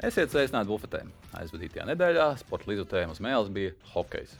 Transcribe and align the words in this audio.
Esiet 0.00 0.32
sveicināti 0.32 0.70
bufetē. 0.70 1.02
Aizvadītajā 1.36 1.84
nedēļā 1.90 2.30
sporta 2.40 2.70
līdzutējuma 2.70 3.12
uz 3.12 3.18
mēles 3.20 3.50
bija 3.52 3.74
hokejs. 3.92 4.30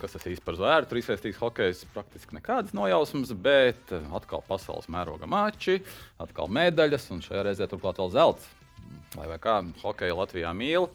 Kas 0.00 0.16
tas 0.16 0.24
īsti 0.26 0.42
par 0.42 0.56
zvēru? 0.58 0.88
Tur 0.90 0.98
izsaistīts 0.98 1.38
hokejs, 1.38 1.84
praktiski 1.94 2.34
nekādas 2.34 2.74
nojausmas, 2.74 3.30
bet 3.38 3.92
eh, 3.94 4.08
atkal 4.18 4.42
pasaules 4.48 4.88
mēroga 4.90 5.28
mači, 5.30 5.76
atkal 6.18 6.50
medaļas 6.50 7.06
un 7.14 7.22
šajā 7.22 7.44
reizē 7.46 7.68
turklāt 7.70 8.00
vēl 8.02 8.10
zelts. 8.16 8.48
Lai 9.14 9.28
vai 9.30 9.38
kā 9.38 9.60
hokeja 9.84 10.16
Latvijā 10.18 10.50
mīl, 10.58 10.88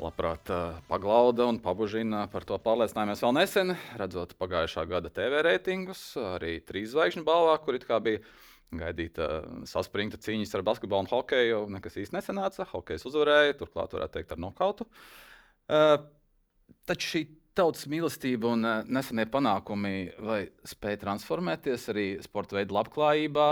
labprāt 0.00 0.48
eh, 0.48 0.78
paglauda 0.88 1.50
un 1.52 1.60
pabužina. 1.60 2.24
Par 2.32 2.48
to 2.48 2.56
pārliecinājāmies 2.56 3.26
vēl 3.26 3.36
nesen, 3.36 3.74
redzot 4.00 4.32
pagājušā 4.40 4.86
gada 4.88 5.12
TV 5.12 5.44
reitingus, 5.44 6.06
arī 6.38 6.56
trīs 6.64 6.94
zvaigžņu 6.96 7.28
balvā, 7.28 7.60
kur 7.60 7.76
it 7.76 7.84
kā 7.84 8.00
bija 8.00 8.24
gaidīta 8.80 9.28
saspringta 9.68 10.18
cīņa 10.20 10.48
ar 10.58 10.64
basketbolu 10.66 11.04
un 11.04 11.10
hokeju. 11.10 11.62
Nekas 11.72 11.98
īsti 12.00 12.16
nesanāca. 12.16 12.66
Hokejs 12.72 13.06
uzvarēja, 13.10 13.58
turklāt 13.60 13.94
varētu 13.96 14.18
teikt 14.18 14.34
ar 14.34 14.42
nokautu. 14.42 14.88
Uh, 15.72 15.96
taču 16.88 17.14
šī 17.14 17.22
tautas 17.58 17.86
mīlestība 17.90 18.52
un 18.56 18.66
uh, 18.66 18.82
nesenie 18.88 19.26
panākumi 19.30 19.96
vai 20.24 20.42
spēja 20.68 21.02
transformēties 21.04 21.88
arī 21.92 22.06
sporta 22.24 22.58
veidu 22.58 22.76
labklājībā, 22.78 23.48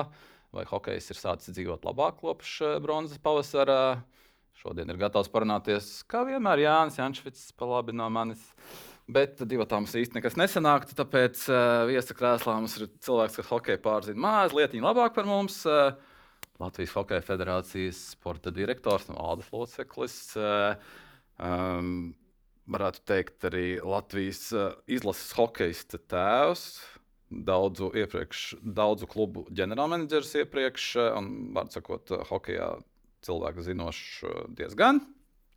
vai 0.56 0.68
hokejs 0.68 1.12
ir 1.12 1.20
sācis 1.20 1.54
dzīvot 1.56 1.84
labāk 1.86 2.20
kopš 2.24 2.56
uh, 2.66 2.78
bronzas 2.82 3.20
pavasara. 3.22 4.00
Šodien 4.60 4.90
ir 4.92 4.98
gatavs 5.00 5.30
parunāties, 5.32 6.00
kā 6.10 6.20
vienmēr 6.28 6.66
Jānis 6.66 6.98
Jančevits, 7.00 7.46
pa 7.56 7.68
labi 7.70 7.94
no 7.96 8.10
manis. 8.12 8.42
Uh, 8.50 8.89
Bet 9.10 9.40
divi 9.48 9.64
tam 9.66 9.86
īsti 9.88 10.18
nekas 10.18 10.36
nesanāktu. 10.38 10.94
Tāpēc 10.98 11.42
uh, 11.50 11.82
viesa 11.88 12.14
krēslā 12.14 12.54
mums 12.60 12.76
ir 12.78 12.90
cilvēks, 13.02 13.40
kas 13.40 13.50
hokeju 13.50 13.80
pārzina 13.82 14.22
mazliet 14.22 14.76
labāk 14.84 15.16
par 15.16 15.26
mums. 15.26 15.62
Uh, 15.66 15.96
Latvijas 16.60 16.94
Hokeja 16.94 17.24
Federācijas 17.24 18.02
sporta 18.12 18.52
direktors 18.54 19.08
un 19.10 19.18
Ādas 19.18 19.48
loceklis. 19.54 20.16
Uh, 20.38 20.76
um, 21.42 22.12
varētu 22.70 23.02
teikt, 23.08 23.40
arī 23.48 23.66
Latvijas 23.82 24.44
uh, 24.54 24.76
izlases 24.86 25.34
hokeja 25.38 26.00
tēvs. 26.12 26.66
Daudzu, 27.30 27.92
iepriekš, 27.94 28.44
daudzu 28.62 29.06
klubu 29.10 29.44
ģenerālmenedžers 29.54 30.34
iepriekš, 30.42 30.86
un, 31.14 31.30
var 31.54 31.70
sakot, 31.70 32.10
hokeja 32.30 32.72
cilvēku 33.26 33.62
zinošs 33.62 34.24
diezgan. 34.58 34.98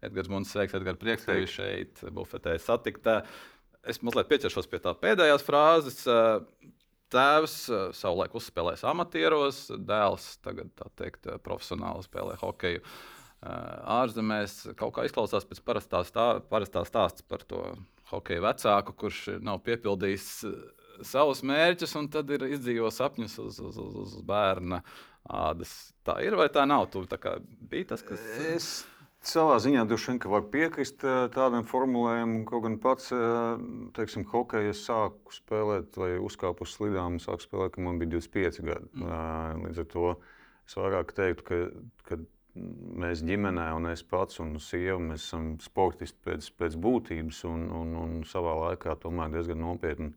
Edgars 0.03 0.29
Muns, 0.31 0.51
sveiks, 0.53 0.75
Edgars, 0.77 0.99
prieks 1.01 1.27
tevi 1.27 1.49
šeit, 1.49 2.03
bufetē 2.13 2.55
satikt. 2.61 3.09
Es 3.83 3.99
mazliet 4.05 4.29
pieķeršos 4.31 4.69
pie 4.71 4.79
tā 4.83 4.95
pēdējās 4.99 5.43
frāzes. 5.47 6.03
Tēvs 7.13 7.57
savulaik 7.93 8.33
uzspēlējis 8.39 8.85
amatieros, 8.89 9.65
dēls 9.77 10.31
tagad 10.45 10.71
teikt, 10.97 11.27
profesionāli 11.45 12.05
spēlē 12.07 12.39
hokeju 12.41 12.81
ārzemēs. 13.43 14.55
Kaut 14.79 14.95
kā 14.95 15.05
izklausās 15.05 15.45
pēc 15.45 15.61
parastā, 15.65 16.01
stā, 16.07 16.27
parastā 16.49 16.85
stāsts 16.87 17.25
par 17.27 17.43
to 17.45 17.65
hokeju 18.09 18.45
vecāku, 18.45 18.95
kurš 19.03 19.19
nav 19.43 19.61
piepildījis 19.65 20.29
savus 21.05 21.43
mērķus, 21.45 21.95
un 21.99 22.09
tad 22.13 22.31
ir 22.33 22.45
izdzīvojis 22.53 22.99
sapņus 23.01 23.37
uz, 23.43 23.59
uz, 23.59 23.77
uz, 23.81 23.99
uz 24.03 24.15
bērna 24.25 24.81
ādas. 25.23 25.93
Tā 26.05 26.19
ir 26.25 26.37
vai 26.39 26.49
tā 26.53 26.65
nav? 26.69 26.89
Tu 26.93 27.03
tā 27.09 27.19
kā 27.21 27.37
biji 27.41 27.89
tas, 27.93 28.03
kas. 28.05 28.25
Es 28.53 28.71
Savā 29.23 29.55
ziņā 29.63 29.85
droši 29.87 30.11
vien 30.11 30.17
var 30.33 30.41
piekrist 30.51 31.03
eh, 31.07 31.25
tādam 31.31 31.63
formulējumam, 31.63 32.41
kaut 32.49 32.65
gan 32.65 32.73
pats, 32.83 33.07
eh, 33.15 33.61
teiksim, 33.95 34.25
hokeju 34.27 34.73
es 34.73 34.81
sāku 34.83 35.31
spēlēt, 35.31 35.95
vai 35.95 36.17
uzkāpu 36.19 36.67
uz 36.67 36.73
slidām, 36.75 37.21
sāku 37.23 37.45
spēlēt, 37.45 37.77
kad 37.77 37.85
man 37.85 38.01
bija 38.01 38.17
25 38.17 38.59
gadi. 38.67 38.89
Mm. 38.99 39.07
Eh, 39.07 39.61
līdz 39.69 39.79
ar 39.85 39.89
to 39.95 40.09
es 40.67 40.75
vairāk 40.75 41.15
teiktu, 41.15 41.47
ka, 41.47 41.61
ka 42.09 42.19
mēs 42.99 43.23
ģimenē, 43.23 43.69
un 43.77 43.87
es 43.93 44.03
pats 44.03 44.43
un 44.43 44.57
sieva, 44.59 44.99
mēs 44.99 45.23
esam 45.29 45.53
sportisti 45.63 46.19
pēc, 46.27 46.51
pēc 46.59 46.75
būtības, 46.83 47.43
un, 47.47 47.69
un, 47.79 47.95
un 48.03 48.21
savā 48.27 48.59
laikā 48.59 48.99
tomēr 49.01 49.31
diezgan 49.37 49.63
nopietni 49.63 50.11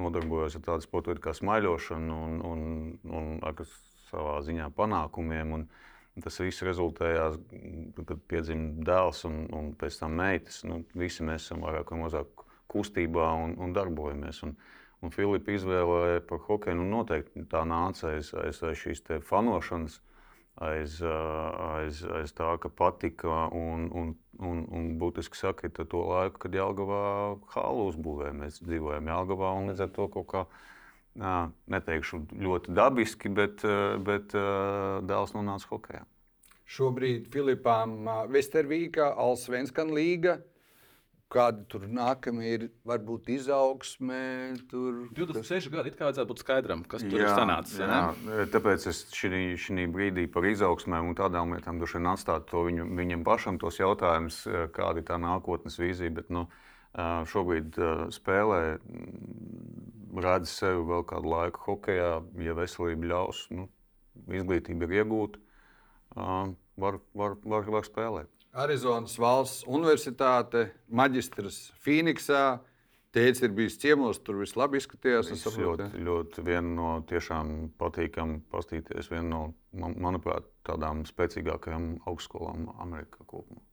nodarbojos 0.00 0.60
ar 0.60 0.68
tādu 0.68 0.84
sportu 0.84 1.16
kā 1.20 1.32
smaiļošanu 1.36 2.24
un, 2.26 2.40
un, 2.44 2.66
un 3.08 3.32
ar 3.40 3.56
savā 4.10 4.42
ziņā 4.44 4.68
panākumiem. 4.76 5.56
Un, 5.56 5.70
Tas 6.18 6.40
viss 6.42 6.64
rezultējās, 6.66 7.36
kad 8.02 8.18
piedzima 8.28 8.84
dēls 8.86 9.22
un, 9.28 9.44
un 9.54 9.70
pēc 9.78 10.00
tam 10.02 10.16
meitas. 10.18 10.60
Nu, 10.66 10.82
visi 10.98 11.24
mēs 11.26 11.46
esam 11.46 11.62
vairāk 11.64 11.92
vai 11.94 12.00
mazāk 12.02 12.44
kustībā 12.70 13.28
un, 13.44 13.54
un 13.62 13.74
darbojamies. 13.76 14.42
Un, 14.46 14.56
un 15.00 15.14
Filipa 15.14 15.54
izvēle 15.54 16.20
par 16.26 16.42
hokeju 16.48 16.80
nu, 16.80 16.88
noteikti 16.90 17.46
tā 17.50 17.62
nāca 17.68 18.10
aiz, 18.10 18.32
aiz, 18.34 18.58
aiz 18.66 18.82
šīs 18.82 19.04
fanošanas, 19.28 20.00
aiz, 20.66 20.98
aiz, 21.06 22.02
aiz 22.18 22.34
tā, 22.36 22.50
ka 22.60 22.72
patika. 22.82 23.46
Un, 23.56 23.86
un, 23.94 24.12
un, 24.42 24.66
un 24.66 24.90
būtiski 25.00 25.38
sakot, 25.38 25.78
to 25.78 26.02
laiku, 26.10 26.42
kad 26.42 26.58
Jālgavā 26.58 27.04
hālu 27.54 27.86
uzbūvēja. 27.94 28.34
Mēs 28.42 28.60
dzīvojam 28.66 29.14
Jālgavā 29.14 29.54
un 29.62 29.70
līdz 29.70 29.86
ar 29.86 29.94
to 29.94 30.10
kaut 30.10 30.28
kādā 30.34 30.66
neteikšu 31.16 32.22
ļoti 32.38 32.76
dabiski, 32.76 33.32
bet, 33.34 33.64
bet 34.06 34.36
dēls 35.10 35.34
nonāca 35.34 35.72
hokeja. 35.72 36.04
Šobrīd 36.70 37.26
Filipām 37.32 38.06
Vestervīkā, 38.30 39.10
Alsvenskan 39.18 39.90
līga. 39.90 40.38
Kāda 41.30 41.62
tur 41.70 41.84
nākamie 41.86 42.48
ir, 42.56 42.62
varbūt 42.86 43.28
izaugsme? 43.30 44.16
Tur... 44.70 45.04
26 45.14 45.70
gadi, 45.70 45.92
it 45.92 45.98
kā 45.98 46.08
vajadzētu 46.08 46.26
būt 46.26 46.42
skaidram, 46.42 46.82
kas 46.90 47.04
tur 47.04 47.22
jā, 47.22 47.28
ir 47.28 47.38
sanācis. 47.38 47.76
Jā, 47.78 47.98
jā. 48.26 48.46
Tāpēc 48.50 48.86
es 48.90 49.04
šī 49.14 49.86
brīdī 49.94 50.26
par 50.30 50.48
izaugsmēm 50.50 51.12
un 51.12 51.18
tādām 51.18 51.54
lietām 51.54 51.78
droši 51.78 52.00
vien 52.00 52.10
atstātu 52.10 52.50
to 52.50 52.64
viņu, 52.66 52.88
viņam 52.98 53.22
pašam 53.26 53.60
tos 53.62 53.78
jautājumus, 53.78 54.40
kāda 54.74 54.98
ir 54.98 55.06
tā 55.06 55.20
nākotnes 55.22 55.78
vīzija. 55.78 56.10
Bet, 56.18 56.34
nu, 56.34 56.48
šobrīd 57.30 57.76
spēlē 58.14 58.62
redz 60.24 60.50
sevi 60.50 60.82
vēl 60.88 61.04
kādu 61.06 61.30
laiku 61.30 61.62
hokeja, 61.68 62.18
ja 62.42 62.56
veselība 62.58 63.12
ļaus, 63.12 63.44
nu, 63.54 63.68
izglītība 64.26 64.88
ir 64.88 65.00
iegūta, 65.00 65.38
var, 66.16 66.98
var, 67.14 67.38
var, 67.44 67.70
var 67.78 67.86
spēlēt. 67.86 68.30
Arizonas 68.50 69.14
valsts 69.22 69.62
universitāte, 69.70 70.70
maģistrs 70.90 71.68
Phoenixā. 71.84 72.58
Tēvs 73.14 73.40
ir 73.42 73.50
bijis 73.54 73.74
ciemos, 73.82 74.20
tur 74.22 74.38
viss 74.38 74.54
labi 74.58 74.78
izskatījās. 74.78 75.32
Tas 75.32 75.56
ļoti, 75.58 75.88
ļoti 76.06 76.44
viena 76.46 76.74
no 76.76 76.90
tiešām 77.10 77.72
patīkamām 77.78 78.36
pastīties. 78.52 79.10
Viena 79.10 79.26
no, 79.32 79.40
man, 79.74 79.96
manuprāt, 79.98 80.46
tādām 80.66 81.02
spēcīgākajām 81.08 81.88
augstskolām 82.06 82.68
Amerikā 82.78 83.26
kopumā. 83.26 83.64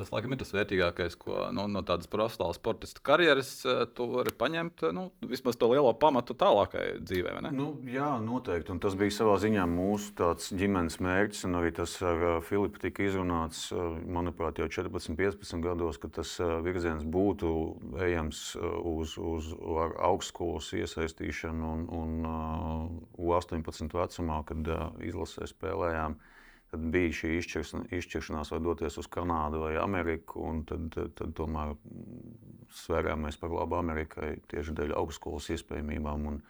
Tas, 0.00 0.08
laikam, 0.14 0.32
ir 0.32 0.38
tas 0.40 0.54
vērtīgākais, 0.54 1.14
ko 1.20 1.50
no, 1.52 1.66
no 1.68 1.82
tādas 1.84 2.08
profesionālas 2.08 2.56
sportista 2.56 3.02
karjeras 3.04 3.50
uh, 3.68 3.82
tu 3.92 4.06
vari 4.14 4.32
paņemt. 4.32 4.86
Nu, 4.96 5.02
vismaz 5.28 5.58
to 5.60 5.68
lielo 5.68 5.90
pamatu 6.00 6.32
tālākajai 6.40 7.02
dzīvē. 7.04 7.34
Nu, 7.52 7.66
jā, 7.84 8.14
noteikti. 8.24 8.72
Un 8.72 8.80
tas 8.80 8.96
bija 8.96 9.12
savā 9.12 9.34
ziņā 9.42 9.66
mūsu 9.68 10.30
ģimenes 10.56 10.96
mērķis. 11.04 11.44
Arī 11.60 11.74
tas 11.76 11.98
ar 12.00 12.24
uh, 12.30 12.38
Filipu 12.46 12.80
tika 12.80 13.04
izrunāts, 13.04 13.66
manuprāt, 14.08 14.62
jau 14.62 14.70
14, 14.80 15.12
15 15.20 15.60
gados, 15.68 16.00
ka 16.00 16.08
tas 16.16 16.32
virziens 16.64 17.04
būtu 17.04 17.52
ejams 18.00 18.42
uz, 18.56 19.18
uz 19.20 19.52
augstskolas 19.60 20.72
iesaistīšanu 20.80 21.76
un, 21.76 21.86
un 22.00 22.16
uh, 22.24 22.88
U18 23.20 24.00
vecumā, 24.00 24.40
kad 24.48 24.76
izlasē 25.04 25.52
spēlējām. 25.52 26.16
Tad 26.70 26.86
bija 26.94 27.10
šī 27.18 27.32
izšķiršanās, 27.40 28.52
vai 28.54 28.60
doties 28.62 28.98
uz 29.02 29.08
Kanādu 29.10 29.64
vai 29.64 29.72
Ameriku. 29.82 30.44
Tad, 30.68 30.86
tad, 30.94 31.16
tad 31.18 31.34
tomēr 31.38 31.74
svērāmies 32.84 33.40
par 33.40 33.50
labu 33.56 33.80
Amerikai 33.80 34.36
tieši 34.52 34.76
dēļ 34.78 34.94
augstskolas 35.00 35.50
iespējamībām 35.56 36.28
un, 36.30 36.40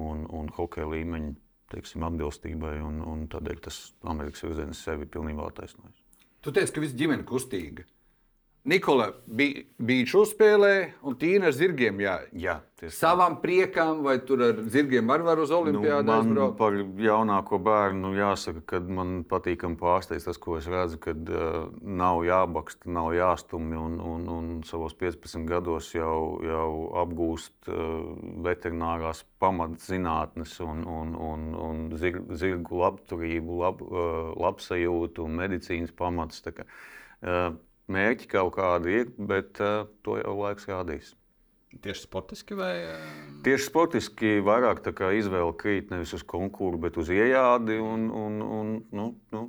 un, 0.00 0.24
un 0.24 0.48
hokeja 0.56 0.88
līmeņa 0.88 1.34
teiksim, 1.74 2.06
atbilstībai. 2.08 2.78
Un, 2.86 3.02
un 3.04 3.26
tādēļ 3.30 3.60
tas 3.68 3.82
Amerikas 4.08 4.46
virziens 4.48 4.80
sevi 4.86 5.08
pilnībā 5.10 5.50
attaisnojas. 5.50 6.00
Tu 6.40 6.52
teici, 6.56 6.72
ka 6.72 6.82
viss 6.82 6.96
ģimene 6.96 7.26
kustīga. 7.28 7.84
Nikola 8.68 9.06
bija 9.24 9.62
beidžu 9.80 10.26
uzspēlē, 10.26 10.74
un 11.08 11.14
tīna 11.16 11.48
ar 11.48 11.54
zirgiem. 11.56 12.00
Jā, 12.04 12.18
jā 12.36 12.58
savam 12.92 13.38
priekam, 13.40 14.02
vai 14.04 14.18
tur 14.24 14.42
ar 14.44 14.58
zirgiem 14.72 15.08
arī 15.12 15.24
var 15.24 15.40
uz 15.40 15.52
olimpiādu 15.52 16.08
nu, 16.08 16.14
aizbraukt? 16.14 16.56
Par 16.58 16.76
jaunāko 17.04 17.58
bērnu 17.64 18.12
jāsaka, 18.16 18.62
ka 18.72 18.80
man 18.84 19.22
patīkam 19.28 19.76
pārsteigts 19.80 20.28
tas, 20.28 20.40
ko 20.40 20.58
es 20.58 20.68
redzu, 20.70 21.00
kad 21.00 21.32
uh, 21.32 21.70
nav 21.80 22.20
jābaksta, 22.28 22.88
nav 22.92 23.12
jāstumj, 23.16 23.76
un, 23.80 23.96
un, 24.12 24.28
un 24.36 24.50
savos 24.68 24.96
15 25.00 25.48
gados 25.48 25.90
jau, 25.96 26.40
jau 26.44 26.70
apgūst 27.02 27.72
uh, 27.72 28.12
veterinārās 28.44 29.24
pamatzinātnes 29.40 30.56
un, 30.64 30.84
un, 30.84 31.16
un, 31.16 31.48
un 31.68 31.82
zir, 32.00 32.20
zirgu 32.36 32.84
labturību, 32.84 33.60
lab, 33.64 33.82
uh, 33.88 34.20
labsajūtu 34.40 35.24
un 35.24 35.42
medicīnas 35.42 35.96
pamatus. 35.96 36.44
Mērķi 37.90 38.28
kaut 38.30 38.54
kādi 38.58 39.00
ir, 39.02 39.14
bet 39.18 39.58
uh, 39.64 39.88
to 40.06 40.20
jau 40.20 40.36
laiks 40.44 40.68
rādīs. 40.70 41.14
Tieši 41.70 42.02
sportiski 42.02 42.56
vai? 42.58 42.72
Tieši 43.46 43.68
sportiski 43.68 44.30
vairāk 44.42 44.82
izvēle 45.14 45.52
krīt 45.54 45.92
nevis 45.92 46.12
uz 46.16 46.24
konkursu, 46.26 46.80
bet 46.82 46.98
uz 46.98 47.12
iejādi. 47.14 47.76
Un, 47.78 48.08
un, 48.10 48.40
un, 48.42 48.72
nu, 48.90 49.06
nu, 49.30 49.42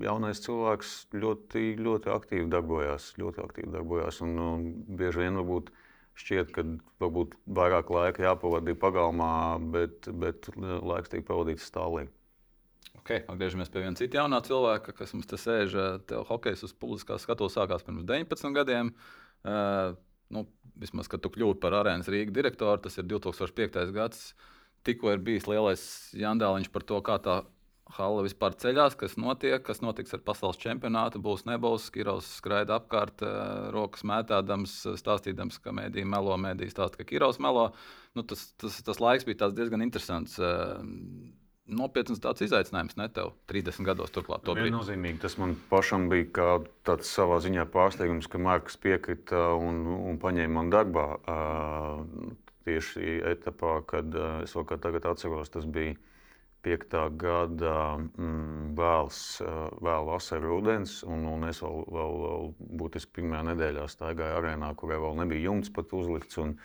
jaunais 0.00 0.40
cilvēks 0.40 0.94
ļoti, 1.12 1.66
ļoti 1.84 2.12
aktīvi 2.14 2.48
darbojās. 2.48 3.12
Ļoti 3.20 3.44
aktīvi 3.44 3.74
darbojās 3.76 4.22
un, 4.24 4.38
un 4.40 4.66
bieži 4.96 5.26
vien 5.26 5.36
varbūt 5.42 5.68
šķiet, 6.16 6.54
ka 6.56 6.64
varbūt 7.04 7.36
vairāk 7.60 7.92
laika 7.92 8.24
jāpavadīja 8.30 8.80
pagalmā, 8.80 9.32
bet, 9.74 10.08
bet 10.24 10.48
laiks 10.56 11.12
tiek 11.12 11.28
pavadīts 11.28 11.68
stāvā. 11.68 12.06
Okay, 13.04 13.20
atgriežamies 13.28 13.68
pie 13.68 13.82
viena 13.82 13.98
cita 14.00 14.16
jaunā 14.16 14.38
cilvēka, 14.46 14.94
kas 14.96 15.10
mums 15.12 15.26
te 15.28 15.36
sēž. 15.36 15.74
Tev 16.08 16.22
hokejs 16.24 16.62
uz 16.64 16.70
publiskā 16.72 17.18
skatuves 17.20 17.52
sākās 17.52 17.84
pirms 17.84 18.06
19 18.08 18.56
gadiem. 18.56 18.94
Uh, 19.44 19.92
nu, 20.32 20.46
vismaz, 20.80 21.10
kad 21.12 21.20
tu 21.20 21.28
kļūsi 21.34 21.60
par 21.60 21.76
arēnas 21.82 22.08
Rīgas 22.08 22.32
direktoru, 22.32 22.80
tas 22.86 22.96
ir 22.96 23.04
2005. 23.10 23.92
gads. 23.92 24.30
Tikko 24.88 25.12
ir 25.12 25.20
bijis 25.20 25.50
lielais 25.52 25.84
jandāliņš 26.16 26.72
par 26.72 26.88
to, 26.88 27.02
kā 27.04 27.18
tā 27.20 27.36
hala 27.98 28.24
vispār 28.24 28.56
ceļās, 28.56 28.96
kas 28.96 29.18
notiek, 29.20 29.60
kas 29.68 29.84
notiks 29.84 30.16
ar 30.16 30.24
pasaules 30.24 30.64
čempionātu. 30.64 31.20
Būs, 31.20 31.44
nebūs. 31.44 31.92
Kirovs 31.92 32.32
skraida 32.40 32.80
apkārt, 32.80 33.20
eh, 33.20 33.70
rokas 33.76 34.08
mētādams, 34.08 34.80
stāstīdams, 34.96 35.60
ka 35.60 35.76
mēdī 35.76 36.08
melo, 36.08 36.40
mēdī 36.40 36.72
stāsta, 36.72 36.96
ka 36.96 37.12
Kirovs 37.12 37.36
melo. 37.36 37.74
Nu, 38.16 38.24
tas, 38.24 38.54
tas, 38.56 38.80
tas 38.80 39.04
laiks 39.04 39.28
bija 39.28 39.52
diezgan 39.52 39.84
interesants. 39.84 40.40
Nopietns 41.64 42.20
tāds 42.20 42.44
izaicinājums, 42.44 42.98
ne 43.00 43.06
tev 43.08 43.30
30 43.48 43.86
gados 43.88 44.12
turklāt. 44.12 44.44
Viennozīmīgi 44.44 45.22
tas 45.22 45.38
man 45.40 45.54
pašam 45.70 46.10
bija 46.12 46.26
kā 46.36 46.48
tāds 46.84 47.08
savā 47.08 47.38
ziņā 47.40 47.64
pārsteigums, 47.72 48.28
ka 48.28 48.40
Marks 48.42 48.76
piekrita 48.82 49.46
un, 49.56 49.80
un 50.10 50.18
paņēma 50.20 50.58
man 50.58 50.72
darbā. 50.74 51.06
Uh, 51.24 52.34
tieši 52.68 53.22
etapā, 53.32 53.78
kad 53.88 54.12
uh, 54.12 54.42
es 54.44 54.52
vēl 54.56 54.66
kā 54.68 54.78
tagad 54.80 55.08
atceros, 55.08 55.52
tas 55.52 55.64
bija 55.64 55.96
5. 56.64 56.94
gada 57.20 57.74
mm, 57.96 58.70
vēls, 58.76 59.18
uh, 59.44 59.66
vēl 59.84 60.08
vasara 60.08 60.44
rudens, 60.44 60.98
un, 61.08 61.26
un 61.32 61.48
es 61.48 61.60
vēl, 61.64 61.84
vēl, 61.96 62.16
vēl 62.24 62.48
būtiski 62.80 63.20
pirmajā 63.20 63.44
nedēļā 63.54 63.88
staigāju 63.92 64.40
arēnā, 64.40 64.72
kurai 64.80 65.00
vēl 65.00 65.20
nebija 65.22 65.50
jumts 65.50 65.72
pat 65.72 65.92
uzlikts. 65.96 66.40
Un, 66.44 66.58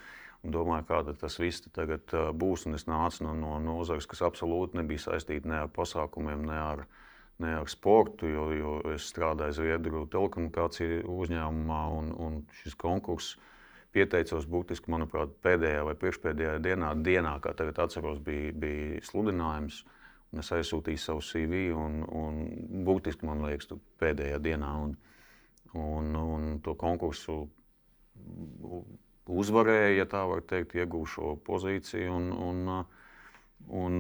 un 0.43 0.53
domāju, 0.55 0.87
kāda 0.89 1.15
tas 1.19 1.37
viss 1.41 1.65
tagad 1.75 2.13
būs. 2.39 2.65
Un 2.69 2.77
es 2.79 2.87
nācu 2.89 3.25
no, 3.27 3.35
no 3.39 3.57
nozares, 3.63 4.07
kas 4.09 4.23
absolūti 4.27 4.79
nebija 4.79 5.09
saistīta 5.09 5.49
ne 5.49 5.61
ar 5.65 5.69
pasākumiem, 5.75 6.45
ne 6.47 6.57
ar, 6.59 6.85
ne 7.43 7.53
ar 7.59 7.69
sportu, 7.71 8.29
jo, 8.31 8.47
jo 8.55 8.73
es 8.93 9.09
strādāju 9.11 9.59
Zviedru 9.59 10.05
telekomunikāciju 10.11 11.03
uzņēmumā, 11.19 11.83
un, 11.99 12.11
un 12.15 12.41
šis 12.61 12.77
konkurss 12.79 13.37
pieteicos 13.95 14.45
būtiski, 14.49 14.91
manuprāt, 14.93 15.31
pēdējā 15.43 15.85
vai 15.87 15.95
priekšpēdējā 15.97 16.59
dienā, 16.61 16.93
dienā 17.03 17.39
kā 17.43 17.55
tagad 17.57 17.81
atceros, 17.85 18.19
bija, 18.23 18.53
bija 18.53 19.01
sludinājums. 19.07 19.83
Es 20.37 20.51
aizsūtīju 20.53 21.01
savu 21.01 21.23
CV, 21.25 21.71
un, 21.73 22.03
un 22.05 22.35
būtiski 22.85 23.25
man 23.25 23.41
liekas, 23.47 23.71
pēdējā 23.97 24.37
dienā. 24.45 24.75
Un, 24.83 24.91
un, 25.73 26.11
un 26.21 26.51
to 26.61 26.75
konkursu 26.77 27.39
uzvarēja, 29.29 29.91
ja 30.01 30.07
tā 30.09 30.23
var 30.29 30.43
teikt, 30.47 30.75
iegūšu 30.79 31.13
šo 31.15 31.33
pozīciju. 31.47 32.11
Un, 32.15 32.29
un, 32.33 32.83
un 33.81 33.97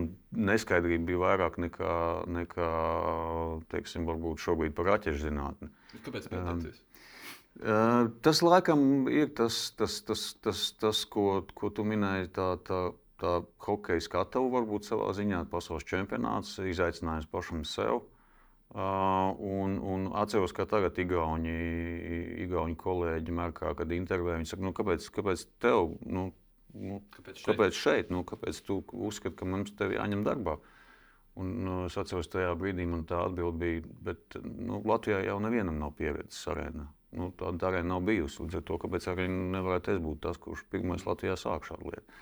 neskaidrība 0.49 1.07
bija 1.11 1.23
vairāk 1.23 1.59
nekā, 1.61 1.95
nekā 2.39 2.69
teiksim, 3.73 4.07
varbūt 4.09 4.43
šobrīd 4.45 4.75
par 4.77 4.93
raķešu 4.93 5.25
zinātni. 5.27 5.71
Kāpēc 6.05 6.29
pētījāties? 6.31 6.85
Um, 7.59 8.13
tas 8.23 8.39
laikam 8.45 9.09
ir 9.11 9.33
tas, 9.35 9.57
tas, 9.75 9.99
tas, 10.07 10.29
tas, 10.43 10.63
tas 10.79 11.03
ko, 11.11 11.41
ko 11.57 11.71
tu 11.75 11.83
minēji. 11.87 12.29
Tā, 12.37 12.53
tā, 12.63 12.83
tā 13.19 13.39
hokeja 13.65 14.05
skatuve 14.05 14.53
varbūt 14.59 14.87
savā 14.87 15.11
ziņā 15.17 15.43
pasaules 15.51 15.87
čempionāts, 15.89 16.55
izaicinājums 16.63 17.27
pašam 17.33 17.65
sev. 17.67 17.99
Uh, 17.99 18.18
Uh, 18.69 19.33
un, 19.41 19.79
un 19.81 20.11
atceros, 20.13 20.51
ka 20.53 20.67
tagad 20.69 20.97
Igauni, 21.01 21.53
Igauni 22.43 22.75
kolēģi 22.77 23.33
mērkā, 23.33 23.71
kad 23.79 23.89
intervijā 23.95 24.35
viņi 24.37 24.51
saka, 24.51 24.65
nu, 24.67 24.73
kāpēc, 24.77 25.07
kāpēc 25.15 25.45
tev, 25.63 25.95
nu, 26.05 26.27
nu, 26.77 26.99
kāpēc 27.15 27.39
šeit? 27.39 27.47
Kāpēc, 27.47 27.79
šeit? 27.79 28.11
Nu, 28.13 28.21
kāpēc 28.29 28.59
tu 28.67 28.77
uzskati, 28.93 29.33
ka 29.39 29.47
mums 29.49 29.73
tevi 29.79 29.97
jāņem 29.97 30.21
darbā? 30.27 30.59
Un, 31.41 31.49
nu, 31.65 31.79
es 31.87 31.97
atceros, 31.97 32.29
tajā 32.29 32.53
brīdī 32.61 32.85
man 32.89 33.07
tā 33.09 33.23
atbilde 33.25 33.57
bija, 33.57 33.81
bet 34.05 34.37
nu, 34.43 34.83
Latvijā 34.85 35.23
jau 35.25 35.39
nevienam 35.41 35.81
nav 35.81 35.95
pieredzes 35.97 36.45
arēnā. 36.53 36.85
Nu, 37.17 37.31
tāda 37.39 37.71
arēna 37.71 37.95
nav 37.95 38.05
bijusi. 38.05 38.43
Līdz 38.43 38.59
ar 38.59 38.65
to, 38.69 38.77
kāpēc 38.83 39.07
arī 39.09 39.25
nevarētu 39.33 39.95
es 39.95 40.03
būt 40.03 40.21
tas, 40.27 40.37
kurš 40.37 40.67
pirmais 40.69 41.09
Latvijā 41.09 41.33
sāk 41.41 41.65
šādu 41.65 41.89
lietu. 41.89 42.19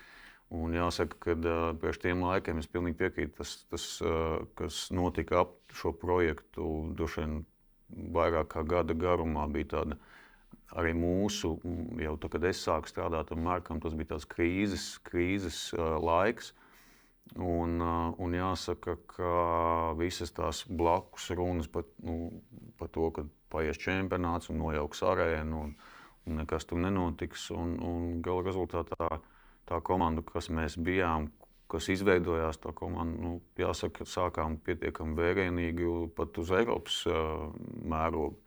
Un 0.48 0.72
jāsaka, 0.72 1.18
ka 1.20 1.34
uh, 1.36 1.56
pēc 1.76 1.98
tiem 2.00 2.22
laikiem 2.24 2.62
es 2.62 2.68
pilnīgi 2.72 2.96
piekrītu, 3.02 3.34
tas, 3.36 3.50
tas 3.68 3.86
uh, 4.00 4.38
kas 4.56 4.86
notika 4.96 5.42
ap 5.42 5.50
šo 5.76 5.92
projektu, 5.92 6.68
droši 6.96 7.20
vien 7.20 7.34
vairāk 8.16 8.54
kā 8.54 8.62
gada 8.64 8.96
garumā 8.96 9.44
bija 9.52 9.74
tāda 9.74 9.98
arī 10.80 10.94
mūsu, 10.96 11.52
jau 12.00 12.16
tā, 12.20 12.32
kad 12.32 12.48
es 12.48 12.64
sāku 12.64 12.88
strādāt 12.88 13.32
ar 13.32 13.44
Markam, 13.44 13.80
tas 13.80 13.96
bija 13.96 14.14
tāds 14.14 14.28
krīzes, 14.28 14.88
krīzes 15.04 15.60
uh, 15.76 15.98
laiks. 16.00 16.54
Un, 17.36 17.76
uh, 17.84 18.16
un 18.16 18.32
jāsaka, 18.32 18.96
ka 19.12 19.32
visas 20.00 20.32
tās 20.32 20.62
blakus 20.64 21.28
runas 21.36 21.68
par, 21.68 21.84
nu, 22.00 22.30
par 22.80 22.88
to, 22.88 23.10
ka 23.12 23.28
paies 23.52 23.76
čempionāts 23.80 24.48
un 24.48 24.62
nojauks 24.62 25.04
arēnu 25.04 25.60
un, 25.66 25.74
un 26.24 26.40
nekas 26.40 26.64
tur 26.64 26.80
nenotiks. 26.80 27.50
Un, 27.52 27.76
un 27.84 28.22
gala 28.24 28.48
rezultātā 28.48 29.18
tā 29.68 29.80
komanda, 29.84 30.24
kas 30.26 30.48
mēs 30.54 30.78
bijām, 30.80 31.28
kas 31.68 31.90
izveidojās, 31.92 32.60
tā 32.62 32.72
komanda, 32.76 33.20
nu, 33.20 33.32
jāsaka, 33.60 34.06
sākām 34.08 34.56
pietiekami 34.64 35.16
vērienīgi 35.18 35.90
pat 36.16 36.38
uz 36.40 36.52
Eiropas 36.56 37.02
uh, 37.10 37.48
mērogu. 37.84 38.38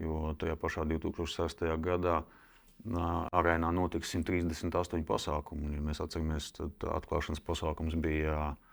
Jo 0.00 0.30
tajā 0.40 0.54
pašā 0.56 0.86
2006. 0.88 1.66
gadā 1.82 2.20
uh, 2.22 3.26
arēnā 3.36 3.72
notika 3.76 4.06
138 4.06 5.04
pasākumi. 5.08 5.74
Ja 5.76 5.84
mēs 5.84 6.00
atceramies, 6.00 6.52
tad 6.56 6.86
atklāšanas 6.94 7.42
pasākums 7.44 7.98
bija 8.00 8.38
uh, 8.54 8.70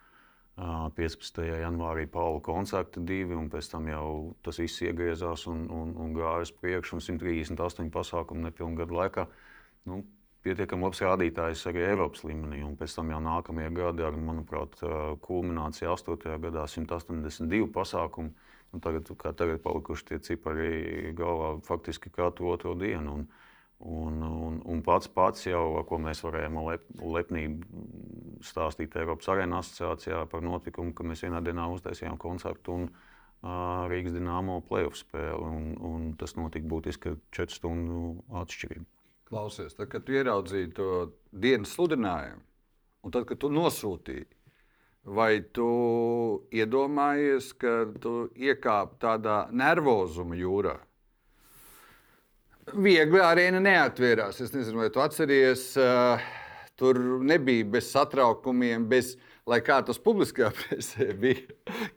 15. 0.57 1.41
janvārī 1.61 2.07
Paula 2.09 2.39
koncerta 2.41 3.01
divi, 3.05 3.35
un 3.37 3.49
pēc 3.53 3.67
tam 3.73 3.89
jau 3.91 4.35
tas 4.45 4.57
viss 4.57 4.81
iegriezās 4.81 5.45
un, 5.51 5.67
un, 5.69 5.91
un 6.01 6.15
gāja 6.15 6.47
uz 6.47 6.53
priekšu, 6.61 6.97
un 6.97 7.03
138 7.05 7.91
pasākumu 7.93 8.47
nepilnu 8.47 8.79
gadu 8.79 8.97
laikā. 8.97 9.27
Nu, 9.85 10.01
pietiekami 10.47 10.87
labs 10.87 11.01
rādītājs 11.03 11.65
arī 11.69 11.83
Eiropas 11.89 12.23
līmenī. 12.27 12.61
Un 12.65 12.75
pēc 12.79 12.95
tam 12.97 13.11
jau 13.11 13.19
nākamajā 13.23 13.71
gadā, 13.75 14.07
ar, 14.09 14.19
manuprāt, 14.29 14.79
kulminācija 15.25 15.91
8. 15.93 16.37
gadā 16.47 16.67
182 16.71 17.67
pasākumu. 17.75 18.31
Un 18.75 18.83
tagad, 18.83 19.07
kā 19.19 19.31
tagad 19.35 19.61
palikuši 19.63 20.07
tie 20.09 20.21
cipari 20.23 21.11
galvā 21.15 21.55
faktiski 21.67 22.11
katru 22.13 22.51
otro 22.51 22.73
dienu. 22.79 23.19
Un, 23.19 23.27
un, 23.79 24.17
un, 24.27 24.57
un 24.65 24.81
pats, 24.83 25.07
pats 25.11 25.47
jau, 25.47 25.63
ko 25.87 25.99
mēs 26.03 26.23
varējām 26.25 26.59
lep, 26.65 26.87
lepnīgi 26.99 28.41
stāstīt 28.47 28.97
Eiropas 28.99 29.31
arēna 29.31 29.61
asociācijā 29.63 30.25
par 30.31 30.43
notikumu, 30.43 30.95
ka 30.97 31.07
mēs 31.07 31.23
vienā 31.23 31.43
dienā 31.45 31.69
uztaisījām 31.75 32.19
koncertu 32.19 32.75
un 32.75 32.89
uh, 32.89 33.87
Rīgas 33.87 34.17
dīnāmo 34.17 34.59
playoff 34.67 34.99
spēli. 34.99 35.47
Un, 35.47 35.71
un 35.79 36.11
tas 36.19 36.35
notika 36.39 36.67
būtiski 36.67 37.15
4 37.39 37.59
stundu 37.59 38.17
atšķirība. 38.43 38.96
Klausies, 39.27 39.75
tad, 39.75 39.89
kad 39.91 40.05
tu 40.07 40.15
ieraudzīji 40.15 40.71
to 40.77 40.89
dienas 41.35 41.73
sludinājumu, 41.75 42.39
un 43.03 43.11
tad, 43.11 43.25
kad 43.27 43.41
tu 43.41 43.49
nosūtīji, 43.51 44.23
vai 45.07 45.41
tu 45.55 45.67
iedomājies, 46.55 47.49
ka 47.59 47.73
tu 47.99 48.29
iekāp 48.39 48.95
tādā 49.03 49.41
nervozuma 49.51 50.37
jūrā? 50.39 50.77
Viegli 52.75 53.19
arēna 53.23 53.59
neatvērās. 53.63 54.41
Es 54.43 54.51
nezinu, 54.55 54.81
vai 54.83 54.89
tu 54.91 55.03
atceries, 55.03 55.69
uh, 55.79 56.23
tur 56.79 56.99
nebija 57.23 57.67
bez 57.77 57.91
satraukumiem, 57.91 58.87
bez, 58.87 59.15
lai 59.47 59.59
kā 59.63 59.81
tas 59.87 59.99
publiskajā 60.03 60.53
presē 60.61 61.11
bija, 61.19 61.45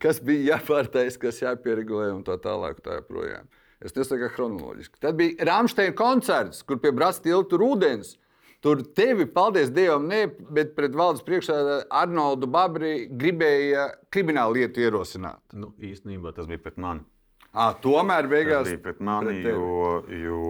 kas 0.02 0.22
bija 0.22 0.56
jāpārtais, 0.56 1.18
kas 1.18 1.42
jāpieregulē 1.42 2.10
un 2.14 2.22
tā 2.26 2.38
tālāk. 2.42 2.82
Tā 2.82 3.00
joprojām. 3.00 3.50
Es 3.80 3.94
nesaku 3.96 4.28
chronoloģiski. 4.34 5.00
Tad 5.00 5.16
bija 5.16 5.46
Rāmsteina 5.48 5.94
koncerts, 5.96 6.60
kur 6.68 6.80
pie 6.82 6.92
Brāzas 6.92 7.22
tilta 7.24 7.54
tur 7.54 7.64
ūdens. 7.64 8.16
Tur 8.60 8.82
tevi, 8.92 9.24
paldies 9.24 9.70
Dievam, 9.72 10.04
ne, 10.10 10.26
bet 10.52 10.74
pret 10.76 10.92
valdes 10.92 11.24
priekšsēdētāju 11.24 11.86
Arnoldu 11.96 12.48
Babri 12.52 13.06
gribēja 13.08 13.86
kriminālu 14.12 14.58
lietu 14.58 14.84
ierosināt. 14.84 15.40
Nu, 15.56 15.70
īstenībā 15.80 16.34
tas 16.36 16.50
bija 16.50 16.60
pret 16.66 16.76
mani. 16.76 17.06
À, 17.50 17.70
tomēr 17.82 18.28
beigās 18.30 18.68
tas 18.68 18.74
bija 18.74 18.82
pret 18.84 19.00
mani, 19.02 19.38
pret 19.40 19.56
jo, 19.56 19.94
jo 20.12 20.42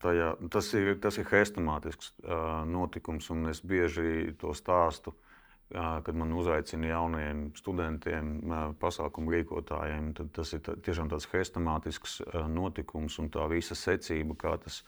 tajā, 0.00 0.30
tas 0.54 0.70
ir, 0.78 0.94
tas 1.02 1.18
ir 1.18 1.26
hrestomātisks 1.26 2.14
uh, 2.22 2.62
notikums, 2.70 3.26
un 3.34 3.50
es 3.50 3.58
bieži 3.66 4.30
to 4.38 4.54
stāstu. 4.54 5.10
Uh, 5.10 5.35
kad 5.72 6.14
man 6.14 6.34
uzaicina 6.38 6.92
jauniem 6.92 7.48
studentiem, 7.58 8.36
pasākumu 8.80 9.34
rīkotājiem, 9.34 10.12
tad 10.14 10.30
tas 10.36 10.54
ir 10.54 10.62
tā, 10.62 10.76
tiešām 10.78 11.10
tāds 11.10 11.26
hrestomātisks 11.32 12.20
notikums 12.52 13.18
un 13.22 13.32
tā 13.34 13.48
visa 13.50 13.74
secība, 13.78 14.38
kā 14.38 14.54
tas, 14.62 14.82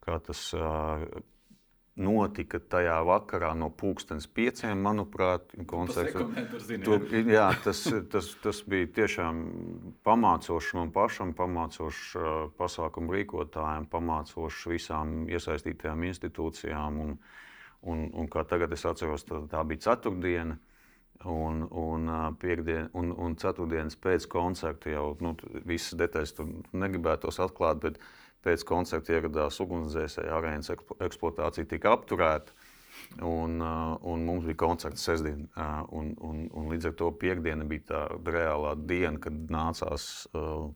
kā 0.00 0.16
tas 0.24 0.48
notika 2.00 2.56
tajā 2.72 2.96
vakarā 3.04 3.52
no 3.58 3.68
pulkstenes 3.68 4.26
pieciem, 4.32 4.80
manuprāt, 4.80 5.52
koncerts. 5.68 6.16
Tur, 6.84 7.04
jā, 7.12 7.50
tas, 7.64 7.82
tas, 8.12 8.30
tas 8.42 8.62
bija 8.68 8.88
tiešām 9.02 9.42
pamācošs 10.06 10.72
man 10.78 10.92
pašam, 10.94 11.34
pamācošs 11.36 12.02
uh, 12.16 12.32
pasākumu 12.56 13.12
rīkotājiem, 13.18 13.90
pamācošs 13.92 14.66
visām 14.72 15.26
iesaistītajām 15.28 16.08
institūcijām. 16.08 17.00
Un, 17.04 17.16
un, 17.88 18.08
un 18.14 18.28
kā 18.30 18.44
tagad 18.48 18.72
es 18.74 18.84
atceros, 18.88 19.26
tā, 19.28 19.42
tā 19.50 19.62
bija 19.68 19.88
ceturtdiena. 19.90 20.58
Un, 21.22 21.60
un, 21.78 22.08
piekdien, 22.42 22.88
un, 22.98 23.12
un 23.14 23.36
ceturtdienas 23.38 23.94
pēc 24.02 24.24
koncerta 24.26 24.90
jau 24.90 25.12
nu, 25.22 25.36
visas 25.62 25.94
detaļas 26.00 26.34
tur 26.34 26.48
negribētos 26.74 27.38
atklāt, 27.44 27.78
bet 27.84 28.00
pēc 28.42 28.64
koncerta 28.66 29.14
ieradās 29.14 29.60
ugunsdzēsēji, 29.62 30.32
arēnas 30.34 30.72
eksploatācija 30.74 31.68
tika 31.70 31.94
apturēta. 31.94 32.56
Un, 33.22 33.62
un 33.62 34.24
mums 34.26 34.48
bija 34.48 34.58
koncerts 34.64 35.04
sestdien, 35.06 35.46
un, 35.94 36.10
un, 36.26 36.42
un 36.50 36.68
līdz 36.72 36.90
ar 36.90 36.98
to 36.98 37.12
piekdiena 37.22 37.66
bija 37.70 37.86
tā 37.92 38.02
reālā 38.26 38.74
diena, 38.78 39.20
kad 39.22 39.38
nācās 39.52 40.08
uh, 40.34 40.70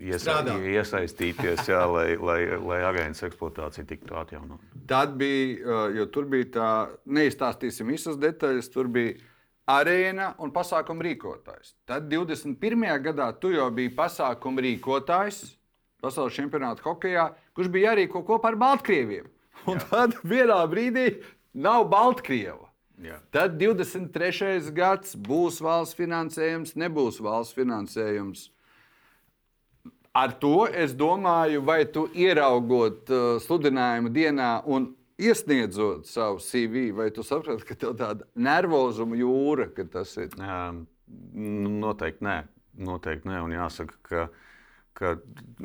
iesa 0.00 0.40
iesaistīties, 0.58 1.66
jā, 1.70 1.82
lai, 1.94 2.14
lai, 2.16 2.40
lai 2.58 2.80
arēnas 2.90 3.22
eksploatācija 3.28 3.86
tiktu 3.88 4.16
atjaunota. 4.18 4.62
Tad 4.90 5.16
bija, 5.20 5.58
uh, 5.64 5.84
jo 5.96 6.08
tur 6.12 6.28
bija 6.30 6.50
tā, 6.56 6.70
neizstāstīsim 7.06 7.92
visas 7.94 8.20
detaļas, 8.20 8.70
tur 8.74 8.90
bija 8.92 9.16
arēna 9.70 10.34
un 10.44 10.52
pasākuma 10.52 11.06
rīkotājs. 11.06 11.76
Tad 11.88 12.10
21. 12.12 12.88
gadā 13.04 13.30
tu 13.40 13.54
jau 13.54 13.70
biji 13.72 13.94
pasākuma 13.96 14.64
rīkotājs 14.64 15.44
pasaules 16.04 16.36
čempionāta 16.36 16.84
hokeja, 16.84 17.30
kurš 17.56 17.70
bija 17.72 17.92
jārīko 17.92 18.24
kopā 18.26 18.52
ar 18.52 18.60
Baltkrieviem. 18.60 19.30
Un 19.70 19.80
Jā. 19.80 19.86
tad 19.90 20.16
vienā 20.26 20.60
brīdī 20.68 21.06
nav 21.56 21.86
Baltkrievu. 21.92 22.66
Jā. 23.04 23.18
Tad 23.34 23.56
23. 23.58 24.70
gads 24.74 25.16
būs 25.18 25.60
valsts 25.64 25.96
finansējums, 25.98 26.76
nebūs 26.78 27.18
valsts 27.24 27.56
finansējums. 27.56 28.48
Ar 30.14 30.30
to 30.38 30.68
es 30.70 30.92
domāju, 30.94 31.64
vai 31.66 31.80
tu 31.90 32.04
ieraugot 32.14 33.08
uh, 33.10 33.22
sludinājumu 33.42 34.12
dienā 34.14 34.50
un 34.70 34.92
iesniedzot 35.18 36.06
savu 36.06 36.38
CV, 36.38 36.92
vai 36.94 37.08
tu 37.14 37.24
saproti, 37.26 37.66
ka 37.66 37.74
tev 37.78 37.96
tāda 37.98 38.28
nervozuma 38.38 39.18
jūra, 39.18 39.66
ka 39.74 39.82
tas 39.90 40.12
ir. 40.22 40.30
Um, 40.38 40.84
noteikti 41.82 42.22
nē. 42.26 42.36
Noteikti 42.86 43.26
nē. 43.26 43.40
Un 43.42 43.56
jāsaka, 43.56 43.98
ka, 44.06 44.28
ka 44.94 45.16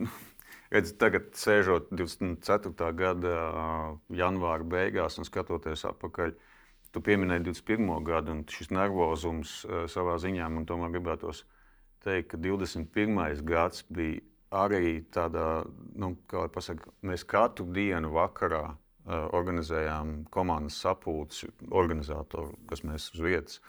redz, 0.73 0.95
tagad 0.97 1.29
sēžot 1.37 1.93
24. 1.93 2.73
gada 2.97 3.35
janvāra 4.09 4.65
beigās 4.65 5.21
un 5.21 5.29
skatoties 5.29 5.85
atpakaļ, 5.91 6.33
tu 6.89 7.05
pieminēji 7.05 7.45
21. 7.51 7.93
gadu, 8.09 8.33
un 8.33 8.41
šis 8.49 8.73
nervozums 8.73 9.59
savā 9.93 10.17
ziņā 10.25 10.49
man 10.49 10.65
tomēr 10.65 10.97
gribētos 10.97 11.45
teikt, 12.01 12.31
ka 12.33 12.41
21. 12.41 13.45
gads 13.45 13.85
bija 13.93 14.25
arī 14.55 14.99
tādā, 15.13 15.63
nu, 15.99 16.15
kā 16.29 16.45
lai 16.45 16.51
pasaka, 16.53 16.93
mēs 17.05 17.25
katru 17.29 17.67
dienu 17.73 18.11
vakarā 18.15 18.63
ā, 18.69 19.19
organizējām 19.37 20.23
komandas 20.33 20.79
sapulci, 20.81 21.49
organizatoru, 21.69 22.57
kas 22.69 22.83
mēs 22.87 23.11
uz 23.13 23.25
vietas 23.25 23.59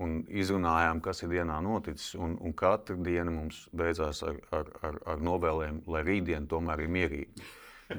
un 0.00 0.20
izrunājām, 0.28 1.00
kas 1.04 1.24
ir 1.24 1.32
dienā 1.34 1.58
noticis. 1.64 2.14
Un, 2.14 2.36
un 2.40 2.54
katra 2.56 2.96
diena 2.96 3.32
mums 3.34 3.64
beidzās 3.76 4.22
ar, 4.26 4.38
ar, 4.54 4.70
ar, 4.86 5.00
ar 5.14 5.24
novēlēm, 5.26 5.82
lai 5.90 6.04
rītdiena 6.06 6.46
tomēr 6.50 6.84
ir 6.84 6.94
mierīga. 6.94 7.48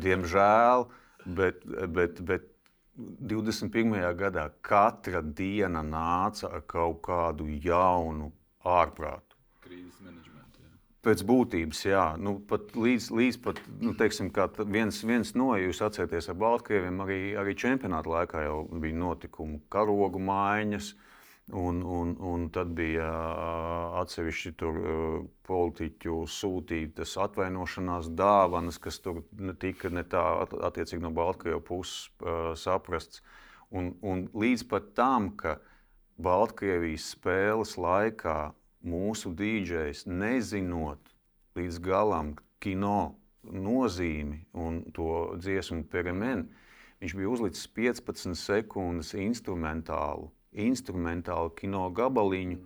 Diemžēl, 0.02 0.88
bet, 1.36 1.66
bet, 1.92 2.22
bet 2.28 2.48
21. 2.96 3.94
gadā 4.20 4.50
katra 4.64 5.22
diena 5.22 5.84
nāca 5.84 6.52
ar 6.56 6.66
kaut 6.68 7.02
kādu 7.08 7.48
jaunu 7.64 8.32
ārprātu. 8.68 9.40
Krīzes 9.66 10.00
menedžmentu. 10.00 10.31
Pēc 11.02 11.24
būtības, 11.26 11.80
jā, 11.88 12.02
nu, 12.22 12.36
pat 12.46 12.76
līdz, 12.78 13.08
līdz 13.18 13.38
pat, 13.42 13.60
nu, 13.82 13.96
teiksim, 13.98 14.28
viens, 14.70 15.00
viens 15.02 15.32
no, 15.34 15.48
jūs 15.58 15.80
atcerieties 15.82 16.30
ar 16.30 16.38
Baltkrieviem, 16.38 17.00
arī, 17.02 17.18
arī 17.42 17.56
čempionāta 17.58 18.12
laikā 18.12 18.44
jau 18.46 18.60
bija 18.84 19.00
notikumi, 19.00 19.64
karogu 19.74 20.22
maiņas, 20.22 20.92
un, 21.58 21.82
un, 21.82 22.14
un 22.22 22.46
tad 22.54 22.76
bija 22.78 23.10
atsevišķi 24.04 24.54
tur 24.62 24.78
politiķu 25.50 26.22
sūtītas 26.30 27.18
atvainošanās 27.26 28.14
dāvanas, 28.14 28.78
kas 28.78 29.02
tur 29.02 29.24
tika 29.58 29.90
ne 29.90 30.06
tā 30.06 30.22
at- 30.46 30.54
attiecīgi 30.70 31.02
no 31.02 31.10
Baltkrievu 31.18 31.66
puses 31.66 32.12
saprasts. 32.62 33.26
Un, 33.74 33.96
un 34.06 34.28
līdz 34.38 34.70
pat 34.70 34.94
tam, 34.94 35.34
ka 35.34 35.58
Baltkrievijas 36.22 37.10
spēles 37.16 37.80
laikā 37.82 38.52
mūsu 38.88 39.32
dīdžejs, 39.38 40.06
nezinot 40.10 41.14
līdz 41.58 41.80
galam 41.84 42.36
kino 42.64 43.16
nozīmi 43.44 44.44
un 44.54 44.82
to 44.96 45.36
dziesmu 45.42 45.86
peremenu, 45.92 46.46
viņš 47.02 47.16
bija 47.18 47.32
uzlicis 47.32 47.70
15 47.78 48.38
sekundes 48.38 49.16
instrumentālu, 49.18 50.30
instrumentālu 50.52 51.54
kino 51.58 51.88
gabaliņu, 51.90 52.60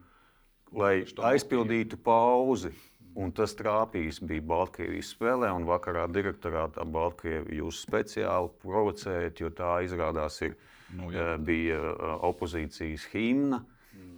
lai 0.76 0.98
aizpildītu 1.32 2.02
pauzi. 2.04 2.74
Un 3.16 3.30
tas 3.32 3.54
trāpījis 3.56 4.18
bija 4.28 4.44
Baltkrievijas 4.44 5.14
spēlē, 5.14 5.48
un 5.56 5.64
vakarā 5.64 6.04
direktorātā 6.12 6.84
Baltkrievija 6.84 7.62
jūs 7.62 7.80
speciāli 7.86 8.50
provocējat, 8.60 9.40
jo 9.40 9.54
tā 9.56 9.78
izrādās 9.88 10.42
ir, 10.44 10.58
Nu, 10.94 11.12
eh, 11.12 11.38
bija 11.38 11.76
eh, 11.76 12.04
opozīcijas 12.22 13.08
himna. 13.14 13.64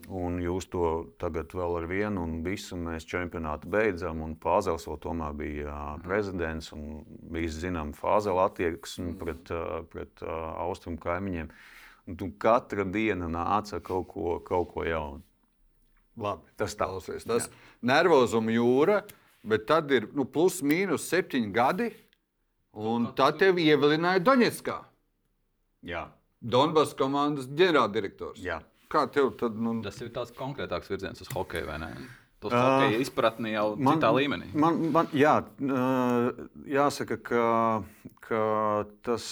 Un 0.07 0.37
jūs 0.39 0.69
to 0.71 0.81
tagad 1.19 1.51
vēl 1.51 1.73
ar 1.81 1.85
vienu, 1.89 2.21
un 2.23 2.37
visu 2.45 2.77
mēs 2.79 3.03
čempionātu 3.09 3.67
beidzam. 3.67 4.21
Un 4.23 4.37
Fāzels 4.39 4.85
vēl 4.87 4.99
tomēr 5.03 5.33
bija 5.35 5.73
ā, 5.73 5.79
prezidents, 5.99 6.69
un 6.71 7.01
visi 7.33 7.65
zinām 7.65 7.91
Fāzela 7.97 8.45
attieksmi 8.47 9.17
pret, 9.19 9.51
ā, 9.51 9.81
pret 9.91 10.23
ā, 10.23 10.37
austrumu 10.63 11.01
kaimiņiem. 11.03 11.49
Un 12.07 12.15
tu 12.15 12.29
katra 12.39 12.85
diena 12.87 13.27
nāca 13.27 13.81
kaut 13.83 14.07
ko, 14.13 14.37
kaut 14.47 14.71
ko 14.71 14.85
jaunu. 14.87 15.19
Labi, 16.17 16.47
Tas 16.57 16.73
tā. 16.73 16.87
Klausies, 16.87 17.27
tas 17.27 17.49
nervozuma 17.85 18.55
jūra, 18.55 19.01
bet 19.43 19.67
tad 19.67 19.91
ir 19.91 20.07
nu, 20.15 20.23
plus 20.23 20.61
mīnus 20.63 21.03
septiņi 21.11 21.51
gadi, 21.53 21.89
un 22.73 23.11
tad 23.17 23.37
tev 23.43 23.59
ievilināja 23.59 24.23
Doņetskā. 24.23 24.79
Jā, 25.85 26.07
Donbass 26.39 26.95
komandas 26.97 27.51
ģenerāldirektors. 27.51 28.39
jā. 28.39 28.61
Kā 28.91 29.03
tev 29.11 29.33
tad? 29.39 29.57
Nu, 29.59 29.75
Tas 29.83 29.99
ir 30.03 30.13
tāds 30.15 30.33
konkrētāks 30.37 30.91
virziens 30.91 31.23
uz 31.23 31.29
hokeju, 31.33 31.67
vai 31.67 31.77
ne? 31.83 31.91
Tas 32.43 32.53
Ā, 32.53 32.59
hokeja 32.61 32.99
izpratni 33.01 33.51
jau 33.55 33.71
man, 33.75 33.97
citā 33.97 34.11
līmenī. 34.13 34.51
Man, 34.53 34.77
man, 34.93 35.09
jā, 35.17 35.39
jāsaka, 36.69 37.17
ka, 37.25 37.45
ka 38.27 38.41
tas 39.07 39.25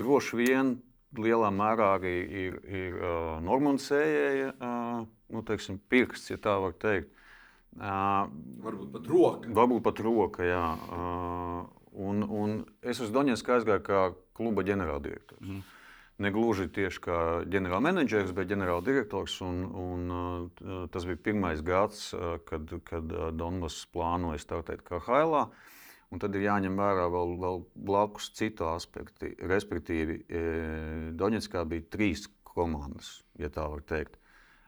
droši 0.00 0.40
vien 0.40 0.74
lielā 1.16 1.52
mērā 1.54 1.92
arī 1.96 2.16
ir, 2.44 2.56
ir 2.66 2.96
uh, 2.98 3.36
Normāns 3.44 3.86
Sējēja 3.88 4.50
uh, 4.58 5.04
nu, 5.32 5.42
teiksim, 5.46 5.78
pirksts, 5.90 6.32
ja 6.32 6.40
tā 6.42 6.56
var 6.62 6.74
teikt. 6.82 7.12
Uh, 7.76 8.26
varbūt 8.64 8.92
pat 8.94 9.08
roka. 9.12 9.54
Varbūt 9.56 9.82
pat 9.84 10.02
roka, 10.04 10.44
jā. 10.46 10.66
Uh, 10.96 11.58
un, 12.08 12.22
un 12.24 12.54
es 12.82 13.00
uz 13.04 13.12
Doņetsku 13.12 13.56
aizgāju 13.58 13.84
kā 13.84 14.04
kluba 14.36 14.64
ģenerāldirektors. 14.66 15.44
Mm. 15.44 15.64
Negluži 16.22 16.68
tieši 16.72 17.00
kā 17.04 17.18
ģenerālmenedžers, 17.52 18.32
bet 18.36 18.48
ģenerāldirektors. 18.48 19.38
Un, 19.44 19.62
un, 19.68 20.04
uh, 20.10 20.84
tas 20.92 21.04
bija 21.08 21.20
pirmais 21.28 21.60
gads, 21.64 22.08
uh, 22.16 22.38
kad, 22.48 22.72
kad 22.88 23.12
uh, 23.12 23.28
Donbass 23.36 23.84
plānoja 23.92 24.40
startēt 24.40 24.84
kā 24.86 25.02
Hailā. 25.08 25.46
Un 26.14 26.22
tad 26.22 26.36
ir 26.38 26.46
jāņem 26.46 26.78
vērā 26.78 27.08
vēl, 27.12 27.34
vēl 27.42 27.64
blakus 27.88 28.30
citu 28.38 28.68
aspektu. 28.70 29.32
Respektīvi, 29.42 30.20
e, 30.30 30.42
Doņetskā 31.18 31.64
bija 31.66 31.82
trīs 31.90 32.28
komandas, 32.46 33.24
ja 33.42 33.50
tā 33.50 33.66
var 33.72 33.82
teikt. 33.82 34.14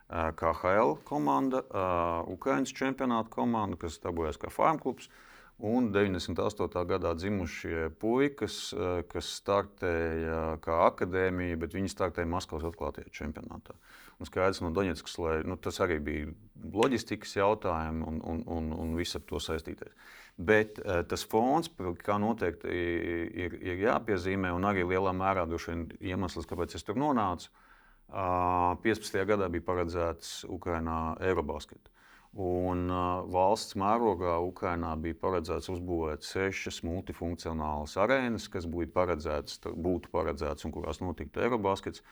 Eh, 0.09 0.33
KHL 0.33 0.95
komanda, 1.05 1.61
eh, 1.61 2.33
Ukraiņas 2.33 2.73
čempionāta 2.73 3.29
komanda, 3.29 3.77
kas 3.77 3.99
darbojas 4.01 4.39
kā 4.41 4.49
farmklubs, 4.49 5.11
un 5.59 5.91
98. 5.93 6.85
gadā 6.87 7.15
dzimušie 7.19 7.91
puikas, 7.99 8.73
eh, 8.73 9.03
kas 9.11 9.31
startēja 9.41 10.59
kā 10.63 10.77
akadēmija, 10.87 11.59
bet 11.59 11.75
viņi 11.75 11.91
startēja 11.91 12.31
Maskavas 12.31 12.69
atklātajā 12.71 13.11
čempionātā. 13.11 13.75
Un 14.19 14.27
skaidrs 14.27 14.63
no 14.63 14.71
Doņetskas, 14.75 15.19
lai 15.19 15.43
nu, 15.47 15.57
tas 15.57 15.79
arī 15.79 15.99
bija 16.03 16.31
loģistikas 16.75 17.37
jautājumi 17.37 18.07
un, 18.07 18.21
un, 18.25 18.43
un, 18.47 18.73
un 18.73 18.97
viss 18.99 19.15
ar 19.15 19.23
to 19.27 19.39
saistītais. 19.39 19.95
Bet 20.39 20.79
uh, 20.79 21.03
tas 21.03 21.25
fons, 21.27 21.71
kā 22.03 22.19
noteikti 22.19 22.71
ir, 22.71 23.55
ir 23.63 23.79
jāpiezīmē, 23.83 24.51
un 24.55 24.67
arī 24.67 24.85
lielā 24.87 25.15
mērā 25.15 25.47
droši 25.47 25.71
vien 25.71 25.87
iemesls, 26.01 26.47
kāpēc 26.47 26.75
es 26.75 26.87
tur 26.87 26.99
nonācu. 26.99 27.51
Uh, 28.09 28.75
15. 28.83 29.23
gadā 29.29 29.51
bija 29.53 29.67
paredzēts 29.67 30.45
Ukraiņā 30.49 30.99
Eirobaskets. 31.29 31.91
Un 32.39 32.87
uh, 32.87 33.25
valsts 33.35 33.75
mērogā 33.75 34.37
Ukrainā 34.47 34.93
bija 35.03 35.17
paredzēts 35.19 35.73
uzbūvēt 35.73 36.23
sešas 36.23 36.85
multifunkcionālas 36.87 37.97
arēnas, 37.99 38.47
kas 38.53 38.69
būtu 38.71 38.95
paredzētas, 38.95 39.59
būtu 39.75 40.13
paredzētas 40.15 40.69
un 40.69 40.75
kurās 40.77 41.03
notiktu 41.03 41.43
Eirobaskets. 41.43 42.05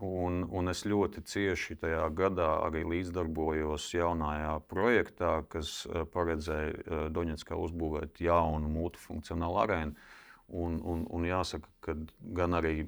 Un, 0.00 0.42
un 0.52 0.72
es 0.72 0.84
ļoti 0.88 1.22
cieši 1.28 1.76
tajā 1.80 2.08
gadā 2.16 2.48
arī 2.64 2.86
līdzdarbojos 2.88 3.90
jaunajā 3.96 4.54
projektā, 4.68 5.38
kas 5.48 5.86
paredzēja 6.12 7.08
Doņetskā 7.16 7.56
uzbūvēt 7.56 8.20
jaunu 8.24 8.72
multifunkcionālu 8.72 9.62
arēnu. 9.64 10.08
Un, 10.56 10.80
un, 10.84 11.06
un 11.10 11.24
jāsaka, 11.26 11.68
ka 11.84 11.96
gan 12.36 12.56
arī 12.56 12.86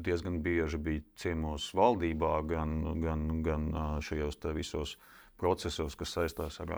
diezgan 0.00 0.40
bieži 0.44 0.78
bija 0.80 1.04
ciemos 1.18 1.72
valdībā, 1.76 2.36
gan, 2.48 2.76
gan, 3.02 3.24
gan 3.44 3.72
šajos 4.04 4.38
visos 4.56 4.96
procesos, 5.40 5.96
kas 5.98 6.16
saistās 6.16 6.60
ar 6.62 6.74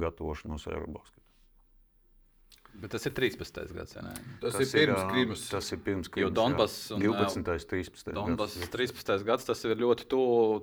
gatavošanos 0.00 0.68
Eirobasketā. 0.70 1.26
Bet 2.76 2.92
tas 2.92 3.06
ir 3.08 3.14
13. 3.16 3.72
gads. 3.72 3.96
Ja 3.96 4.02
tas, 4.04 4.52
tas 4.52 4.60
ir 4.60 4.72
pirms 4.74 5.04
Krimas. 5.08 5.44
Tas 5.48 5.70
ir 5.72 5.80
pirms 5.84 6.10
Krimas. 6.12 6.26
Jo 6.26 6.32
Donbass 6.36 6.90
un 6.92 7.00
12. 7.00 7.68
13. 7.70 8.12
Donbass 8.16 8.58
13. 8.72 9.24
gads 9.24 9.48
tas 9.48 9.64
ir 9.64 9.80
ļoti 9.80 10.08
tuvu 10.12 10.58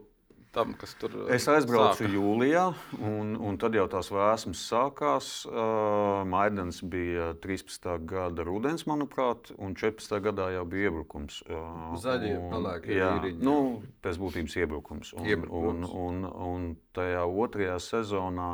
tam, 0.53 0.73
kas 0.79 0.93
tur 0.99 1.13
ir. 1.17 1.29
Es 1.35 1.47
aizbraucu 1.51 2.03
sāka. 2.03 2.09
jūlijā, 2.13 2.63
un, 3.01 3.33
un 3.41 3.57
tad 3.61 3.75
jau 3.77 3.85
tās 3.91 4.09
vēsmas 4.13 4.61
sākās. 4.69 5.29
Uh, 5.49 6.21
Maidens 6.29 6.81
bija 6.85 7.31
13. 7.43 7.89
gada 8.09 8.45
rudens, 8.47 8.85
manuprāt, 8.89 9.53
un 9.57 9.75
14. 9.79 10.19
gadā 10.27 10.51
jau 10.55 10.65
bija 10.69 10.91
iebrukums. 10.91 11.41
Uh, 11.47 11.95
Zaļie, 12.03 12.35
pelēkie 12.51 12.99
īriņi. 12.99 13.39
Nu, 13.45 13.57
pēc 14.05 14.21
būtības 14.21 14.59
iebrukums. 14.61 15.15
Un, 15.17 15.31
iebrukums. 15.33 15.89
Un, 15.89 16.21
un, 16.27 16.29
un 16.49 16.69
tajā 16.95 17.25
otrajā 17.45 17.79
sezonā. 17.83 18.53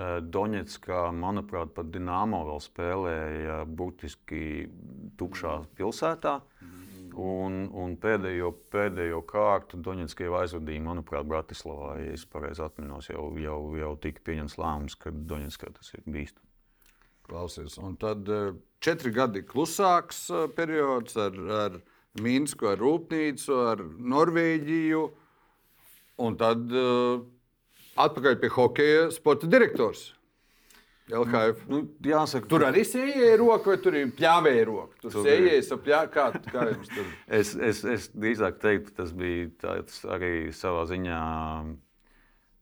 Doņetskā, 0.00 1.00
manuprāt, 1.18 1.72
pat 1.74 1.88
Dienāmo 1.90 2.44
vēl 2.46 2.60
spēlēja 2.62 3.56
būtiski 3.66 4.70
tukšā 5.18 5.56
pilsētā. 5.76 6.36
Mm. 6.62 6.89
Un, 7.20 7.64
un 7.76 7.96
pēdējo, 8.00 8.52
pēdējo 8.72 9.18
kārtu 9.28 9.80
Doņetskai 9.84 10.28
aizvadīja, 10.40 10.80
manuprāt, 10.86 11.26
Bratislavā. 11.28 11.96
Ja 12.00 12.14
es 12.16 12.22
pareizi 12.24 12.62
atminos, 12.64 13.10
jau, 13.10 13.26
jau, 13.36 13.58
jau 13.76 13.90
tika 14.00 14.22
pieņemts 14.24 14.56
lēmums, 14.60 14.96
ka 14.96 15.12
Doņetskā 15.12 15.72
tas 15.74 15.92
ir 15.98 16.04
bīstami. 16.06 16.46
Klausies, 17.28 17.76
un 17.78 17.98
tad 18.00 18.30
eh, 18.32 18.54
četri 18.82 19.12
gadi 19.14 19.42
klusāks 19.46 20.22
eh, 20.32 20.46
periods 20.56 21.18
ar, 21.20 21.36
ar 21.58 21.76
Minsku, 22.24 22.70
ar 22.72 22.80
Rūpnīcu, 22.80 23.58
ar 23.70 23.84
Norvēģiju. 24.14 25.02
Un 26.20 26.34
tad 26.36 26.72
uh, 26.76 27.22
atpakaļ 27.96 28.34
pie 28.42 28.50
hokeja 28.52 29.04
sporta 29.14 29.48
direktors. 29.48 30.10
LHF. 31.10 31.66
Nu, 31.70 31.80
jāsaka, 32.04 32.48
tur 32.50 32.64
arī 32.68 32.84
sēžēja 32.86 33.36
roka, 33.40 33.72
vai 33.72 33.76
tur 33.82 33.96
ir 33.98 34.12
pļāvēja 34.16 34.64
roka. 34.68 34.98
Tur 35.02 35.14
sēžēja 35.16 35.78
pļā... 35.84 36.00
kā, 36.14 36.26
kā 36.46 36.66
jums 36.70 36.92
tur? 36.92 37.10
es, 37.40 37.52
es, 37.56 37.82
es 37.84 38.08
drīzāk 38.14 38.60
teiktu, 38.62 38.94
tas 39.00 39.12
bija 39.16 39.50
tāds 39.62 40.00
arī 40.08 40.32
savā 40.56 40.86
ziņā. 40.90 41.20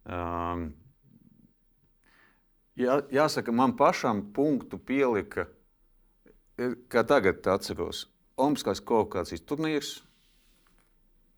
Um, 0.09 0.67
jā, 2.81 2.99
jāsaka, 3.21 3.55
man 3.55 3.77
pašam 3.79 4.25
punktu 4.35 4.81
pielika, 4.81 5.49
kā 6.89 7.05
tagad 7.07 7.47
atceros, 7.47 8.07
Olimpiskās 8.39 8.79
kvalifikācijas 8.87 9.43
turnīrs, 9.51 9.95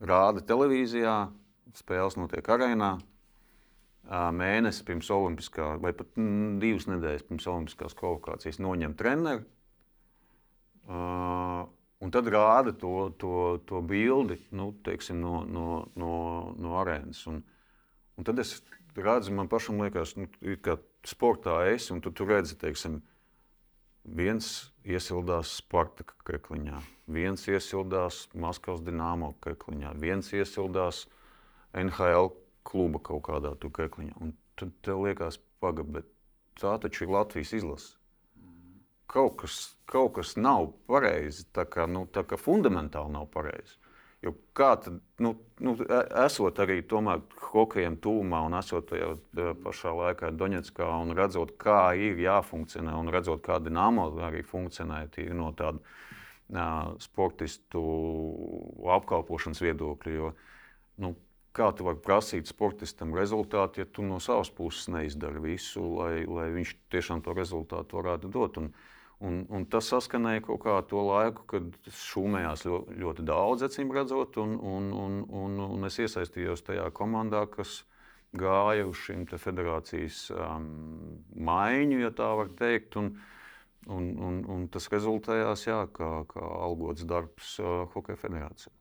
rāda 0.05 0.43
televīzijā, 0.45 1.15
spēles 1.81 2.19
notiek 2.21 2.45
arēnā 2.53 2.99
mēnesi 4.09 4.85
pirms 4.87 5.11
Olimpiskā, 5.15 5.75
vai 5.83 5.93
pat 5.97 6.15
divas 6.17 6.89
nedēļas 6.91 7.27
pirms 7.29 7.47
Olimpiskās 7.51 7.97
kvalifikācijas 7.99 8.61
noņem 8.63 8.97
treneri. 8.99 9.45
Uh, 10.91 11.69
un 12.03 12.11
tad 12.11 12.27
rāda 12.33 12.73
to, 12.75 13.13
to, 13.21 13.61
to 13.69 13.83
bildi 13.87 14.41
nu, 14.57 14.73
teiksim, 14.83 15.21
no, 15.23 15.45
no, 15.47 15.85
no, 15.95 16.15
no 16.59 16.75
arēnas. 16.81 17.23
Un, 17.31 17.45
un 18.19 18.27
tad 18.27 18.41
es 18.43 18.57
redzu, 18.97 19.35
man 19.37 19.51
pašam 19.53 19.79
liekas, 19.85 20.17
nu, 20.19 20.27
ka 20.65 20.81
sportā 21.07 21.61
es, 21.71 21.91
un 21.95 22.03
tu, 22.03 22.11
tu 22.11 22.27
redzi, 22.27 22.59
teiksim, 22.59 22.99
viens 24.03 24.73
iesildās 24.89 25.59
Spartaka 25.61 26.17
krekliņā, 26.27 26.81
viens 27.13 27.47
iesildās 27.47 28.25
Maskavas 28.35 28.83
Dienāmo 28.83 29.35
krekliņā, 29.45 29.93
viens 30.01 30.33
iesildās 30.35 31.05
NHL 31.77 32.33
kluba 32.67 33.01
kaut 33.03 33.25
kādā 33.29 33.55
krekliņā. 33.61 34.17
Un 34.21 34.35
tad 34.59 34.73
tev 34.85 35.05
liekas, 35.07 35.41
pagaidi, 35.63 36.01
bet 36.01 36.11
tā 36.61 36.77
taču 36.83 37.07
ir 37.07 37.15
Latvijas 37.17 37.55
izlase. 37.57 37.97
Kaut 39.11 39.41
kas, 39.43 39.61
kaut 39.91 40.15
kas 40.21 40.37
nav 40.39 40.71
pareizi, 40.87 41.49
tā 41.55 41.65
kā, 41.67 41.89
nu, 41.91 42.05
tā 42.07 42.23
kā 42.23 42.39
fundamentāli 42.39 43.11
nav 43.17 43.27
pareizi. 43.35 43.79
Jo 44.23 44.35
kā 44.55 44.75
tad, 44.77 44.99
nu, 45.25 45.33
nu, 45.65 45.73
e, 45.81 45.99
esot 46.27 46.59
arī 46.61 46.83
tomēr 46.87 47.23
hokejam 47.51 47.97
tūmā 48.05 48.43
un 48.47 48.55
esot 48.59 48.91
tajā 48.91 49.15
e, 49.17 49.47
pašā 49.65 49.95
laikā 49.97 50.31
Doņetskā 50.37 50.87
un 51.01 51.15
redzot, 51.17 51.57
kā 51.59 51.95
ir 51.97 52.21
jāfunkcionē 52.21 52.95
un 53.01 53.09
redzot, 53.11 53.41
kā 53.47 53.57
Dienāmo 53.65 54.11
arī 54.29 54.45
funkcionē 54.47 55.07
no 55.35 55.49
tāda 55.57 55.81
uh, 55.81 55.97
sportistu 56.99 57.83
apkalpošanas 58.99 59.63
viedokļa. 59.63 60.15
Jo, 60.15 60.33
nu, 61.01 61.15
Kā 61.51 61.73
tu 61.75 61.83
vari 61.83 61.99
prasīt 61.99 62.47
sportistam 62.47 63.11
rezultātu, 63.19 63.83
ja 63.83 63.87
tu 63.91 64.05
no 64.07 64.21
savas 64.23 64.53
puses 64.55 64.87
neizdari 64.93 65.41
visu, 65.43 65.83
lai, 65.99 66.23
lai 66.23 66.47
viņš 66.55 66.77
tiešām 66.95 67.25
to 67.27 67.35
rezultātu 67.35 67.99
varētu 67.99 68.31
dot? 68.31 68.61
Un, 68.61 68.69
un, 69.27 69.41
un 69.51 69.67
tas 69.73 69.89
saskanēja 69.91 70.45
kaut 70.47 70.63
kā 70.63 70.77
to 70.93 71.03
laiku, 71.09 71.49
kad 71.51 71.91
šūmējās 72.05 72.63
ļoti, 72.69 72.99
ļoti 73.03 73.27
daudz, 73.33 73.67
acīm 73.67 73.91
redzot, 73.97 74.39
un, 74.39 74.55
un, 74.63 74.89
un, 74.95 75.19
un, 75.43 75.59
un 75.67 75.91
es 75.91 75.99
iesaistījos 75.99 76.63
tajā 76.71 76.87
komandā, 76.95 77.43
kas 77.51 77.81
gāja 78.31 78.87
uz 78.87 79.03
šīm 79.03 79.27
federācijas 79.35 80.29
um, 80.31 80.71
maiņu, 81.35 82.03
ja 82.05 82.15
tā 82.15 82.31
var 82.39 82.55
teikt. 82.63 82.95
Un, 83.01 83.17
un, 83.91 84.13
un, 84.23 84.43
un 84.55 84.69
tas 84.71 84.87
rezultējās 84.93 85.67
jā, 85.67 85.83
kā, 85.99 86.21
kā 86.31 86.53
algots 86.63 87.03
darbs 87.11 87.57
uh, 87.59 87.89
Hokeja 87.91 88.23
federācijā 88.23 88.80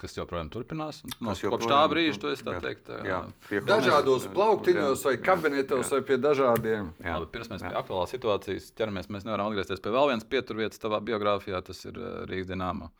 kas 0.00 0.16
joprojām 0.16 0.50
turpinās. 0.52 1.02
No, 1.20 1.34
kopš 1.34 1.68
tā 1.70 1.80
brīža, 1.92 2.32
esi 2.32 2.46
tā 2.46 2.56
teikt, 2.62 2.90
jā, 3.06 3.20
jā. 3.52 3.62
dažādos 3.68 4.26
plauktiņos 4.34 5.04
vai 5.08 5.14
kabinetos 5.22 5.92
vai 5.94 6.00
pie 6.08 6.18
dažādiem. 6.20 6.90
Jā. 7.04 7.18
Labi, 7.18 7.30
pirms 7.34 7.52
mēs 7.52 7.66
pie 7.66 7.76
aktuālās 7.82 8.16
situācijas 8.16 8.72
ķeramies, 8.78 9.10
mēs 9.12 9.28
nevaram 9.28 9.50
atgriezties 9.50 9.84
pie 9.84 9.94
vēl 9.94 10.12
vienas 10.14 10.28
pieturvietas 10.32 10.82
tavā 10.82 11.02
biogrāfijā, 11.04 11.62
tas 11.66 11.84
ir 11.86 12.00
eh, 12.00 12.20
Rīgas 12.30 12.50
Dienāma. 12.50 12.90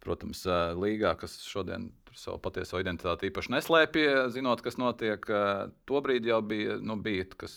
Protams, 0.00 0.46
eh, 0.48 0.74
līgā, 0.80 1.12
kas 1.20 1.36
šodien 1.44 1.90
savu 2.16 2.40
patieso 2.42 2.80
identitāti 2.80 3.28
īpaši 3.28 3.52
neslēpja, 3.54 4.24
zinot, 4.34 4.62
kas 4.64 4.78
notiek. 4.80 5.26
Eh, 5.28 5.68
tobrīd 5.88 6.26
jau 6.26 6.40
bija, 6.42 6.78
nu, 6.80 6.96
bija 6.96 7.26
kas 7.36 7.54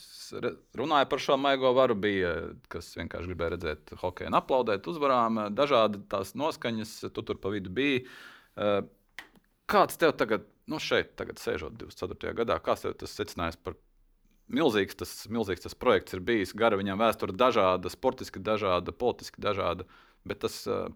runāja 0.77 1.07
par 1.09 1.23
šo 1.23 1.37
maigo 1.39 1.73
varu, 1.75 1.95
bija, 1.95 2.33
kas 2.71 2.91
vienkārši 2.99 3.31
gribēja 3.31 3.55
redzēt 3.55 3.95
hokeju 4.01 4.31
un 4.31 4.37
aplaudēt 4.39 4.87
uzvarām. 4.91 5.47
Dažādi 5.55 6.03
tās 6.11 6.35
noskaņas, 6.35 6.99
tu 7.13 7.25
tur 7.25 7.39
pa 7.41 7.53
vidu 7.53 7.73
biji. 7.73 8.03
Eh, 8.03 8.32
kāds 8.55 9.97
tev 9.99 10.13
tagad, 10.19 10.45
nu 10.69 10.79
šeit, 10.81 11.15
tagad 11.19 11.41
sēžot 11.41 11.77
24. 11.79 12.35
gadā, 12.41 12.59
kāds 12.63 12.85
tev 12.85 12.95
tas 12.99 13.15
secinājums 13.17 13.59
par 13.63 13.77
milzīgs 14.53 14.97
tas, 14.99 15.13
milzīgs 15.31 15.63
tas 15.65 15.77
projekts 15.77 16.15
ir 16.15 16.23
bijis. 16.25 16.55
Gara 16.57 16.77
viņam 16.79 16.99
vēsture 17.01 17.35
dažāda, 17.35 17.91
sportiski 17.91 18.41
dažāda, 18.43 18.95
politiski 18.95 19.41
dažāda, 19.43 19.87
bet 20.27 20.43
tas 20.43 20.59
uh, 20.67 20.87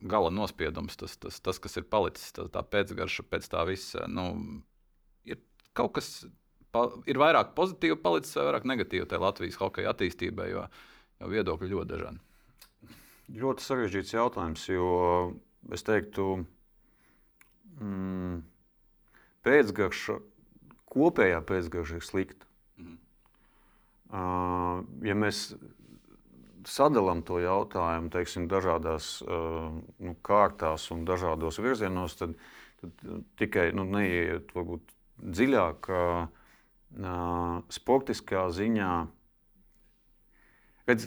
gala 0.00 0.30
nospiedums, 0.32 0.96
tas, 1.00 1.16
tas, 1.20 1.40
tas, 1.40 1.58
kas 1.60 1.76
ir 1.80 1.88
palicis, 1.90 2.32
tā, 2.36 2.46
tā 2.52 2.62
pēcgarša 2.64 3.26
pēc 3.28 3.48
tā 3.52 3.64
visa, 3.68 4.06
nu, 4.08 4.26
ir 5.28 5.40
kaut 5.76 5.96
kas, 5.98 6.24
pa, 6.72 6.86
ir 7.10 7.20
vairāk 7.20 7.54
pozitīvi 7.58 7.98
palicis 8.00 8.36
vai 8.38 8.48
vairāk 8.50 8.68
negatīvi 8.70 9.08
tajā 9.10 9.24
Latvijas 9.24 9.60
hokeja 9.60 9.92
attīstībai, 9.92 10.48
jo, 10.54 10.64
jo 11.20 11.34
viedokļi 11.34 11.72
ļoti 11.74 11.92
dažādi. 11.92 12.24
Ļoti 13.40 13.62
sarežģīts 13.62 14.16
jautājums, 14.16 14.64
jo 14.72 14.88
es 15.70 15.84
teiktu, 15.86 16.32
ka 16.40 16.59
mm, 17.78 18.40
pēcgarša, 19.46 20.16
kopējā 20.90 21.42
pēcgarša 21.46 22.00
ir 22.00 22.06
slikta. 22.06 22.48
Mm. 22.80 22.96
Uh, 24.10 24.80
ja 25.06 25.14
mēs 25.14 25.52
sadalām 26.66 27.22
to 27.26 27.38
jautājumu 27.40 28.10
teiksim, 28.12 28.48
dažādās 28.50 29.20
uh, 29.22 29.70
nu, 30.02 30.16
kārtās 30.26 30.90
un 30.94 31.06
dažādos 31.08 31.60
virzienos, 31.62 32.18
tad, 32.18 32.34
tad 32.82 33.06
tikai 33.40 33.70
nu, 33.76 33.86
neiet 33.88 34.52
varbūt, 34.56 34.84
dziļāk. 35.20 35.90
Uh, 35.94 36.28
sportiskā 37.70 38.48
ziņā 38.50 38.90
redz, 40.88 41.06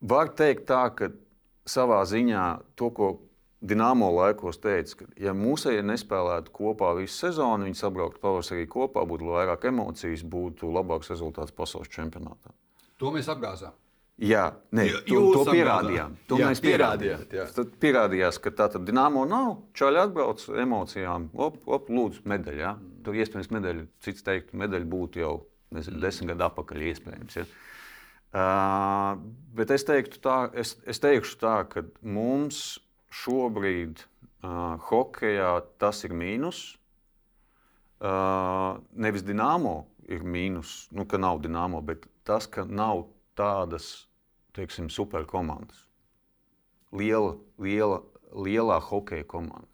var 0.00 0.32
teikt 0.32 0.66
tā, 0.70 0.86
ka 0.96 1.10
savā 1.68 2.02
ziņā 2.08 2.46
to, 2.76 2.90
ko 2.90 3.10
Dienāmo 3.62 4.08
laikos 4.16 4.58
teica, 4.58 4.96
ka, 5.02 5.06
ja 5.22 5.34
mūsēji 5.38 5.84
nespēlētu 5.86 6.50
kopā 6.54 6.88
visu 6.98 7.28
sezonu, 7.28 7.68
viņi 7.68 7.78
sabrauktu 7.78 8.18
pavasarī 8.22 8.64
kopā, 8.70 9.04
būtu 9.06 9.28
vairāk 9.30 9.68
emocijas, 9.70 10.24
būtu 10.26 10.72
labāks 10.74 11.12
rezultāts 11.14 11.54
pasaules 11.54 11.92
čempionātā. 11.92 12.50
To 12.98 13.12
mēs 13.14 13.30
apgāzām. 13.30 13.76
Jā, 14.22 14.42
ne, 14.76 14.84
to, 15.08 15.20
to 15.34 15.44
pierādījām. 15.48 16.12
To 16.30 16.36
Jā, 16.38 16.50
mēs 16.50 16.60
pierādījām. 16.62 17.22
jā. 17.32 17.46
Tad 17.56 17.72
pierādījās, 17.82 18.38
ka 18.42 18.52
tā 18.54 18.68
tad 18.74 18.84
dīnāmo 18.86 19.24
nav. 19.26 19.54
Čaļi 19.78 20.02
atbrauc 20.02 20.44
emocijām, 20.62 21.30
op, 21.32 21.56
op 21.66 21.88
lūdzu, 21.90 22.22
medaļa. 22.28 22.60
Ja? 22.60 22.74
Tur 23.02 23.18
iespējams 23.18 23.50
medaļa, 23.56 23.86
cits 24.04 24.26
teikt, 24.26 24.52
medaļa 24.58 24.88
būtu 24.92 25.22
jau 25.24 25.32
nezinu, 25.74 26.02
desmit 26.04 26.34
gadu 26.34 26.46
atpakaļ 26.50 26.84
iespējams. 26.92 27.38
Ja? 27.40 27.46
Uh, 28.32 29.18
bet 29.56 29.72
es 29.74 29.84
teiktu 29.88 30.20
tā, 30.24 30.36
es, 30.60 30.76
es 30.88 31.02
teikšu 31.02 31.40
tā, 31.40 31.56
ka 31.72 31.82
mums 32.04 32.62
šobrīd 33.12 34.02
uh, 34.02 34.78
hokeja 34.88 35.60
tas 35.80 36.02
ir 36.06 36.14
mīnus. 36.16 36.62
Uh, 38.02 38.80
nevis 38.98 39.22
dīnāmo 39.22 39.84
ir 40.10 40.24
mīnus, 40.26 40.88
nu, 40.90 41.06
ka 41.06 41.20
nav 41.20 41.42
dīnāmo, 41.44 41.82
bet 41.86 42.08
tas, 42.26 42.48
ka 42.50 42.64
nav 42.66 43.06
tādas 43.38 44.08
teiksim, 44.56 44.88
superkomandas. 44.90 45.86
Liela, 46.92 47.36
liela, 47.62 48.02
lielā 48.34 48.80
hokeja 48.82 49.24
komandas. 49.28 49.68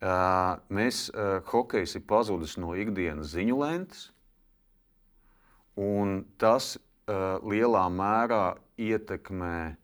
Uh, 0.00 0.56
mēs, 0.72 1.10
uh, 1.12 1.42
hokejs 1.50 1.98
ir 1.98 2.06
pazudis 2.08 2.56
no 2.56 2.72
ikdienas 2.78 3.34
ziņu 3.34 3.58
lentes, 3.60 4.06
un 5.76 6.22
tas 6.40 6.72
uh, 6.78 7.36
lielā 7.44 7.84
mērā 7.92 8.56
ietekmē 8.80 9.76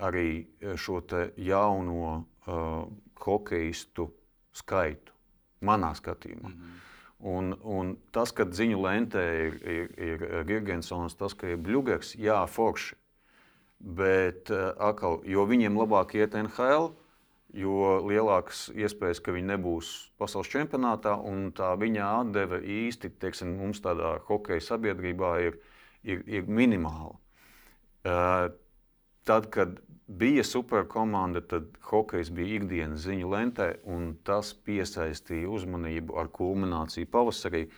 arī 0.00 0.46
eh, 0.60 0.76
šo 0.76 1.00
jauno 1.36 2.24
uh, 2.46 2.84
hokeistu 3.24 4.08
skaitu, 4.52 5.12
manā 5.60 5.94
skatījumā. 5.94 6.48
Mm 6.48 6.54
-hmm. 6.54 6.84
Un, 7.18 7.56
un 7.62 7.96
tas, 8.14 8.30
ka 8.32 8.44
ziņu 8.44 8.78
lentē 8.78 9.24
ir, 9.46 9.54
ir, 9.66 9.88
ir 9.98 10.44
Gigantsons, 10.46 11.16
tas, 11.18 11.34
ka 11.34 11.48
ir 11.48 11.56
Bluegers, 11.56 12.14
jā, 12.14 12.46
forši. 12.46 12.94
Bet 13.78 14.50
uh, 14.50 14.70
atkal, 14.78 15.20
jo 15.24 15.46
viņiem 15.46 15.78
labāk 15.78 16.14
iet 16.14 16.34
NHL, 16.34 16.92
jo 17.54 17.98
lielākas 18.04 18.68
iespējas, 18.74 19.20
ka 19.20 19.32
viņi 19.32 19.50
nebūs 19.54 20.12
pasaules 20.18 20.50
čempionātā, 20.52 21.16
un 21.24 21.50
tā 21.56 21.72
viņa 21.80 22.20
atdeve 22.20 22.60
īsti 22.62 23.10
teiksim, 23.18 23.56
mums 23.56 23.80
tādā 23.80 24.18
hokeja 24.28 24.60
sabiedrībā 24.60 25.32
ir, 25.46 25.58
ir, 26.04 26.22
ir 26.26 26.46
minimāla. 26.46 27.16
Uh, 28.06 28.48
tad, 29.24 29.50
kad 29.50 29.80
bija 30.08 30.44
superkomanda, 30.44 31.40
tad 31.40 31.68
hokejs 31.84 32.30
bija 32.32 32.58
ikdienas 32.58 33.04
ziņu 33.04 33.28
lentē, 33.32 33.68
un 33.84 34.14
tas 34.24 34.54
piesaistīja 34.64 35.50
uzmanību 35.52 36.16
ar 36.18 36.32
kulmināciju 36.32 37.10
pavasarī. 37.12 37.68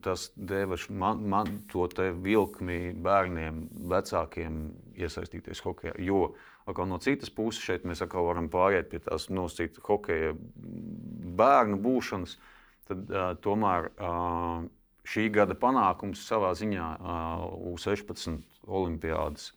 Tas 0.00 0.30
deva 0.36 0.78
man, 0.88 1.18
man 1.28 1.48
to 1.68 1.84
te 1.92 2.06
vilkmi 2.16 2.94
bērniem, 3.04 3.58
vecākiem 3.92 4.62
iesaistīties 4.96 5.60
hokeja. 5.60 5.92
Jo 6.00 6.30
no 6.88 6.98
citas 7.02 7.28
puses 7.28 7.60
šeit 7.60 7.84
mēs 7.84 8.00
varam 8.08 8.48
pāriet 8.48 8.88
pie 8.88 9.02
tās 9.04 9.28
nosacītas 9.28 9.84
hokeja 9.84 10.32
bērnu 11.36 11.76
būšanas. 11.82 12.38
Tad 12.88 13.10
uh, 13.10 13.34
tomēr 13.44 13.90
uh, 13.90 14.64
šī 15.04 15.28
gada 15.34 15.54
panākums 15.54 16.24
savā 16.24 16.54
ziņā 16.56 16.88
uh, 16.96 17.44
U16 17.74 18.40
olimpiādas 18.64 19.52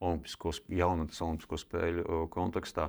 Olimpiskos, 0.00 0.62
jaunatnes 0.70 1.20
Olimpisko 1.24 1.58
spēļu 1.58 2.04
uh, 2.04 2.24
kontekstā, 2.30 2.88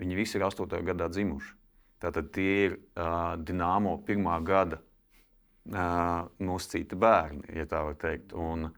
viņi 0.00 0.18
visi 0.18 0.38
ir 0.38 0.46
8. 0.48 0.68
gadā 0.86 1.08
dzimuši. 1.12 1.54
Tātad 2.02 2.32
tie 2.34 2.52
ir 2.66 2.76
uh, 2.76 3.38
Dienāmo 3.38 3.94
pirmā 4.06 4.36
gada 4.44 4.80
uh, 4.82 6.28
nosacīti 6.42 6.98
bērni, 6.98 7.46
ja 7.56 7.66
tā 7.70 7.84
var 7.86 7.98
teikt. 8.00 8.34
Un, 8.34 8.70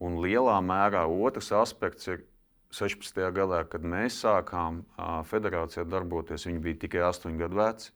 un 0.00 0.18
lielā 0.22 0.56
mērā 0.62 1.06
otrs 1.10 1.50
aspekts 1.56 2.08
ir 2.12 2.22
16. 2.70 3.18
gadā, 3.34 3.64
kad 3.66 3.82
mēs 3.82 4.20
sākām 4.22 4.84
uh, 4.84 5.20
federācijā 5.26 5.84
darboties, 5.90 6.46
viņi 6.46 6.62
bija 6.62 6.84
tikai 6.86 7.02
8 7.08 7.40
gadu 7.40 7.58
veci. 7.58 7.90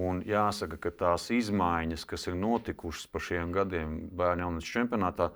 Un 0.00 0.22
jāsaka, 0.22 0.78
ka 0.78 0.92
tās 0.94 1.26
izmaiņas, 1.34 2.06
kas 2.06 2.28
ir 2.30 2.36
notikušas 2.38 3.08
pa 3.10 3.20
šiem 3.20 3.50
gadiem 3.52 3.96
bērnu 4.16 4.46
jaunatnes 4.46 4.70
čempionātā, 4.70 5.32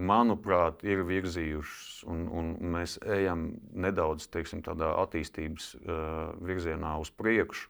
manuprāt, 0.00 0.84
ir 0.88 1.04
virzījušas. 1.08 2.04
Un, 2.10 2.24
un 2.32 2.54
mēs 2.72 2.96
ejam 3.04 3.50
nedaudz 3.76 4.28
teiksim, 4.32 4.62
tādā 4.64 4.94
attīstības 5.02 5.74
uh, 5.76 6.32
virzienā 6.40 6.96
uz 7.02 7.12
priekšu, 7.12 7.68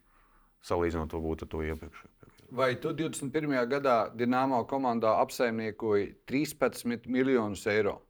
salīdzinot 0.71 1.17
varbūt 1.17 1.47
ar 1.47 1.53
to 1.55 1.65
iepriekšējo. 1.67 2.17
Vai 2.51 2.73
tu 2.83 2.91
21. 2.91 3.53
gadā 3.71 3.97
Dienāmo 4.19 4.65
komandā 4.67 5.13
apsaimniekoji 5.23 6.09
13 6.27 7.07
miljonus 7.07 7.63
eiro? 7.71 8.01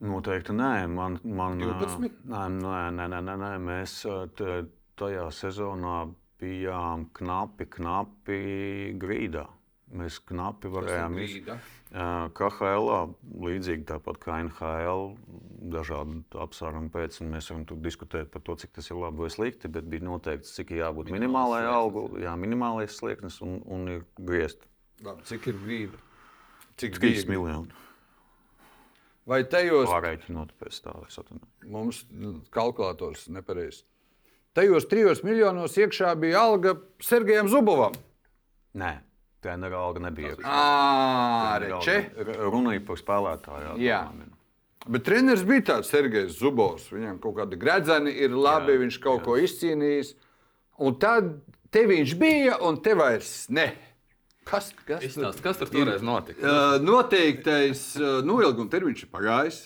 Noteikti 0.00 0.54
nē, 0.56 0.86
man, 0.88 1.18
man 1.24 1.58
12? 1.60 2.22
Nē, 2.30 2.44
nē, 2.62 3.08
nē, 3.10 3.22
nē, 3.26 3.34
nē, 3.42 3.50
mēs 3.66 3.96
t- 4.38 4.62
tajā 5.00 5.26
sezonā 5.34 6.04
bijām 6.40 7.08
knapi, 7.16 7.66
knapi 7.74 8.38
grīdā. 9.00 9.44
Mēs 9.90 10.20
knapi 10.30 10.70
varējām 10.72 11.18
grīda? 11.18 11.58
KHL, 11.90 12.90
līdzīgi 13.42 13.82
tāpat 13.88 14.20
kā 14.22 14.36
NHL, 14.44 15.08
dažādu 15.72 16.20
apsvērumu 16.44 16.92
pēc, 16.94 17.18
un 17.24 17.32
mēs 17.34 17.50
varam 17.50 17.82
diskutēt 17.82 18.30
par 18.30 18.44
to, 18.46 18.54
cik 18.62 18.76
tas 18.76 18.92
ir 18.92 19.00
labi 19.00 19.24
vai 19.24 19.30
slikti, 19.34 19.70
bet 19.74 19.88
bija 19.90 20.06
noteikts, 20.06 20.54
cik 20.54 20.70
ir 20.76 20.84
jābūt 20.84 21.10
minimālajai 21.10 21.72
algu, 21.72 22.04
jā, 22.22 22.36
minimālais 22.38 22.94
slieknis 22.94 23.40
un, 23.42 23.58
un 23.66 23.90
ir 23.96 24.06
griezt. 24.22 24.62
Labi, 25.02 25.26
cik 25.26 25.50
ir 25.50 25.58
grīda? 25.64 26.02
Cik 26.78 27.00
3 27.00 27.02
bija? 27.02 27.28
miljoni 27.34 27.86
Vai 29.30 29.42
tajos 29.46 29.86
pārreikinot 29.90 30.54
pēc 30.58 30.80
tā, 30.82 30.94
es 31.06 31.18
atvainojos. 31.20 31.50
mums 31.70 32.00
kalkulators 32.54 33.28
nepareizs? 33.30 33.84
Tajos 34.56 34.88
trijos 34.90 35.20
miljonos 35.22 35.76
iekšā 35.78 36.14
bija 36.18 36.40
alga 36.48 36.74
Sergejam 37.04 37.50
Zubovam. 37.50 37.94
Nē, 38.74 38.96
tā 39.44 39.56
alga 39.56 40.02
nebija. 40.04 40.36
Ā, 40.44 41.58
reče. 41.64 41.96
Runāja 42.40 42.82
par 42.86 43.00
spēlētāju. 43.00 43.76
Jā. 43.82 44.02
Bet 44.88 45.04
treneris 45.04 45.44
bija 45.44 45.66
tāds 45.74 45.90
Sergejs 45.92 46.38
Zubovs. 46.40 46.88
Viņam 46.92 47.20
kaut 47.20 47.36
kāda 47.36 47.58
gredzena 47.60 48.12
ir 48.12 48.32
labi, 48.32 48.76
Jā, 48.76 48.82
viņš 48.84 48.98
kaut 49.04 49.20
jā. 49.20 49.26
ko 49.26 49.36
izcīnījis. 49.40 50.14
Un 50.80 50.96
tad 51.00 51.34
te 51.72 51.84
viņš 51.88 52.14
bija, 52.20 52.56
un 52.64 52.80
te 52.84 52.96
vairs 52.96 53.44
ne. 53.52 53.68
Kas, 54.48 54.70
kas, 54.88 55.04
Izstāst, 55.04 55.42
kas 55.44 55.60
tur 55.60 55.68
toreiz 55.70 56.02
notika? 56.02 56.40
Uh, 56.40 56.78
noteiktais 56.82 57.82
uh, 58.00 58.22
noilguma 58.26 58.72
termiņš 58.72 59.04
ir 59.04 59.10
pagājis. 59.12 59.60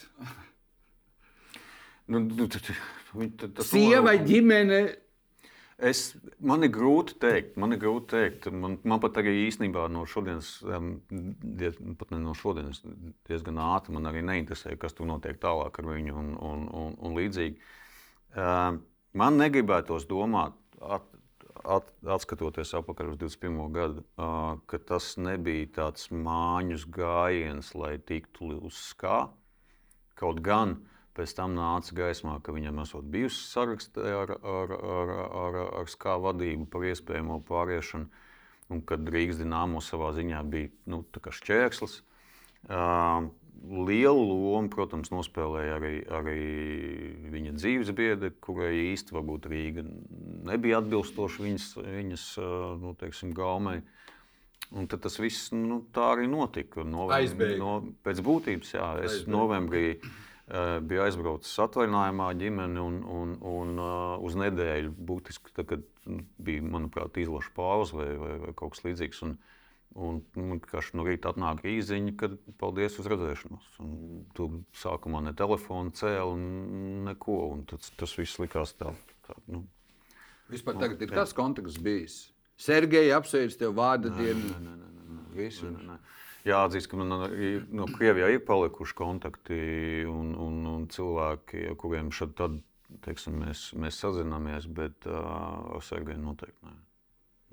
Nu, 2.11 2.21
nu, 2.21 2.49
Sieva, 3.65 4.13
ģimene. 4.21 4.83
Es, 5.83 6.13
man 6.39 6.63
ir 6.63 6.71
grūti 6.71 7.17
pateikt, 7.19 7.57
man 7.59 7.75
ir 7.75 7.81
grūti 7.83 8.07
pateikt. 8.13 8.47
Man, 8.55 8.77
man 8.87 9.01
pat 9.03 9.19
arī 9.19 9.33
īstenībā 9.49 9.89
no 9.91 10.05
šodienas, 10.07 10.61
diez, 10.63 11.81
pat 11.99 12.13
ne 12.15 12.21
no 12.23 12.35
šodienas, 12.39 12.85
diezgan 13.27 13.59
ātri 13.59 13.97
man 13.97 14.07
arī 14.11 14.23
neinteresē, 14.23 14.77
kas 14.79 14.95
tur 14.95 15.09
notiek 15.11 15.41
tālāk 15.43 15.81
ar 15.81 15.91
viņu 15.91 16.15
un, 16.21 16.31
un, 16.39 16.63
un, 16.71 16.95
un 17.03 17.19
līdzīgi. 17.19 17.59
Man 19.15 19.41
negribētos 19.43 20.07
domāt, 20.11 20.55
at, 20.79 21.11
at, 21.67 21.91
atskatoties 22.07 22.75
atpakaļ 22.79 23.13
uz 23.17 23.21
21. 23.25 23.61
gadu, 23.75 24.07
ka 24.71 24.83
tas 24.87 25.15
nebija 25.19 25.73
tāds 25.83 26.11
māņus 26.15 26.87
gājiens, 26.95 27.75
lai 27.75 27.97
tiktu 27.99 28.55
uz 28.63 28.79
skā. 28.93 29.25
Kaut 30.15 30.39
gan 30.47 30.79
pēc 31.15 31.35
tam 31.39 31.55
nāca 31.59 31.95
gaismā, 31.97 32.39
ka 32.43 32.55
viņam 32.55 32.83
esot 32.83 33.07
bijusi 33.11 33.45
sarakstā 33.49 34.05
ar, 34.23 34.35
ar, 34.43 34.75
ar, 34.75 35.15
ar, 35.45 35.61
ar 35.83 35.91
skā 35.93 36.17
vadību 36.23 36.67
par 36.73 36.87
iespējamo 36.91 37.41
pāriešanu, 37.49 38.11
un 38.75 38.83
kad 38.89 39.07
Rīgas 39.15 39.39
dīnāmo 39.43 39.83
savā 39.85 40.13
ziņā 40.17 40.43
bija 40.51 40.73
nu, 40.91 41.05
šķērslis. 41.15 42.01
Uh, 42.65 43.29
lielu 43.65 44.25
lomu, 44.29 44.69
protams, 44.73 45.11
nospēlēja 45.13 45.77
arī, 45.79 45.93
arī 46.13 46.39
viņa 47.33 47.55
dzīves 47.57 47.93
biedri, 47.97 48.33
kurai 48.45 48.73
īsti 48.93 49.15
varbūt 49.15 49.49
Rīga 49.53 49.85
nebija 50.51 50.81
atbilstoša 50.83 51.45
viņas, 51.45 51.69
viņas 51.85 52.27
nu, 52.83 52.95
teiksim, 53.01 53.33
gaumei. 53.37 53.81
Un 54.75 54.89
tad 54.91 55.05
tas 55.05 55.19
viss 55.21 55.53
nu, 55.55 55.83
tā 55.95 56.11
arī 56.17 56.27
notika. 56.31 56.83
Novem- 56.89 57.15
Aizbēga. 57.21 57.59
No, 57.61 57.75
pēc 58.05 58.21
būtības, 58.25 58.73
jā, 58.75 58.87
es 59.05 59.21
Aizbēga. 59.21 59.35
novembrī 59.37 59.85
uh, 60.51 60.77
biju 60.85 61.07
aizbraucis 61.07 61.57
atvaļinājumā 61.67 62.29
ar 62.31 62.39
ģimeni 62.41 62.83
un, 62.83 63.01
un, 63.05 63.35
un 63.51 63.75
uh, 63.81 63.97
uz 64.25 64.37
nedēļu 64.41 64.95
būtiski, 65.11 65.55
kad 65.61 65.83
nu, 66.07 66.23
bija, 66.39 66.65
manuprāt, 66.77 67.19
izlaša 67.21 67.53
pauze 67.57 67.99
vai, 67.99 68.13
vai, 68.21 68.37
vai 68.47 68.55
kaut 68.57 68.77
kas 68.77 68.85
līdzīgs. 68.87 69.25
Un, 69.29 69.39
un 69.95 70.21
man 70.35 70.59
vienkārši 70.59 70.99
no 70.99 71.07
rīta 71.07 71.31
atnāca 71.31 71.69
īziņa, 71.71 72.15
ka 72.19 72.31
paldies 72.59 72.99
uz 72.99 73.09
redzēšanos. 73.13 73.73
Un 73.85 74.25
Tur 74.35 74.61
sākumā 74.75 75.23
ne 75.23 75.35
telefonu 75.39 75.95
cēlīja, 75.95 76.47
neko. 77.11 77.41
un 77.55 77.67
Tas, 77.71 77.93
tas 78.01 78.17
viss 78.19 78.41
likās 78.43 78.75
tā 78.79 78.91
Tā, 79.25 79.37
nu, 79.49 79.65
Vispār 80.53 80.77
tagad 80.77 81.03
ir 81.05 81.13
tas 81.15 81.33
konteksts 81.37 81.81
bijis. 81.83 82.17
Sergeja 82.61 83.19
apsveic 83.19 83.57
tev 83.59 83.73
vārdu 83.79 84.13
dienu. 84.15 84.53
Visu, 85.35 85.71
nē, 85.73 85.87
nē. 85.89 85.97
Jāatzīst, 86.45 86.91
ka 86.91 86.99
man 87.01 87.13
no 87.73 87.87
Krievijā 87.89 88.29
ir 88.35 88.43
palikuši 88.45 88.97
kontakti 88.99 89.61
un, 90.09 90.35
un, 90.37 90.59
un 90.69 90.83
cilvēki, 90.93 91.71
kuriem 91.81 92.11
šad 92.13 92.35
tad, 92.37 92.59
teiksim, 93.07 93.39
mēs, 93.47 93.71
mēs 93.81 94.01
sazināmies, 94.03 94.69
bet 94.69 95.09
uh, 95.09 95.79
ar 95.79 95.87
Sergeju 95.87 96.21
noteikti 96.21 96.69
nē. 96.69 96.75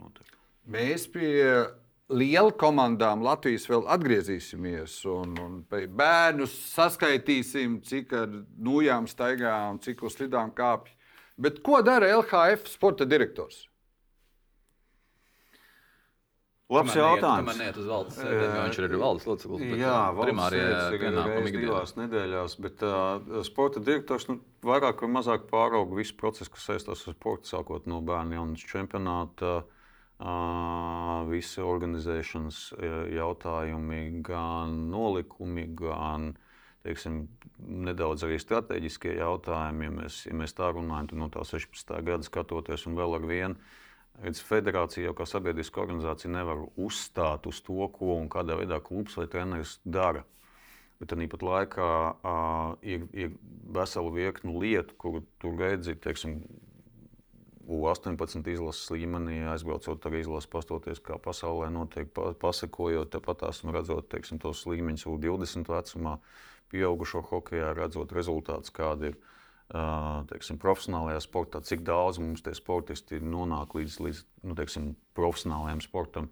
Noteikti. 0.01 0.37
Mēs 0.75 1.07
pie 1.09 1.31
liela 2.11 2.51
komandām 2.51 3.23
Latvijas 3.23 3.69
vēl 3.71 3.87
atgriezīsimies 3.95 4.99
un, 5.09 5.39
un 5.39 5.57
bērnus 5.71 6.53
saskaitīsim, 6.75 7.79
cik 7.87 8.15
ar 8.17 8.35
nūjām 8.59 9.07
staigā 9.09 9.55
un 9.71 9.79
cik 9.83 10.03
uz 10.03 10.19
slidām 10.19 10.51
kāpj. 10.57 10.91
Bet 11.41 11.63
ko 11.65 11.79
dara 11.85 12.11
LHF 12.19 12.67
sporta 12.69 13.07
direktors? 13.07 13.69
Labs 16.71 16.95
jautājums. 16.95 17.57
Neiet 17.59 17.77
uz 17.81 17.89
valdes 17.89 18.17
viņš 18.21 18.79
ir 18.79 18.87
arī 18.87 18.99
valdes 19.01 19.27
loceklis. 19.27 19.73
Jā, 19.81 19.97
reizes 20.53 20.95
ikdienā. 20.95 21.25
divās 21.57 21.93
nedēļās, 21.97 22.55
bet 22.63 22.85
uh, 22.87 23.41
sporta 23.47 23.83
direktors 23.83 24.29
nu, 24.29 24.37
vairāk 24.63 25.03
vai 25.03 25.11
mazāk 25.17 25.49
pārauga 25.51 25.99
visu 25.99 26.15
procesu, 26.19 26.53
kas 26.53 26.69
saistās 26.69 27.03
ar 27.07 27.17
sportu, 27.17 27.51
sākot 27.51 27.89
no 27.91 27.99
bērnu 28.07 28.39
jaunas 28.39 28.63
čempionāta, 28.71 29.57
uh, 29.65 29.81
visi 31.31 31.63
organizēšanas 31.65 32.61
jautājumi, 33.17 34.01
gan 34.23 34.77
nolikumi, 34.93 35.67
gan 35.75 36.31
teiksim, 36.85 37.25
nedaudz 37.59 38.23
arī 38.25 38.39
strateģiskie 38.41 39.17
jautājumi. 39.19 39.87
Ja 39.89 39.95
mēs, 39.99 40.23
ja 40.29 40.37
mēs 40.37 40.55
tā 40.57 40.71
runājam, 40.73 41.11
tad 41.11 41.21
no 41.21 41.29
tā 41.33 41.45
16. 41.45 41.95
gada 42.07 42.25
skatoties 42.25 42.87
un 42.89 42.97
vēl 42.99 43.17
ar 43.19 43.27
vienu. 43.27 43.71
Redz, 44.19 44.41
federācija 44.45 45.07
jau 45.07 45.13
kā 45.17 45.25
sabiedriska 45.25 45.81
organizācija 45.81 46.31
nevar 46.31 46.65
uzstāt 46.75 47.47
uz 47.49 47.61
to, 47.65 47.87
ko 47.95 48.17
un 48.19 48.27
kādā 48.29 48.57
veidā 48.59 48.81
klubs 48.83 49.15
vai 49.17 49.25
treneris 49.31 49.79
dara. 49.85 50.25
Bet 51.01 51.15
tāpat 51.15 51.41
laikā 51.41 51.85
uh, 52.13 52.75
ir, 52.85 53.07
ir 53.17 53.31
vesela 53.73 54.11
virkne 54.13 54.53
lietu, 54.61 54.93
kur 55.01 55.23
tur 55.41 55.55
redzi, 55.57 55.95
teiksim, 55.97 56.43
U18 57.71 58.47
izlases 58.51 58.89
līmenī, 58.91 59.39
aizbraucot 59.47 60.05
ar 60.05 60.15
izlasi, 60.19 60.49
pastoties, 60.51 60.99
kā 61.03 61.17
pasaulē 61.21 61.69
notiek, 61.73 62.09
pa, 62.13 62.31
pasakojot, 62.37 63.11
tepat 63.13 63.45
esmu 63.49 63.73
redzot 63.75 64.09
teiksim, 64.11 64.41
tos 64.43 64.65
līmeņus 64.67 65.07
U20 65.07 65.71
vecumā, 65.71 66.17
pieaugušo 66.73 67.23
hokeja, 67.29 67.71
redzot 67.77 68.13
rezultātus, 68.15 68.73
kādi 68.75 69.11
ir 69.11 69.19
teiksim, 69.71 70.59
profesionālajā 70.59 71.21
sportā, 71.23 71.61
cik 71.63 71.85
daudz 71.87 72.19
mums 72.19 72.43
tie 72.43 72.53
sportisti 72.57 73.21
nonāk 73.23 73.75
līdz, 73.77 73.97
līdz 74.03 74.23
nu, 74.49 74.55
teiksim, 74.57 74.93
profesionālajiem 75.17 75.83
sportam. 75.85 76.31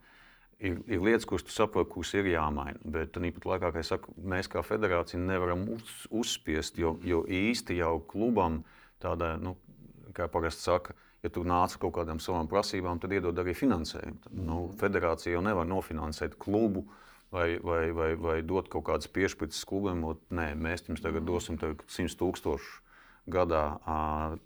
Ir, 0.59 0.81
ir 0.91 0.99
lietas, 0.99 1.23
kuras 1.27 1.45
tu 1.47 1.53
saproti, 1.55 1.91
kuras 1.93 2.11
ir 2.19 2.27
jāmaina. 2.33 2.79
Bet 2.83 3.13
tāpat 3.15 3.45
laikā, 3.47 3.69
kā 3.71 3.83
es 3.83 3.91
saku, 3.93 4.11
mēs 4.19 4.51
kā 4.51 4.63
federācija 4.65 5.21
nevaram 5.21 5.63
uz, 5.77 5.93
uzspiest, 6.11 6.81
jo, 6.81 6.97
jo 7.07 7.21
īsti 7.23 7.79
jau 7.79 7.93
klubam 8.11 8.65
tādā, 8.99 9.37
nu, 9.39 9.55
kā 10.17 10.27
parasti 10.27 10.67
saka, 10.67 10.97
ja 11.23 11.31
tu 11.31 11.45
nāc 11.47 11.77
kaut 11.79 11.95
kādām 11.95 12.19
savām 12.19 12.49
prasībām, 12.51 12.99
tad 12.99 13.15
iedod 13.15 13.39
arī 13.39 13.55
finansējumu. 13.55 14.19
Tad, 14.25 14.35
nu, 14.35 14.65
federācija 14.81 15.37
jau 15.37 15.45
nevar 15.47 15.69
nofinansēt 15.69 16.35
klubu 16.43 16.89
vai, 17.31 17.53
vai, 17.63 17.85
vai, 17.95 18.11
vai 18.19 18.37
dot 18.43 18.67
kaut 18.67 18.89
kādas 18.91 19.07
piešķirtas 19.15 19.63
klubiem. 19.69 20.03
ot, 20.11 20.27
Nē, 20.27 20.51
mēs 20.59 20.89
jums 20.91 21.07
tagad 21.07 21.23
dosim 21.23 21.55
tagad 21.61 21.87
100 21.87 22.19
tūkstošu 22.19 22.88
gadā 23.31 23.63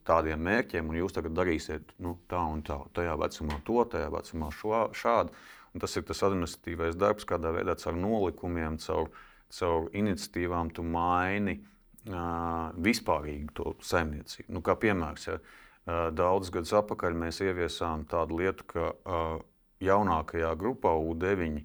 tādiem 0.08 0.42
mērķiem, 0.44 0.90
un 0.90 1.00
jūs 1.00 1.16
tagad 1.16 1.36
darīsiet 1.38 1.96
nu, 2.04 2.18
tā 2.30 2.42
un 2.54 2.64
tā. 2.66 2.80
Tajā 2.96 3.16
vecumā 3.20 3.60
to, 3.68 3.84
tajā 3.90 4.10
vecumā 4.14 4.50
šo, 4.54 4.88
šādu. 4.98 5.36
Un 5.74 5.82
tas 5.82 5.96
ir 5.98 6.06
tas 6.06 6.22
administratīvais 6.28 6.98
darbs, 7.00 7.26
kādā 7.26 7.54
veidā 7.56 7.76
caur 7.82 7.96
nolikumiem, 7.98 8.78
caur, 8.84 9.10
caur 9.54 9.88
iniciatīvām 9.98 10.70
tu 10.76 10.86
maini 10.86 11.58
uh, 11.58 12.70
vispārīgi 12.78 13.56
to 13.58 13.74
saimniecību. 13.82 14.52
Nu, 14.54 14.62
kā 14.66 14.76
piemērs, 14.80 15.26
ja, 15.32 15.40
uh, 15.40 16.10
daudzus 16.14 16.54
gadus 16.54 16.76
atpakaļ 16.78 17.18
mēs 17.26 17.42
ieviesām 17.42 18.06
tādu 18.12 18.38
lietu, 18.44 18.68
ka 18.70 18.92
uh, 18.94 19.40
jaunākajā 19.84 20.54
grupā, 20.60 20.94
U9 20.94 21.64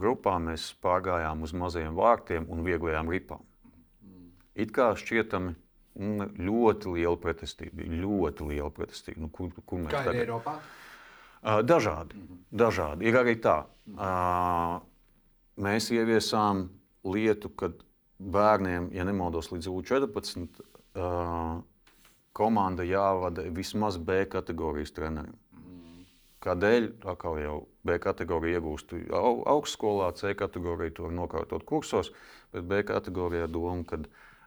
grupā, 0.00 0.38
mēs 0.42 0.70
pārgājām 0.82 1.44
uz 1.46 1.52
mazajiem 1.54 1.94
vārtiem 1.98 2.48
un 2.50 2.64
vieglajām 2.66 3.12
ripām. 3.12 3.44
It 4.56 4.72
kā 4.72 4.94
šķietami 4.96 5.52
ļoti 5.96 6.92
liela 6.96 7.16
pretestība, 7.16 7.86
ļoti 7.88 8.48
liela 8.50 8.70
pretestība. 8.70 9.20
Nu, 9.24 9.30
kur, 9.32 9.50
kur 9.64 9.80
mēs 9.84 9.94
Kā 9.94 10.02
ir 10.02 10.10
tagad? 10.10 10.20
Eiropā? 10.26 10.56
Uh, 11.46 11.62
Dažādi. 11.62 12.18
dažādi. 12.50 13.06
Ir 13.06 13.16
arī 13.22 13.36
tā. 13.40 13.64
Uh, 13.96 14.80
Mēs 15.56 15.86
ieviesām 15.88 16.66
lietu, 17.08 17.48
ka 17.48 17.70
bērniem, 18.20 18.90
ja 18.92 19.06
nemaldos, 19.08 19.48
līdz 19.54 19.70
U14 19.72 20.58
uh, 20.60 21.62
komanda 22.36 22.84
jāvada 22.84 23.46
vismaz 23.56 23.96
B 23.96 24.26
kategorijas 24.28 24.92
trenerim. 24.92 25.32
Kādēļ? 26.44 26.90
Atkal 27.08 27.38
jau 27.40 27.54
B 27.88 27.96
kategorija 28.04 28.60
iegūst 28.60 28.92
au- 29.16 29.46
augstskolā, 29.48 30.10
C 30.14 30.34
kategorija 30.36 30.92
to 30.98 31.06
var 31.08 31.16
nokārtot 31.22 31.64
kursos, 31.64 32.12
bet 32.52 32.68
B 32.68 32.82
kategorijā 32.86 33.48
doma, 33.48 33.80
ka 33.88 34.02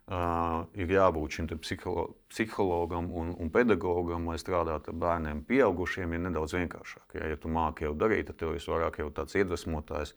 uh, 0.09 0.65
ir 0.73 0.91
jābūt 0.93 1.37
šim 1.37 1.47
psiholo 1.61 2.05
psihologam 2.31 3.09
un, 3.13 3.31
un 3.37 3.51
pedagogam, 3.53 4.27
lai 4.29 4.37
strādātu 4.41 4.93
ar 4.93 4.99
bērniem. 5.03 5.43
Pieaugušiem 5.49 6.13
ir 6.15 6.23
nedaudz 6.25 6.55
vienkāršāk. 6.57 7.17
Ja, 7.19 7.31
ja 7.33 7.39
tu 7.39 7.51
māki 7.53 7.85
jau 7.85 7.95
darīt, 7.97 8.29
tad 8.29 8.39
tev 8.41 8.55
ir 8.57 8.69
vairāk 8.73 9.01
jau 9.03 9.09
tāds 9.13 9.37
iedvesmotājs. 9.37 10.15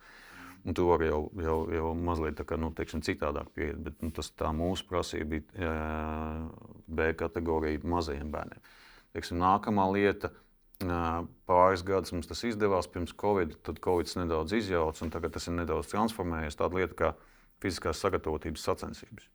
Un 0.62 0.76
tu 0.78 0.86
vari 0.86 1.08
jau, 1.08 1.24
jau, 1.42 1.56
jau 1.74 1.88
mazliet 1.98 2.36
tā 2.38 2.46
kā, 2.46 2.56
nu, 2.60 2.70
teiksim, 2.76 3.02
citādāk 3.02 3.48
pieiet. 3.56 3.80
Bet 3.82 3.98
nu, 4.04 4.12
tas 4.14 4.30
tā 4.30 4.52
mūsu 4.54 4.86
prasība 4.86 5.34
bija 5.34 5.72
uh, 5.72 6.70
B 6.86 7.10
kategorija 7.18 7.82
mazajiem 7.82 8.30
bērniem. 8.32 8.62
Teiksim, 9.12 9.42
nākamā 9.42 9.88
lieta. 9.92 10.30
Pāris 11.46 11.84
gadus 11.86 12.10
mums 12.10 12.26
tas 12.26 12.40
izdevās 12.46 12.88
pirms 12.90 13.12
Covid, 13.18 13.54
tad 13.62 13.78
Covid 13.84 14.10
nedaudz 14.18 14.56
izjauca, 14.56 15.04
un 15.04 15.12
tagad 15.14 15.36
tas 15.36 15.46
ir 15.46 15.54
nedaudz 15.54 15.92
transformējies. 15.92 16.58
Tāda 16.58 16.80
lieta 16.80 16.98
kā 16.98 17.12
fiziskās 17.62 18.02
sagatavotības 18.02 18.64
sacensības. 18.66 19.28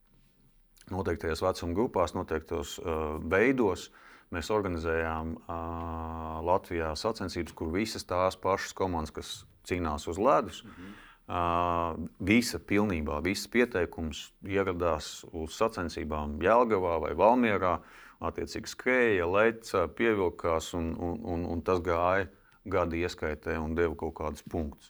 Noteiktajās 0.93 1.43
vecuma 1.43 1.75
grupās, 1.75 2.13
noteiktos 2.15 2.77
uh, 2.79 3.17
veidos 3.27 3.89
mēs 4.31 4.51
organizējām 4.51 5.33
uh, 5.35 6.37
Latvijā 6.47 6.93
sacensības, 6.95 7.55
kur 7.55 7.73
visas 7.73 8.07
tās 8.07 8.39
pašas 8.39 8.75
komandas, 8.75 9.11
kas 9.15 9.33
cīnās 9.67 10.07
uz 10.07 10.19
ledus, 10.19 10.61
uh, 10.63 11.99
visa 12.23 12.59
pilnībā, 12.59 13.19
visas 13.25 13.51
pieteikums 13.51 14.29
ieradās 14.47 15.25
uz 15.31 15.59
sacensībām 15.59 16.39
Jelgavā 16.43 16.97
vai 17.03 17.13
Valmierā. 17.19 17.77
Attiecīgi 18.17 18.71
skrēja, 18.71 19.27
leca, 19.29 19.83
pievilkās, 19.93 20.71
un, 20.73 20.95
un, 20.97 21.19
un, 21.21 21.43
un 21.53 21.59
tas 21.61 21.83
gāja 21.85 22.25
gada 22.65 22.97
ieskaitē 22.97 23.59
un 23.61 23.75
deva 23.77 23.93
kaut 23.99 24.15
kādus 24.17 24.45
punktus. 24.49 24.89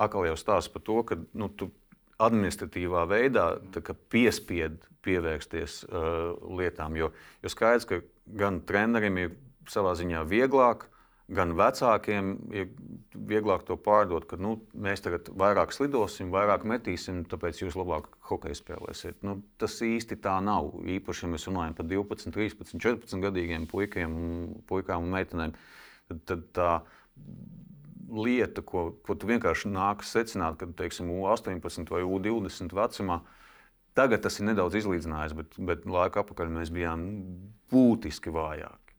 Atkal 0.00 0.28
jau 0.28 0.36
stāsta 0.38 0.72
par 0.76 0.84
to, 0.86 1.00
ka 1.08 1.18
nu, 1.34 1.48
tu 1.50 1.72
administratīvā 2.20 3.06
veidā 3.10 3.46
piespiedu 4.12 4.90
pievērsties 5.04 5.82
uh, 5.88 6.36
lietām. 6.58 6.96
Jo, 6.98 7.10
jo 7.40 7.52
skaidrs, 7.52 7.88
ka 7.88 8.00
gan 8.40 8.60
trenerim 8.68 9.18
ir 9.20 9.36
savā 9.70 9.94
ziņā 9.96 10.22
vieglāk, 10.28 10.86
gan 11.30 11.54
vecākiem 11.58 12.30
ir 12.52 12.70
vieglāk 13.14 13.62
to 13.68 13.76
pārdot, 13.80 14.26
ka 14.28 14.38
nu, 14.40 14.56
mēs 14.74 15.04
tagad 15.04 15.30
vairāk 15.40 15.72
slidosim, 15.74 16.32
vairāk 16.34 16.66
metīsim, 16.68 17.22
tāpēc 17.30 17.62
jūs 17.62 17.78
labāk 17.78 18.10
hokeju 18.30 18.58
spēlēsiet. 18.58 19.20
Nu, 19.26 19.38
tas 19.60 19.78
īsti 19.86 20.18
tā 20.24 20.36
nav. 20.44 20.72
Īpaši, 20.98 21.26
ja 21.26 21.32
mēs 21.34 21.46
runājam 21.48 21.78
par 21.78 21.88
12, 21.90 22.34
13, 22.34 22.82
14 22.82 23.24
gadīgiem 23.24 23.68
puikiem, 23.70 24.18
puikām 24.70 25.06
un 25.06 25.16
meitenēm. 25.16 25.56
Tad, 26.10 26.24
tad 26.26 26.46
tā 26.56 26.70
lieta, 28.10 28.62
ko, 28.66 28.90
ko 29.06 29.14
tu 29.14 29.28
vienkārši 29.30 29.70
nāc 29.72 30.04
secināt, 30.06 30.58
kad 30.60 30.74
teiksim, 30.78 31.10
U18 31.14 31.90
vai 31.92 32.02
U20 32.04 32.74
vecumā. 32.76 33.20
Tagad 33.98 34.22
tas 34.24 34.38
ir 34.38 34.46
nedaudz 34.50 34.78
izlīdzinājis, 34.80 35.34
bet, 35.38 35.56
bet 35.66 35.88
laika 35.88 36.22
apakaļ 36.22 36.52
mēs 36.54 36.70
bijām 36.74 37.08
būtiski 37.72 38.32
vājāki. 38.34 38.94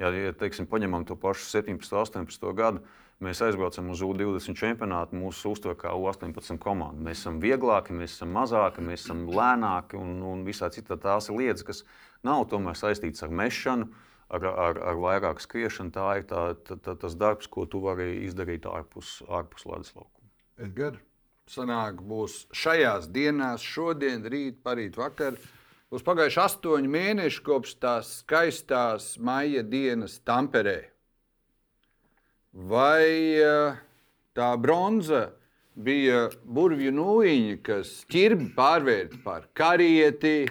Ja, 0.00 0.12
ja 0.12 0.32
teiksim, 0.36 0.68
paņemam 0.70 1.06
to 1.08 1.16
pašu 1.18 1.48
17, 1.48 1.96
18 1.96 2.54
gadu, 2.56 2.82
mēs 3.24 3.40
aizbraucam 3.42 3.88
uz 3.94 4.02
U20 4.04 4.58
čempionātu, 4.58 5.16
mūsu 5.16 5.54
uztver 5.56 5.76
kā 5.80 5.94
U18 5.96 6.60
komanda. 6.62 7.00
Mēs 7.08 7.22
esam 7.22 7.40
vieglāki, 7.40 7.96
mēs 7.96 8.18
esam 8.18 8.34
mazāki, 8.36 8.84
mēs 8.84 9.06
esam 9.06 9.24
lēnāki 9.32 9.98
un, 9.98 10.18
un 10.26 10.44
visā 10.46 10.68
citā 10.74 10.98
tās 11.00 11.30
ir 11.30 11.40
lietas, 11.40 11.64
kas 11.66 11.82
nav 12.26 12.44
tomēr 12.52 12.76
saistītas 12.76 13.24
ar 13.24 13.32
mešanu, 13.32 13.88
ar, 14.28 14.46
ar, 14.46 14.80
ar 14.92 15.00
vairāk 15.00 15.42
skriešanu. 15.42 15.92
Tā 15.94 16.06
ir 16.20 16.26
tā, 16.30 16.46
tā, 16.66 16.78
tā, 16.82 16.96
tas 17.02 17.16
darbs, 17.18 17.48
ko 17.50 17.66
tu 17.70 17.82
vari 17.84 18.24
izdarīt 18.26 18.66
ārpus, 18.70 19.20
ārpus 19.28 19.66
ledus 19.68 19.92
laukuma. 19.96 20.30
Edgars, 20.62 21.02
sanāk, 21.50 22.00
būs 22.02 22.44
šajās 22.56 23.10
dienās, 23.12 23.62
šodien, 23.62 24.24
rīt, 24.26 24.62
parīt, 24.66 24.98
vakar. 24.98 25.38
Būs 25.92 26.02
pagājuši 26.02 26.40
astoņi 26.42 26.90
mēneši 26.90 27.42
kopš 27.46 27.76
tās 27.78 28.12
skaistās 28.24 29.14
maija 29.22 29.62
dienas 29.62 30.18
Tamperē. 30.26 30.80
Vai 32.56 33.06
eh, 33.38 33.76
tā 34.34 34.48
bronza 34.58 35.28
bija 35.76 36.30
burvju 36.42 36.90
nūjiņa, 36.96 37.56
kas 37.62 37.92
ķirbi 38.10 38.48
pārvērta 38.56 39.20
par 39.22 39.46
karieti, 39.54 40.48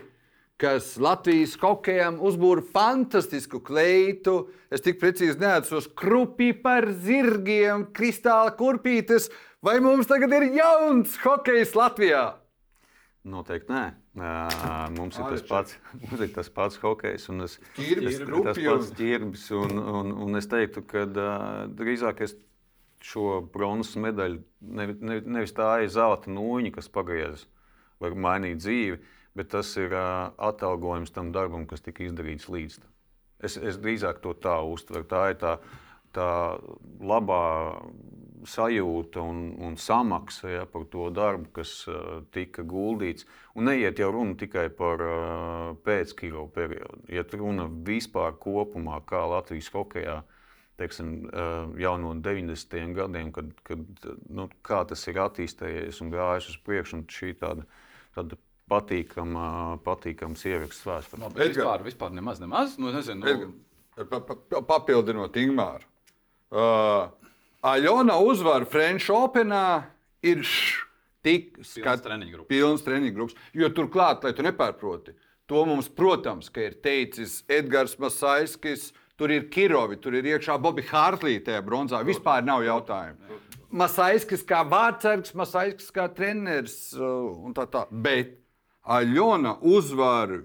kas 0.61 0.93
Latvijas 1.01 1.55
hokejam 1.59 2.19
uzbūra 2.23 2.63
fantastisku 2.73 3.59
kleitu. 3.65 4.45
Es 4.71 4.83
tik 4.85 4.99
precīzi 5.01 5.39
neatceros, 5.41 5.89
krupi 5.99 6.53
par 6.53 6.87
zirgiem, 7.03 7.87
kristāla 7.95 8.53
kurpītes. 8.55 9.29
Vai 9.65 9.79
mums 9.83 10.07
tagad 10.07 10.31
ir 10.37 10.49
jauns 10.55 11.17
hokejs 11.23 11.73
Latvijā? 11.75 12.23
Noteikti 13.25 13.73
nē. 13.73 13.83
Uh, 14.15 14.85
mums, 14.95 15.17
ir 15.17 15.25
tas 15.33 15.41
pats, 15.49 15.73
mums 15.99 16.21
ir 16.23 16.29
tas 16.31 16.47
pats 16.53 16.77
hokejs, 16.79 17.25
un 17.33 17.43
es, 17.47 17.57
Ķirbis, 17.75 18.13
es, 18.13 18.19
tas 18.21 18.59
pats 18.61 18.61
un- 18.61 18.93
ķirbis. 18.99 19.45
Un, 19.57 19.79
un, 19.81 20.11
un 20.27 20.39
es 20.39 20.47
teiktu, 20.47 20.83
ka 20.87 21.03
uh, 21.09 21.65
drīzāk 21.75 22.21
es 22.23 22.35
šo 23.05 23.41
bronzas 23.53 23.97
medaļu 24.01 24.39
nevi- 24.61 24.95
nevi- 25.01 25.25
nevis 25.35 25.51
tā 25.57 25.71
ir 25.83 25.91
zelta 25.93 26.31
nūjiņa, 26.31 26.71
kas 26.77 26.87
pagriezas, 26.93 27.43
var 27.99 28.15
mainīt 28.15 28.61
dzīvi, 28.63 29.01
bet 29.35 29.51
tas 29.51 29.71
ir 29.77 29.93
uh, 29.93 30.31
atalgojums 30.49 31.11
tam 31.15 31.31
darbam, 31.35 31.67
kas 31.67 31.83
tika 31.83 32.05
izdarīts 32.05 32.49
līdz 32.51 32.79
tam. 32.81 32.91
Es, 33.43 33.57
es 33.59 33.79
drīzāk 33.81 34.21
to 34.23 34.33
tā 34.39 34.55
uztveru. 34.63 35.05
Tā 35.11 35.21
ir 35.33 35.39
tā, 35.41 35.57
tā 36.15 36.29
labā 37.03 37.43
sajūta 38.45 39.23
un, 39.25 39.41
un 39.65 39.75
samaksa 39.81 40.51
ja, 40.51 40.63
par 40.69 40.85
to 40.91 41.09
darbu, 41.13 41.49
kas 41.59 41.73
uh, 41.89 42.21
tika 42.33 42.63
guldīts. 42.67 43.27
Un 43.57 43.69
neiet 43.69 43.99
jau 43.99 44.11
runa 44.13 44.37
tikai 44.39 44.69
par 44.77 45.03
uh, 45.03 45.73
pēckiro 45.85 46.47
periodu. 46.55 47.03
Iet 47.11 47.35
runa 47.35 47.67
vispār 47.67 48.37
kopumā, 48.41 49.01
kā 49.09 49.25
Latvijas 49.33 49.71
hokejā. 49.73 50.21
Teiksim, 50.79 51.11
uh, 51.29 51.69
jau 51.79 51.95
no 52.01 52.11
90. 52.19 52.95
gadiem, 52.97 53.31
kad, 53.35 53.51
kad 53.67 54.09
nu, 54.27 54.49
tas 54.67 55.07
ir 55.07 55.21
attīstījies 55.23 56.01
un 56.03 56.11
gājis 56.11 56.49
uz 56.51 56.57
priekšu, 56.67 56.99
un 56.99 57.05
šī 57.11 57.31
tāda, 57.39 57.63
tāda 58.17 58.39
patīkama, 58.71 59.77
patīkams 59.85 60.45
bet 61.33 61.49
Edgar. 61.49 61.65
vispār, 61.65 61.85
vispār 61.85 62.15
nemaz, 62.15 62.41
nemaz. 62.41 62.77
Nu, 62.81 62.93
nezinu, 62.95 63.21
nu, 63.21 63.29
Edgar, 63.33 64.09
pa, 64.09 64.21
pa, 64.25 64.61
papildinot 64.73 65.37
Ingūru. 65.41 65.85
Uh, 66.55 67.11
Aļona 67.65 68.17
uzvara 68.21 68.67
French 68.69 69.09
Openā 69.13 69.85
ir 70.25 70.43
š, 70.45 70.85
tik 71.25 71.57
grupas. 72.37 72.49
pilns 72.49 72.85
treniņu 72.85 73.15
grupas. 73.15 73.39
Jo 73.57 73.71
turklāt, 73.73 74.25
lai 74.25 74.33
tu 74.37 74.45
nepārproti, 74.45 75.15
to 75.49 75.65
mums, 75.65 75.89
protams, 75.89 76.51
ka 76.53 76.67
ir 76.67 76.77
teicis 76.85 77.43
Edgars 77.49 77.97
Masaiskis. 78.01 78.91
Tur 79.15 79.31
ir 79.31 79.45
Kirovi, 79.47 79.95
tur 80.03 80.11
ir 80.17 80.25
iekšā 80.27 80.57
Bobija 80.59 80.89
Hārtlīte 80.89 81.45
tajā 81.47 81.61
bronzā. 81.63 82.01
Vispār 82.03 82.43
nav 82.43 82.65
jautājumu. 82.65 83.37
Masaiskis 83.71 84.43
kā 84.43 84.59
vārdsargs, 84.67 85.31
Masaiskis 85.39 85.87
kā 85.95 86.09
treneris 86.11 86.75
uh, 86.99 87.29
un 87.47 87.55
tā 87.55 87.63
tā. 87.71 87.85
Bet 87.89 88.35
Aļona 88.85 89.57
uzvara 89.65 90.43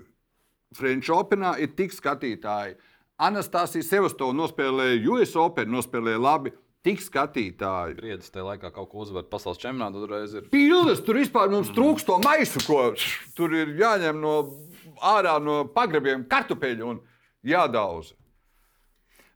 French 0.77 1.13
Openā 1.13 1.57
ir 1.61 1.75
tik 1.77 1.93
skatītāji. 1.93 2.77
Anastasija 3.21 3.85
Sevastova 3.85 4.33
nospēlēja 4.37 5.01
US 5.13 5.37
Open, 5.37 5.73
nospēlēja 5.75 6.21
labi. 6.23 6.55
Tik 6.81 7.03
skatītāji. 7.05 7.99
Briedis 7.99 8.33
tajā 8.33 8.47
laikā 8.47 8.71
kaut 8.73 8.89
ko 8.89 9.03
uzvar 9.03 9.27
pasaules 9.29 9.61
čempionātā. 9.61 10.01
Tur 10.01 10.15
reiz 10.15 10.37
ir 10.39 10.47
Pilnas, 10.49 11.03
tur 11.05 11.19
vispār 11.21 11.51
mums 11.53 11.69
trūkst 11.77 12.09
to 12.09 12.17
maisu, 12.25 12.63
ko 12.65 12.95
tur 13.37 13.53
ir 13.53 13.75
jāņem 13.77 14.23
no 14.23 14.37
ārā 15.05 15.37
no 15.45 15.67
pagrabiem 15.75 16.25
kartupeļu 16.31 16.89
un 16.95 17.03
jādauza. 17.45 18.17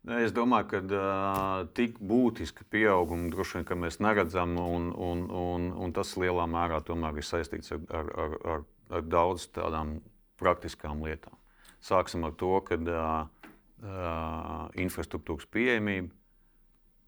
Nē, 0.05 0.23
Es 0.25 0.33
domāju, 0.37 0.67
ka 0.69 0.81
uh, 0.85 1.69
tik 1.77 1.97
būtiska 2.01 2.67
pieauguma 2.73 3.31
droši 3.33 3.59
vien 3.59 3.69
ka 3.69 3.77
mēs 3.77 4.01
neredzam, 4.05 4.57
un, 4.61 4.91
un, 4.93 5.23
un, 5.33 5.71
un 5.81 5.95
tas 5.97 6.11
lielā 6.21 6.45
mērā 6.49 6.83
tomēr 6.85 7.21
ir 7.21 7.25
saistīts 7.25 7.73
ar, 7.73 7.81
ar, 7.89 8.11
ar, 8.25 8.35
ar, 8.55 8.67
ar 8.95 9.07
daudz 9.07 9.49
tādām 9.55 9.99
praktiskām 10.41 11.03
lietām. 11.05 11.37
Sāksim 11.85 12.25
ar 12.27 12.35
to, 12.41 12.53
ka 12.65 12.79
uh, 12.81 13.49
uh, 13.85 14.67
infrastruktūras 14.81 15.49
pieejamība. 15.53 16.11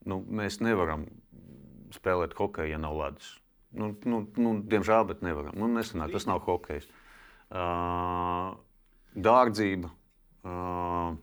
Nu, 0.06 0.20
mēs 0.28 0.60
nevaram 0.62 1.06
spēlēt 1.94 2.36
hokeju, 2.38 2.74
ja 2.74 2.80
nav 2.82 2.98
ledus. 2.98 3.32
Nu, 3.76 3.90
nu, 4.08 4.22
nu, 4.38 4.54
diemžēl, 4.68 5.06
bet 5.08 5.24
nevaram. 5.26 5.56
Nu, 5.58 5.68
nesanāk, 5.72 6.12
tas 6.14 6.28
nav 6.28 6.44
hokejs. 6.46 6.86
Uh, 7.50 8.54
dārdzība. 9.16 9.90
Uh, 10.46 11.16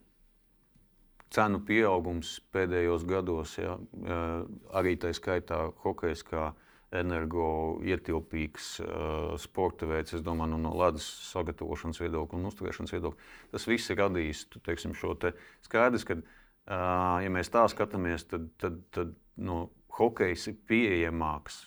cenu 1.34 1.62
pieaugums 1.66 2.36
pēdējos 2.54 3.06
gados, 3.10 3.58
ja, 3.58 3.78
eh, 4.06 4.44
arī 4.78 4.96
tā 5.02 5.14
skaitā 5.18 5.66
hokejs 5.84 6.24
kā 6.28 6.52
energo 6.94 7.48
ietilpīgs 7.86 8.70
uh, 8.84 9.34
sporta 9.42 9.88
veids, 9.90 10.14
es 10.18 10.24
domāju, 10.26 10.54
nu, 10.54 10.62
no 10.68 10.74
ledus 10.78 11.08
sagatavošanas 11.32 12.02
viedokļa 12.04 12.40
un 12.40 12.50
uzturēšanas 12.52 12.94
viedokļa. 12.96 13.30
Tas 13.54 13.68
viss 13.70 13.94
ir 13.94 14.02
radījis 14.02 14.46
teiksim, 14.60 14.96
šo 14.98 15.16
te 15.20 15.34
skaidrs, 15.66 16.06
ka, 16.10 16.20
uh, 16.20 17.20
ja 17.24 17.34
mēs 17.34 17.52
tā 17.54 17.66
skatāmies, 17.72 18.28
tad, 18.30 18.50
tad, 18.62 18.78
tad 18.94 19.16
nu, 19.42 19.66
hokejs 19.98 20.50
ir 20.52 20.60
pieejamāks 20.70 21.64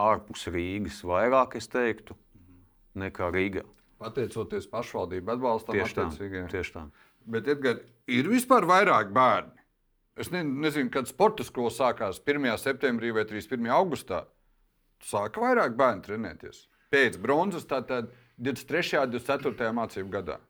ārpus 0.00 0.48
Rīgas 0.50 1.02
vairāk, 1.06 1.56
es 1.60 1.70
teiktu, 1.70 2.16
nekā 2.98 3.30
Rīgā. 3.34 3.64
Pateicoties 4.00 4.66
pašvaldību 4.70 5.34
atbalstam, 5.34 5.76
Tieši 5.76 5.98
tā. 5.98 6.06
Tieši 6.50 6.76
tā. 6.76 6.86
Bet, 7.30 7.48
Edgar, 7.52 7.82
ir 8.08 8.30
vispār 8.32 8.64
vairāk 8.68 9.12
bērnu. 9.12 9.52
Es 10.20 10.30
ne, 10.32 10.42
nezinu, 10.44 10.90
kad 10.92 11.08
sporta 11.08 11.44
skola 11.46 11.70
sākās 11.72 12.20
1. 12.24 12.48
septembrī 12.60 13.12
vai 13.14 13.26
31. 13.28 13.68
augustā. 13.76 14.24
Sāka 15.04 15.42
vairāk 15.42 15.76
bērnu 15.78 16.04
trenēties. 16.06 16.66
Pēc 16.90 17.18
bronzas, 17.22 17.66
tātad 17.70 18.10
23. 18.42 19.04
un 19.04 19.12
24. 19.14 19.72
mācību 19.76 20.12
gadā. 20.12 20.40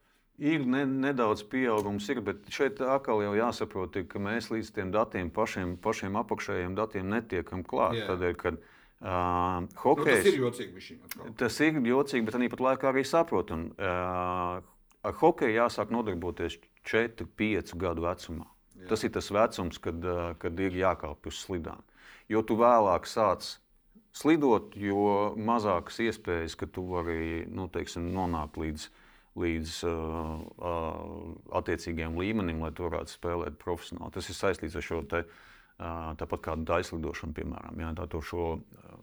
Ir 0.41 0.63
ne, 0.65 0.87
nedaudz 0.89 1.43
pieaugums, 1.53 2.07
ir, 2.09 2.23
bet 2.25 2.47
šeit 2.49 2.79
atkal 2.81 3.21
jau 3.21 3.35
jāsaprot, 3.37 3.99
ka 4.09 4.23
mēs 4.23 4.49
līdz 4.49 4.71
tiem 4.73 4.93
datiem, 4.95 5.29
pašiem, 5.37 5.75
pašiem 5.85 6.17
apakšējiem 6.17 6.77
datiem 6.79 7.11
netiekam 7.13 7.61
klāt. 7.67 7.99
Jā. 7.99 8.07
Tādēļ, 8.09 8.37
kad 8.41 8.57
uh, 8.57 8.71
Nu, 9.05 9.69
hokejs, 9.83 10.23
tas 10.25 10.31
ir 10.31 10.39
jocīgi. 10.41 10.97
atkal. 11.05 11.35
tas 11.43 11.61
ir 11.61 11.83
jocīgi, 11.91 12.25
bet 12.25 12.39
tāpat 12.39 12.65
laikā 12.71 12.89
arī 12.89 13.05
saprotam. 13.05 13.69
Uh, 13.77 14.65
ar 15.05 15.19
hokeju 15.21 15.59
jāsāk 15.59 15.93
nodarboties 15.93 16.57
4, 16.89 17.29
5 17.37 17.77
gadu 17.81 18.09
vecumā. 18.09 18.49
Jā. 18.81 18.89
Tas 18.95 19.05
ir 19.05 19.13
tas 19.13 19.29
vecums, 19.29 19.77
kad, 19.77 20.01
uh, 20.05 20.33
kad 20.41 20.57
ir 20.61 20.73
jākāpj 20.73 21.29
uz 21.29 21.43
slidām. 21.45 21.85
Jo 22.33 22.41
tu 22.47 22.57
vēlāk 22.57 23.05
sāc 23.05 23.59
slidot, 24.17 24.75
jo 24.79 25.35
mazākas 25.39 26.01
iespējas, 26.07 26.57
ka 26.59 26.69
tu 26.71 26.85
vari 26.91 27.45
nu, 27.51 27.69
teiksim, 27.73 28.11
nonākt 28.15 28.59
līdz, 28.61 28.89
līdz 29.41 29.77
uh, 29.89 30.33
uh, 30.59 31.29
attiecīgiem 31.61 32.19
līmenim, 32.19 32.63
lai 32.65 32.73
tu 32.75 32.89
varētu 32.89 33.15
spēlēt 33.15 33.61
profesionāli. 33.63 34.15
Tas 34.17 34.31
ir 34.31 34.39
saistīts 34.39 34.79
ar 34.79 34.87
šo 34.87 35.03
te, 35.11 35.23
uh, 35.27 36.11
tāpat 36.21 36.45
kā 36.49 36.57
daislidošanu, 36.59 37.37
piemēram. 37.37 37.85
Jā, 37.85 37.93
tā 38.01 38.09
to 38.11 38.23
šo, 38.25 38.49
uh, 38.59 38.99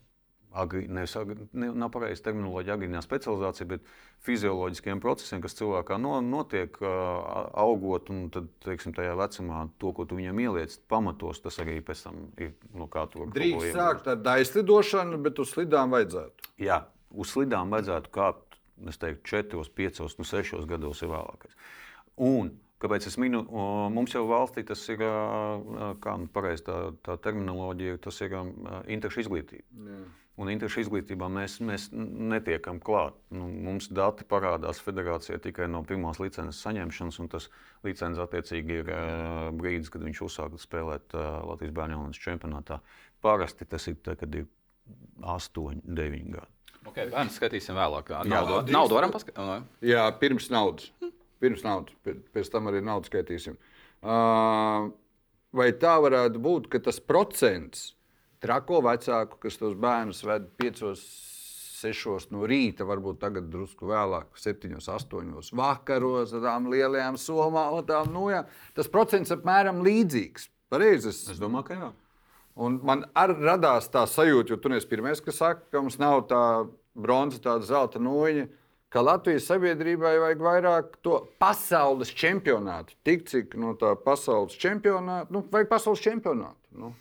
agri, 0.52 0.86
nevis, 0.88 1.14
agri, 1.16 1.36
ne, 1.52 1.68
nav 1.76 1.90
pareizi 1.92 2.22
terminoloģija, 2.24 2.76
agrīnā 2.78 3.00
specializācija, 3.04 3.66
bet 3.68 3.88
fizioloģiskiem 4.26 5.00
procesiem, 5.02 5.42
kas 5.44 5.56
cilvēkā 5.58 5.98
no, 6.00 6.14
notiek, 6.24 6.78
augot, 6.82 8.10
un 8.14 8.28
tad, 8.34 8.48
teiksim, 8.64 8.94
tajā 8.96 9.14
vecumā 9.18 9.64
to, 9.78 9.92
ko 9.96 10.06
tu 10.08 10.18
viņam 10.18 10.42
ieliec, 10.44 10.76
pamatos, 10.90 11.42
tas 11.44 11.58
arī 11.62 11.78
pēc 11.84 12.04
tam 12.06 12.22
ir, 12.40 12.54
no 12.74 12.88
kā 12.90 13.04
vari 13.06 13.14
kaut 13.14 13.34
ko 13.34 13.40
Drīkst 13.40 13.66
iegūt. 13.70 13.80
sākt 13.80 14.08
ar 14.12 14.22
daislidošanu, 14.24 15.18
bet 15.26 15.42
uz 15.42 15.52
slidām 15.54 15.92
vajadzētu. 15.96 16.54
Jā, 16.64 16.82
uz 17.12 17.34
slidām 17.34 17.74
vajadzētu 17.74 18.14
kāpt, 18.14 18.62
es 18.88 19.00
teiktu, 19.02 19.26
4, 19.34 19.68
5, 19.82 20.00
nu 20.18 20.30
6 20.32 20.64
gados 20.70 21.02
ir 21.04 21.12
vēlākais. 21.12 21.58
Un, 22.28 22.54
kāpēc 22.82 23.08
es 23.10 23.18
minu, 23.18 23.44
mums 23.94 24.14
jau 24.14 24.24
valstī 24.30 24.64
tas 24.66 24.80
ir, 24.90 25.02
kā 25.02 26.16
nu 26.18 26.30
pareizi 26.34 26.64
tā, 26.66 26.78
tā 27.06 27.18
terminoloģija, 27.22 27.98
tas 28.02 28.20
ir 28.22 28.34
interešu 28.86 29.26
izglītība. 29.26 29.66
Jā. 29.92 30.06
Un 30.38 30.50
interešu 30.52 30.84
izglītībā 30.84 31.26
mēs, 31.34 31.56
mēs 31.66 31.88
netiekam 31.92 32.78
klāt. 32.84 33.16
Nu, 33.34 33.48
mums 33.50 33.88
dati 33.90 34.22
parādās 34.28 34.78
federācijā 34.84 35.40
tikai 35.42 35.66
no 35.70 35.80
pirmās 35.86 36.20
licences 36.22 36.60
saņemšanas, 36.62 37.18
un 37.24 37.30
tas 37.32 37.48
licences 37.86 38.22
attiecīgi 38.22 38.76
ir 38.84 38.92
uh, 38.94 39.48
brīdis, 39.58 39.90
kad 39.90 40.04
viņš 40.06 40.20
uzsāk 40.28 40.54
spēlēt 40.62 41.16
uh, 41.18 41.40
Latvijas 41.48 41.74
bērnu 41.74 41.96
jaunības 41.98 42.22
čempionātā. 42.22 42.78
Parasti 43.24 43.66
tas 43.66 43.88
ir 43.90 43.98
tad, 43.98 44.20
kad 44.22 44.38
ir 44.38 44.46
8, 45.26 45.82
9 45.82 46.30
gadi. 46.36 46.54
Okay, 46.86 47.10
bērns 47.10 47.34
skatīsim 47.36 47.74
vēlāk. 47.76 48.14
Jā, 48.14 48.22
Naudu, 48.30 48.60
drīkst. 48.62 48.72
naudu 48.78 48.96
varam 48.96 49.12
paskatīties. 49.12 49.66
Jā, 49.90 50.06
pirms 50.22 50.48
naudas. 50.54 50.92
Pirms 51.42 51.66
naudas. 51.66 51.98
Pēc, 52.06 52.22
pēc 52.34 52.54
tam 52.54 52.70
arī 52.70 52.80
naudu 52.86 53.10
skaitīsim. 53.10 53.58
Uh, 53.98 54.88
vai 55.58 55.72
tā 55.82 55.98
varētu 56.02 56.40
būt, 56.42 56.70
ka 56.72 56.80
tas 56.86 57.02
procents 57.02 57.88
trako 58.42 58.82
vecāku, 58.86 59.38
kas 59.42 59.58
tos 59.60 59.74
bērnus 59.78 60.22
ved 60.26 60.48
5, 60.60 60.84
6 61.78 62.32
no 62.34 62.46
rīta, 62.50 62.86
varbūt 62.88 63.20
tagad 63.22 63.48
drusku 63.52 63.88
vēlāk, 63.90 64.32
7, 64.38 64.78
8 64.82 65.54
vakaros, 65.58 66.34
ar 66.34 66.44
tām 66.46 66.68
lielajām 66.72 67.18
somām. 67.20 67.78
Tām, 67.86 68.10
nu, 68.14 68.28
jā. 68.32 68.44
Tas 68.74 68.90
procents 68.90 69.34
apmēram 69.34 69.82
līdzīgs. 69.86 70.50
Pareizi. 70.68 71.14
Es 71.14 71.40
domāju, 71.40 71.68
ka 71.70 71.78
jā. 71.78 71.90
Un 72.58 72.80
man 72.84 73.04
arī 73.16 73.38
radās 73.46 73.86
tā 73.92 74.02
sajūta, 74.10 74.52
jo 74.52 74.58
tu 74.60 74.70
neesi 74.72 74.88
pirmais, 74.90 75.22
kas 75.22 75.38
saka, 75.38 75.62
ka 75.70 75.80
mums 75.80 76.00
nav 76.02 76.24
tā 76.30 76.42
bronzas, 76.98 77.42
tāda 77.44 77.66
zelta 77.66 78.02
noņa. 78.02 78.48
Ka 78.88 79.02
Latvijas 79.04 79.44
sabiedrībai 79.50 80.14
vajag 80.16 80.42
vairāk 80.42 80.94
to 81.04 81.18
pasaules 81.40 82.08
čempionātu. 82.16 82.96
Tik 83.04 83.26
cik 83.28 83.56
no 83.60 83.74
tā 83.78 83.92
pasaules 84.00 84.56
čempionāta, 84.58 85.28
nu, 85.34 85.42
vajag 85.52 85.68
pasaules 85.70 86.02
čempionātu. 86.02 86.56
Nu. 86.80 86.94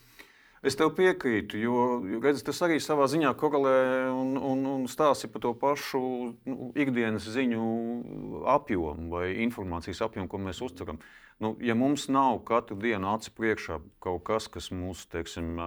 Es 0.66 0.78
tev 0.78 0.90
piekrītu, 0.98 1.60
jo 1.62 1.82
redz, 2.24 2.42
tas 2.46 2.60
arī 2.66 2.80
savā 2.82 3.06
ziņā 3.12 3.30
korelē 3.38 3.76
un, 4.10 4.34
un, 4.42 4.64
un 4.72 4.88
stāsta 4.90 5.30
par 5.30 5.44
to 5.44 5.52
pašu 5.58 6.02
nu, 6.50 6.72
ikdienas 6.74 7.28
ziņu 7.30 7.68
apjomu 8.56 9.12
vai 9.14 9.28
informācijas 9.46 10.02
apjomu, 10.08 10.30
ko 10.32 10.42
mēs 10.42 10.64
uztveram. 10.66 10.98
Nu, 11.38 11.52
ja 11.62 11.76
mums 11.78 12.08
nav 12.10 12.40
katru 12.48 12.80
dienu 12.82 13.12
acu 13.12 13.30
priekšā 13.38 13.78
kaut 14.02 14.24
kas, 14.26 14.48
kas 14.50 14.72
mūs 14.74 15.06
teiksim, 15.14 15.60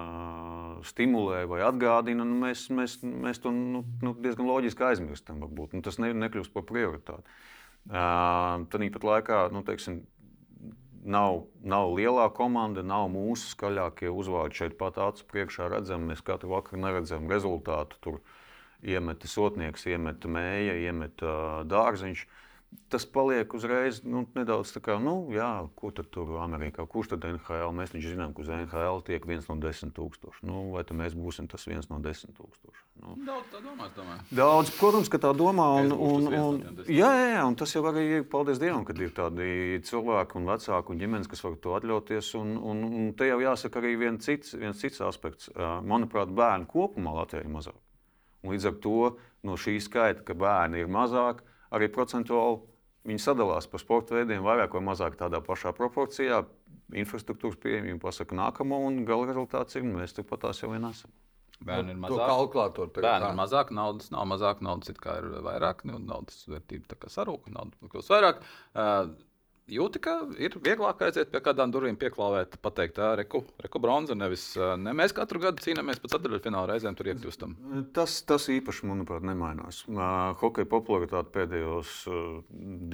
stimulē 0.90 1.44
vai 1.50 1.62
atgādina, 1.68 2.26
nu, 2.26 2.40
mēs, 2.42 2.66
mēs, 2.74 2.98
mēs 3.06 3.38
to 3.44 3.54
nu, 3.54 3.84
nu, 4.02 4.16
diezgan 4.18 4.50
loģiski 4.50 4.88
aizmirstam. 4.88 5.38
Varbūt. 5.46 5.78
Nu, 5.78 5.86
tas 5.86 6.02
ne, 6.02 6.10
nekļūst 6.26 6.50
par 6.56 6.66
prioritāti. 6.66 7.22
Uh, 7.22 7.60
Tad 7.88 8.82
īpat 8.84 9.04
laikā 9.06 9.36
nu, 9.54 9.62
teiksim, 9.64 10.02
nav, 11.04 11.44
nav 11.62 11.94
lielā 11.96 12.26
komanda, 12.36 12.82
nav 12.86 13.08
mūsu 13.12 13.54
skaļākie 13.54 14.10
uzvārdi 14.12 14.60
šeit 14.62 14.76
pat 14.80 14.98
acu 15.00 15.26
priekšā 15.30 15.70
redzami. 15.72 16.12
Mēs 16.12 16.22
katru 16.26 16.52
vakaru 16.54 16.82
neredzam 16.84 17.28
rezultātu. 17.30 17.98
Tur 18.04 18.20
iemeta 18.82 19.28
sotnieks, 19.28 19.86
iemeta 19.90 20.30
mēja, 20.30 20.76
iemeta 20.86 21.34
dārziņš. 21.68 22.26
Tas 22.90 23.04
paliek 23.06 23.50
uzreiz 23.54 24.00
nu, 24.06 24.24
nedaudz 24.34 24.70
tā 24.74 24.80
kā, 24.82 24.96
nu, 25.02 25.30
jā, 25.34 25.46
ko 25.78 25.90
tad 25.94 26.08
tur 26.14 26.36
Amerikā, 26.42 26.84
kurš 26.90 27.12
tad 27.12 27.24
NHL? 27.26 27.70
Mēs 27.74 27.92
taču 27.94 28.12
zinām, 28.12 28.32
ka 28.34 28.42
uz 28.42 28.50
NHL 28.50 29.02
tiek 29.06 29.26
viens 29.26 29.46
no 29.46 29.56
desmit 29.62 29.92
tūkstošiem. 29.94 30.46
Nu, 30.46 30.62
vai 30.74 30.82
tad 30.86 30.98
mēs 30.98 31.14
būsim 31.18 31.46
tas 31.50 31.66
viens 31.70 31.86
no 31.90 32.00
desmit 32.02 32.34
tūkstošiem? 32.38 32.86
Nu. 33.02 33.14
Daudz 33.26 33.50
tā 33.50 33.62
domā, 33.62 33.88
domāju. 33.94 34.26
Daudz, 34.38 34.72
protams, 34.78 35.10
ka 35.10 35.18
tā 35.22 35.30
domā. 35.38 35.66
Un, 35.80 35.94
un, 35.94 36.26
no 36.26 36.42
un, 36.48 36.60
desmit. 36.62 36.92
jā, 36.94 37.10
jā, 37.30 37.44
un 37.46 37.58
tas 37.58 37.74
jau 37.74 37.84
arī 37.90 38.06
ir, 38.20 38.24
paldies 38.30 38.62
Dievam, 38.62 38.86
ka 38.86 38.94
ir 38.98 39.14
tādi 39.18 39.50
cilvēki 39.90 40.38
un 40.38 40.50
vecāki 40.50 40.94
un 40.94 41.02
ģimenes, 41.04 41.30
kas 41.30 41.46
var 41.46 41.58
to 41.62 41.76
atļauties. 41.78 42.32
Un, 42.38 42.56
un, 42.72 42.82
un 43.02 43.12
te 43.18 43.30
jau 43.30 43.38
jāsaka 43.42 43.82
arī 43.82 43.96
viens 44.02 44.26
cits, 44.26 44.54
viens 44.58 44.82
cits 44.82 45.02
aspekts. 45.06 45.50
Manuprāt, 45.86 46.34
bērnu 46.34 46.70
kopumā 46.70 47.18
Latvijā 47.18 47.46
ir 47.46 47.54
mazāk. 47.54 47.78
Un 48.42 48.54
līdz 48.54 48.70
ar 48.70 48.82
to 48.82 48.98
no 49.46 49.56
šī 49.58 49.78
skaita, 49.82 50.24
ka 50.26 50.36
bērni 50.38 50.82
ir 50.82 50.90
mazāk, 50.90 51.42
arī 51.74 51.88
procentuāli 51.92 52.60
viņi 53.08 53.22
sadalās 53.22 53.68
pa 53.70 53.80
sporta 53.80 54.18
veidiem 54.18 54.44
vairāk 54.44 54.76
vai 54.76 54.84
mazāk 54.90 55.16
tādā 55.20 55.40
pašā 55.44 55.72
proporcijā. 55.76 56.42
Infrastruktūras 57.00 57.58
pieejamība 57.62 58.02
pasaka 58.08 58.36
nākamo, 58.36 58.80
un 58.88 59.04
gala 59.08 59.28
rezultāts 59.30 59.78
ir, 59.78 59.86
mēs 59.86 60.16
turpat 60.16 60.42
tās 60.46 60.62
jau 60.62 60.72
vien 60.72 60.84
esam. 60.90 61.12
Bērni 61.60 61.92
ir 61.92 61.98
To 61.98 62.02
mazāk. 62.06 62.22
Bērni 63.04 63.30
ir 63.30 63.38
mazāk, 63.38 63.72
naudas 63.76 64.10
nav 64.14 64.26
mazāk, 64.30 64.62
naudas 64.64 64.92
it 64.92 65.00
kā 65.02 65.18
ir 65.20 65.28
vairāk, 65.44 65.84
nu, 65.88 65.98
naudas 66.02 66.42
vērtība 66.48 66.88
tā 66.90 66.96
kā 67.02 67.12
sarūk, 67.12 67.50
nauda 67.52 67.90
kļūst 67.92 68.14
vairāk. 68.14 68.40
Uh, 68.72 69.12
Jūti, 69.70 70.00
ka 70.02 70.16
ir 70.42 70.56
vieglāk 70.58 71.02
aiziet 71.06 71.30
pie 71.30 71.40
kādām 71.44 71.70
durvīm, 71.70 71.94
pieklāvēt, 72.00 72.56
pateikt, 72.64 72.96
tā 72.96 73.12
reku, 73.20 73.44
reku 73.62 73.78
bronza. 73.82 74.16
Nevis 74.18 74.48
ne 74.58 74.94
mēs 74.96 75.14
katru 75.14 75.38
gadu 75.44 75.62
cīnāmies 75.62 76.02
par 76.02 76.10
ceturdaļfināla 76.16 76.72
reizēm, 76.72 76.96
tur 76.98 77.12
iekļūstam. 77.12 77.54
Tas, 77.94 78.16
tas 78.26 78.48
īpaši, 78.50 78.88
manuprāt, 78.90 79.22
nemainās. 79.26 79.84
Hokeja 80.42 80.66
popularitāte 80.70 81.30
pēdējos 81.36 81.94
uh, 82.10 82.42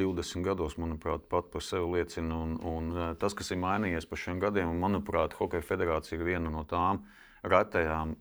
20 0.03 0.45
gados, 0.45 0.77
manuprāt, 0.83 1.25
pat 1.33 1.49
par 1.55 1.65
sevi 1.65 1.97
liecina. 1.97 2.43
Un, 2.45 2.57
un 2.61 2.95
tas, 3.21 3.37
kas 3.37 3.55
ir 3.55 3.63
mainījies 3.65 4.09
pa 4.11 4.21
šiem 4.21 4.43
gadiem, 4.45 4.75
un, 4.75 4.83
manuprāt, 4.85 5.39
Hokeja 5.41 5.65
federācija 5.65 6.21
ir 6.21 6.29
viena 6.29 6.53
no 6.53 6.67
tām 6.69 7.07
retajām 7.47 8.17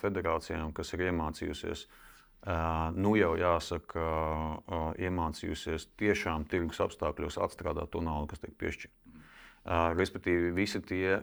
federācijām, 0.00 0.72
kas 0.74 0.94
ir 0.96 1.10
iemācījusies. 1.10 1.86
Uh, 1.86 2.01
nu 2.42 3.14
jau 3.14 3.34
jāsaka, 3.38 4.04
iemācījusies 4.98 5.92
tiešām 6.00 6.48
tirgus 6.50 6.80
apstākļos 6.82 7.38
atstrādāt 7.38 7.92
to 7.94 8.02
naudu, 8.02 8.32
kas 8.32 8.42
tiek 8.42 8.56
piešķirta. 8.58 8.98
Respektīvi, 9.94 10.48
visi 10.50 10.80
tie 10.82 11.20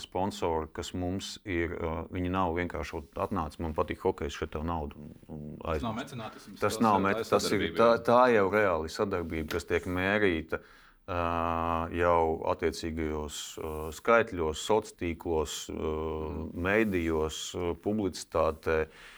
sponsori, 0.00 0.70
kas 0.72 0.94
mums 0.96 1.34
ir, 1.44 1.74
viņi 2.08 2.30
nav 2.32 2.54
vienkārši 2.56 3.02
atnācis, 3.20 3.60
man 3.60 3.74
patīk 3.76 4.00
hokejs, 4.00 4.32
šeit 4.32 4.54
tev 4.54 4.64
naudu. 4.64 4.96
un 5.28 5.58
Tas 5.60 5.84
nav 5.84 5.98
mecenātisms. 5.98 6.60
Tas 6.62 6.80
nav 6.80 7.02
metas, 7.04 7.28
tas 7.28 7.50
ir, 7.52 7.66
tā, 7.76 7.90
tā 8.00 8.22
jau 8.32 8.46
reāli 8.48 8.88
sadarbība, 8.88 9.58
kas 9.58 9.68
tiek 9.68 9.84
mērīta 9.92 10.62
uh, 10.62 11.92
jau 11.92 12.22
attiecīgajos 12.54 13.42
uh, 13.60 13.76
skaitļos, 13.92 14.64
sociālos 14.64 14.96
tīklos, 14.96 15.58
uh, 15.74 16.48
mēdījos, 16.56 17.42
publicitātē. 17.84 18.78
uh, 18.86 19.12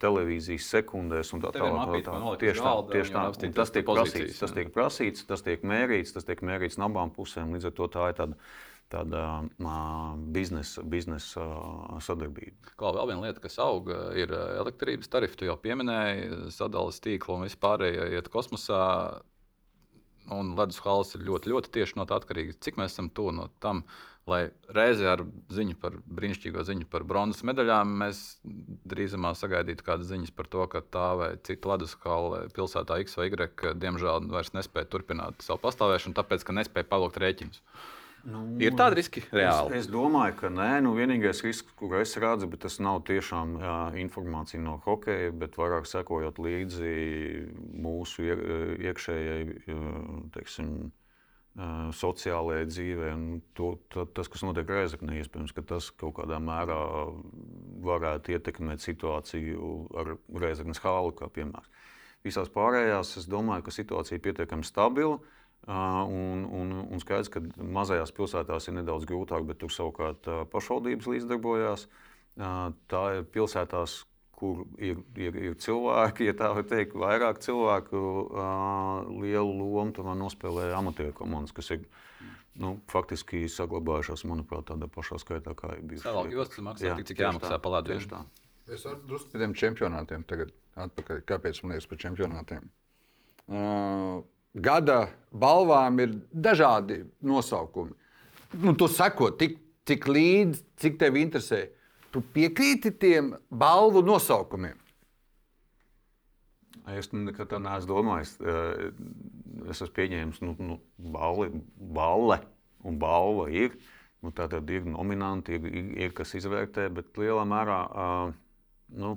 Televīzijas 0.00 0.70
sekundēs 0.72 1.34
un 1.36 1.42
tā 1.42 1.50
tālāk. 1.52 1.90
tā 2.06 2.14
nolikt 2.16 2.40
Tieši 2.46 2.62
tā, 2.64 2.72
tieši 2.94 3.12
tā. 3.12 3.24
Un 3.28 3.54
tas 3.58 3.72
tiek 3.74 3.84
prasīts, 3.84 4.38
tas 4.40 4.54
tiek 4.56 4.70
prasīts, 4.72 5.24
tas 5.28 5.44
tiek 5.44 5.64
mērīts, 5.68 6.14
tas 6.16 6.24
tiek 6.24 6.40
mērīts 6.48 6.78
no 6.80 6.88
abām 6.88 7.12
pusēm. 7.12 7.52
Līdz 7.52 7.68
ar 7.68 7.74
to 7.76 7.88
tā 7.92 8.06
ir 8.08 8.16
tāda, 8.16 8.38
tāda 8.94 9.24
uh, 9.44 10.14
biznesa, 10.32 10.80
biznesa 10.80 11.44
uh, 11.44 11.98
sadarbība. 12.00 12.72
Kā 12.80 12.94
vēl 12.96 13.12
viena 13.12 13.28
lieta, 13.28 13.44
kas 13.44 13.60
aug, 13.60 13.92
ir 14.16 14.32
elektrības 14.32 15.12
tarifi. 15.12 15.42
Tu 15.42 15.50
jau 15.50 15.58
pieminēji, 15.60 16.46
sadalījums 16.56 17.04
tīklu 17.04 17.36
un 17.36 17.44
vispārējie 17.50 18.14
iet 18.16 18.32
kosmosā. 18.32 18.80
Un 20.32 20.54
ledus 20.56 20.80
halas 20.86 21.12
ir 21.18 21.26
ļoti, 21.26 21.52
ļoti 21.52 21.74
tieši 21.74 22.00
no 22.00 22.08
tā 22.08 22.16
atkarīgs. 22.16 22.56
Cik 22.64 22.80
mēs 22.80 22.94
esam 22.94 23.12
tuvu 23.12 23.36
no 23.42 23.50
tam, 23.60 23.84
lai 24.30 24.40
reizē 24.76 25.08
ar 25.12 25.24
ziņu 25.52 25.76
par 25.82 25.96
brīnišķīgo 26.06 26.64
ziņu 26.66 26.88
par 26.90 27.04
bronzas 27.08 27.44
medaļām 27.46 27.94
mēs 28.02 28.22
drīzumā 28.90 29.34
sagaidītu 29.38 29.86
kādas 29.86 30.10
ziņas 30.12 30.34
par 30.36 30.50
to, 30.52 30.66
ka 30.72 30.84
tā 30.96 31.06
vai 31.20 31.30
cita 31.46 31.72
ledus 31.72 31.96
hala 32.04 32.44
pilsētā 32.56 33.00
X 33.04 33.18
vai 33.18 33.30
Y 33.30 33.74
diemžēl 33.82 34.28
vairs 34.32 34.54
nespēja 34.56 34.90
turpināt 34.92 35.46
savu 35.46 35.62
pastāvēšanu, 35.66 36.16
tāpēc 36.18 36.46
ka 36.46 36.56
nespēja 36.60 36.90
palikt 36.90 37.20
rēķinus. 37.22 37.64
Nu, 38.28 38.42
Ir 38.60 38.74
tādi 38.76 38.98
riski 38.98 39.22
reāli. 39.32 39.78
Es, 39.78 39.86
es 39.86 39.90
domāju, 39.92 40.34
ka 40.42 40.50
nē, 40.52 40.68
nu, 40.84 40.92
vienīgais 40.98 41.40
risks, 41.44 41.72
kur 41.78 41.94
es 42.00 42.12
redzu, 42.20 42.50
bet 42.52 42.60
tas 42.66 42.76
nav 42.82 43.00
tiešām 43.08 43.54
jā, 43.62 43.76
informācija 44.02 44.60
no 44.60 44.76
hokeja, 44.84 45.32
bet 45.40 45.56
vairāk 45.56 45.88
sekojot 45.88 46.40
līdzi 46.42 46.92
mūsu 47.80 48.26
ie, 48.28 48.36
iekšējai, 48.90 49.40
teiksim, 50.36 50.90
sociālajai 51.58 52.66
dzīvei. 52.68 53.14
To, 53.58 53.72
ta, 53.92 54.06
tas, 54.14 54.28
kas 54.30 54.44
notiek 54.46 54.70
Reizekne, 54.70 55.18
iespējams, 55.18 55.54
ka 55.56 55.64
tas 55.66 55.90
kaut 55.90 56.14
kādā 56.20 56.38
mērā 56.42 56.78
varētu 57.84 58.36
ietekmēt 58.36 58.84
situāciju 58.84 59.72
ar 59.98 60.14
Reizeknas 60.40 60.82
hālu, 60.84 61.12
kā 61.16 61.28
piemērs. 61.32 61.68
Visās 62.24 62.50
pārējās 62.52 63.16
es 63.16 63.28
domāju, 63.30 63.64
ka 63.66 63.74
situācija 63.74 64.18
ir 64.18 64.24
pietiekami 64.24 64.66
stabila. 64.68 65.18
Un, 65.70 66.46
un, 66.56 66.72
un 66.88 67.00
skaidrs, 67.02 67.28
ka 67.32 67.42
mazajās 67.60 68.14
pilsētās 68.16 68.68
ir 68.68 68.78
nedaudz 68.78 69.04
grūtāk, 69.08 69.44
bet 69.48 69.60
tur 69.60 69.72
savukārt 69.72 70.28
pašvaldības 70.52 71.08
līdzdarbojās. 71.10 71.84
Tā 72.40 73.02
ir 73.18 73.26
pilsētās, 73.34 74.04
kur 74.40 74.64
ir, 74.80 75.02
ir, 75.20 75.36
ir 75.36 75.56
cilvēki, 75.60 76.30
ja 76.30 76.34
tā 76.38 76.50
var 76.56 76.64
teikt, 76.68 76.96
vairāk 76.98 77.42
cilvēku, 77.44 78.00
uh, 78.32 79.10
lielu 79.20 79.52
lomu 79.60 79.92
tomēr 79.96 80.16
nospēlē 80.16 80.70
amatieru 80.78 81.12
komandas, 81.18 81.52
kas 81.56 81.68
ir 81.76 81.84
nu, 82.60 82.74
faktiski 82.90 83.44
saglabājušās, 83.52 84.24
manuprāt, 84.28 84.66
tādā 84.72 84.88
pašā 84.90 85.20
skaitā, 85.22 85.54
kā 85.58 85.74
ir 85.76 85.84
bijusi. 85.84 86.06
Savāk 86.06 86.32
jostas 86.34 86.64
maksā 86.66 86.88
Jā, 86.88 86.96
tik, 86.98 87.10
cik 87.12 87.22
jāmaksā 87.24 87.54
tā, 87.54 87.60
pa 87.62 87.74
ledu. 87.76 87.94
tieši 87.94 88.10
tā. 88.10 88.24
Es 88.70 88.84
varu 88.86 89.00
drusku 89.10 89.32
par 89.32 89.42
tiem 89.42 89.54
čempionātiem 89.58 90.26
tagad 90.30 90.52
atpakaļ. 90.78 91.24
Kāpēc 91.28 91.62
man 91.62 91.74
liekas 91.74 91.88
par 91.90 92.00
čempionātiem? 92.04 92.68
Uh, 93.50 94.20
gada 94.54 95.00
balvām 95.32 95.98
ir 96.04 96.14
dažādi 96.30 97.02
nosaukumi. 97.26 97.96
Nu, 98.62 98.74
tu 98.78 98.88
sako, 98.90 99.30
tik, 99.38 99.58
cik 99.86 100.06
līdzi, 100.10 100.64
cik 100.82 100.98
tev 101.02 101.18
interesē. 101.18 101.64
Tu 102.10 102.22
piekrīti 102.34 102.90
tiem 102.98 103.34
balvu 103.50 104.02
nosaukumiem. 104.02 104.78
Es 106.90 107.10
nekad 107.14 107.52
tā 107.52 107.60
neesmu 107.62 107.90
domājis. 107.92 108.34
Es 109.70 109.78
esmu 109.78 109.94
pieņēmis, 109.94 110.40
nu, 110.42 110.54
nu, 110.58 110.78
balli, 111.14 111.50
balle 111.78 112.40
un 112.86 112.98
balva 112.98 113.46
ir. 113.52 113.76
Nu, 114.20 114.32
tā 114.36 114.48
tad 114.52 114.68
ir 114.72 114.84
nominanti, 114.84 115.56
ir, 115.56 115.68
ir, 115.70 115.92
ir 116.06 116.16
kas 116.16 116.34
izvērtē, 116.36 116.88
bet 116.92 117.16
lielā 117.16 117.46
mērā, 117.48 117.78
uh, 117.88 118.32
nu, 119.00 119.14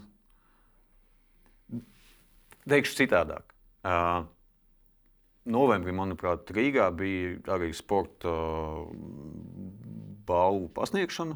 teikšu 2.71 3.01
citādāk. 3.01 3.51
Uh, 3.83 4.23
Novembrī, 5.43 5.91
manuprāt, 5.91 6.47
Rīgā 6.55 6.85
bija 6.95 7.35
arī 7.51 7.73
sporta 7.75 8.31
balvu 10.23 10.69
pasniegšana. 10.77 11.35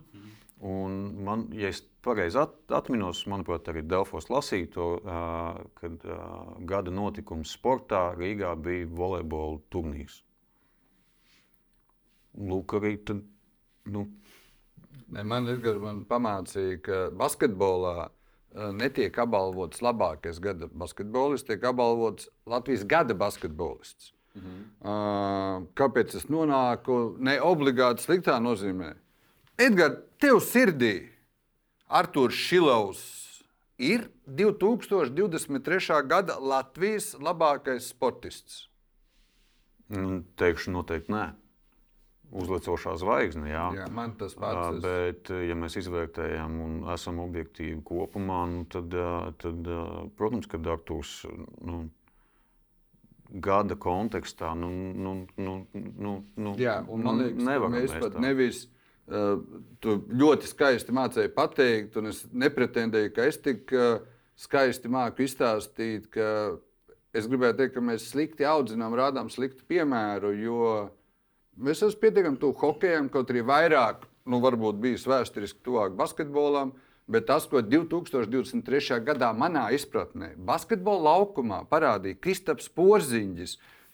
Un 0.66 0.94
man, 1.22 1.44
ja 1.54 1.70
es 1.70 1.84
pareizi 2.02 2.40
at, 2.42 2.56
atminos, 2.74 3.20
manuprāt, 3.30 3.68
arī 3.70 3.84
Delfos 3.86 4.30
lasīju 4.34 4.70
to, 4.74 4.88
uh, 5.04 5.60
kad 5.78 6.06
uh, 6.10 6.56
gada 6.66 6.94
notikums 6.94 7.54
sportā 7.54 8.08
Rīgā 8.18 8.56
bija 8.58 8.88
volejbola 8.90 9.60
turnīrs. 9.70 10.24
Lūk, 12.38 12.74
arī 12.80 12.96
tad, 13.06 13.22
nu, 13.94 14.08
Ne, 15.08 15.24
man 15.24 15.46
man 15.82 16.02
pamācīja, 16.08 16.80
ka 16.84 16.96
basketbolā 17.16 18.10
netiek 18.76 19.18
apbalvots 19.24 19.82
labākais 19.86 20.40
gada 20.44 20.68
basketbolists, 20.68 21.48
tiek 21.48 21.64
apbalvots 21.64 22.30
Latvijas 22.50 22.84
gada 22.84 23.16
basketbolists. 23.16 24.14
Mhm. 24.38 24.58
Uh, 24.82 25.66
kāpēc 25.78 26.16
es 26.16 26.28
nonāku 26.30 27.18
ne 27.20 27.40
obligāti 27.42 28.04
sliktā 28.06 28.38
nozīmē? 28.44 28.94
Edgars, 29.58 30.04
tev 30.22 30.38
sirdī 30.46 31.10
Arthurs 31.90 32.38
Šilovs 32.38 33.02
ir 33.82 34.04
2023. 34.30 35.98
gada 36.06 36.38
Latvijas 36.38 37.16
labākais 37.18 37.90
sportists. 37.90 38.68
nu, 39.90 40.22
teikšu 40.38 40.76
noteikti 40.76 41.14
nē. 41.14 41.26
Uzlicošā 42.38 42.98
zvaigzne, 43.00 43.48
jā. 43.50 43.66
Jā, 43.80 43.86
man 43.90 44.14
tas 44.20 44.36
ir. 44.36 44.82
Bet, 44.84 45.30
ja 45.32 45.56
mēs 45.56 45.78
izvērtējam 45.80 46.58
un 46.62 46.80
esam 46.94 47.22
objektīvi 47.24 47.80
kopumā, 47.88 48.42
nu, 48.52 48.66
tad, 48.70 48.94
tad, 49.42 49.70
protams, 50.20 50.50
ka 50.52 50.60
Arktūrs 50.60 51.22
nu, 51.64 51.86
gada 53.32 53.80
kontekstā 53.80 54.54
nu, 54.60 54.70
nu, 54.94 55.14
nu, 55.40 55.60
nu, 55.74 56.18
nu, 56.36 56.58
Jā, 56.60 56.82
un 56.84 57.08
man 57.08 57.24
liekas, 57.24 57.40
ka 57.40 57.50
nevaram 57.54 57.80
mēs 57.80 57.96
pat 57.96 58.20
nevis. 58.22 58.68
Uh, 59.08 59.40
tu 59.80 60.02
ļoti 60.12 60.50
skaisti 60.50 60.92
mācīji 60.92 61.32
pateikt, 61.32 61.96
un 61.96 62.10
es 62.10 62.26
nepretendēju, 62.28 63.14
ka 63.16 63.28
es 63.30 63.38
tik 63.40 63.72
uh, 63.72 64.02
skaisti 64.36 64.92
māku 64.92 65.24
izstāstīt, 65.24 66.10
ka 66.12 66.58
es 67.16 67.30
gribēju 67.30 67.56
teikt, 67.56 67.76
ka 67.78 67.84
mēs 67.88 68.10
slikti 68.12 68.44
audzinām, 68.48 68.98
rādām 69.00 69.32
sliktu 69.32 69.64
piemēru, 69.70 70.34
jo 70.42 70.74
mēs 71.56 71.80
esam 71.80 72.02
pietiekami 72.02 72.42
tuvu 72.42 72.58
hokejam, 72.60 73.08
kaut 73.14 73.32
arī 73.32 73.46
vairāk, 73.48 74.04
nu, 74.28 74.42
varbūt 74.44 74.84
bijis 74.84 75.08
vēsturiski 75.08 75.64
tuvāk 75.66 75.96
basketbolam. 75.98 76.76
Bet 77.08 77.30
tas, 77.30 77.46
ko 77.48 77.62
2023. 77.64 79.00
gadā 79.08 79.30
manā 79.32 79.70
izpratnē 79.72 80.34
basketbola 80.44 81.14
laukumā 81.14 81.62
parādīja 81.72 82.20
Kristaps 82.20 82.68
Porziņģis, 82.76 83.54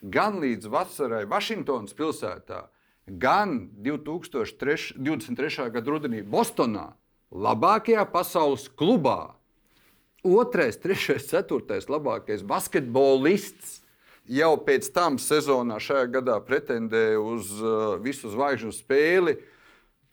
gan 0.09 0.39
līdz 0.41 0.71
vasarai 0.73 1.27
Vašingtonas 1.29 1.93
pilsētā, 1.93 2.63
gan 3.07 3.69
2023. 3.83 5.69
gada 5.71 5.91
rudenī 5.91 6.23
Bostonā, 6.23 6.93
labākajā 7.31 8.05
pasaules 8.11 8.69
klubā, 8.69 9.35
otrais, 10.23 10.77
trešais, 10.79 11.27
ceturtais 11.27 11.89
labākais 11.91 12.45
basketbolists. 12.47 13.81
Jau 14.23 14.55
pēc 14.63 14.87
tam 14.95 15.17
sezonā 15.19 15.81
šajā 15.83 16.05
gadā 16.13 16.37
pretendēja 16.39 17.19
uz 17.19 17.49
uh, 17.59 17.97
visu 17.99 18.31
zvaigžņu 18.31 18.71
spēli, 18.71 19.33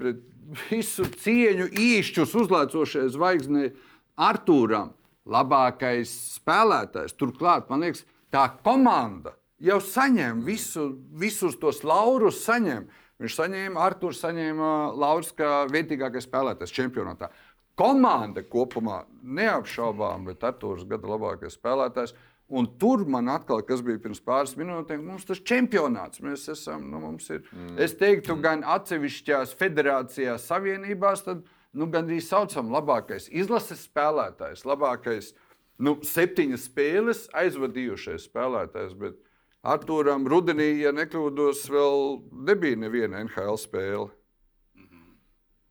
pret 0.00 0.24
visu 0.66 1.06
cieņu 1.06 1.68
īšķus 1.78 2.34
uzlēcošai 2.42 3.06
zvaigznei 3.14 3.70
Arthūram. 4.18 4.96
Labākais 5.30 6.10
spēlētājs. 6.40 7.14
Turklāt, 7.14 7.68
man 7.70 7.84
liekas, 7.84 8.02
tā 8.34 8.48
komanda 8.64 9.36
jau 9.60 9.78
saņem 9.84 10.42
visu, 10.46 10.90
visus 11.20 11.58
tos 11.60 11.84
laurus. 11.86 12.42
Saņem. 12.46 12.88
Viņš 13.20 13.36
saņēma, 13.36 13.80
Arthurs 13.84 14.22
saņēma 14.24 14.70
laurus 14.96 15.34
kā 15.36 15.66
vietīgākais 15.68 16.24
spēlētājs 16.24 16.72
čempionātā. 16.72 17.28
Komanda 17.80 18.42
kopumā 18.44 19.02
neapšaubām, 19.20 20.24
bet 20.28 20.44
Arthurs 20.44 20.86
gada 20.88 21.08
labākais 21.08 21.56
spēlētājs. 21.56 22.14
Un 22.50 22.66
tur 22.80 23.04
man 23.06 23.28
atkal, 23.30 23.60
kas 23.62 23.82
bija 23.86 24.00
pirms 24.02 24.18
pāris 24.26 24.56
minūtēm, 24.58 25.04
mums 25.06 25.28
tas 25.28 25.38
čempionāts. 25.46 26.18
Mēs 26.24 26.48
esam, 26.50 26.88
nu, 26.90 26.98
mums 27.04 27.28
ir, 27.30 27.44
mm. 27.46 27.76
es 27.84 27.94
teiktu, 28.00 28.34
gan 28.42 28.64
atsevišķās 28.66 29.54
federācijās, 29.60 30.48
savienībās, 30.50 31.22
tad 31.28 31.44
nu, 31.70 31.86
gandrīz 31.92 32.26
saucam 32.32 32.72
labākais 32.74 33.28
izlases 33.30 33.84
spēlētājs, 33.86 34.64
labākais 34.66 35.30
nu, 35.78 36.00
septiņas 36.02 36.66
spēles 36.72 37.26
aizvadījušais 37.38 38.26
spēlētājs. 38.26 38.98
Bet 38.98 39.20
Arthūram 39.60 40.24
rudenī, 40.30 40.70
ja 40.80 40.94
nekļūdos, 40.96 41.66
vēl 41.68 42.00
nebija 42.48 42.80
neviena 42.80 43.20
NHL 43.26 43.60
spēle. 43.60 44.08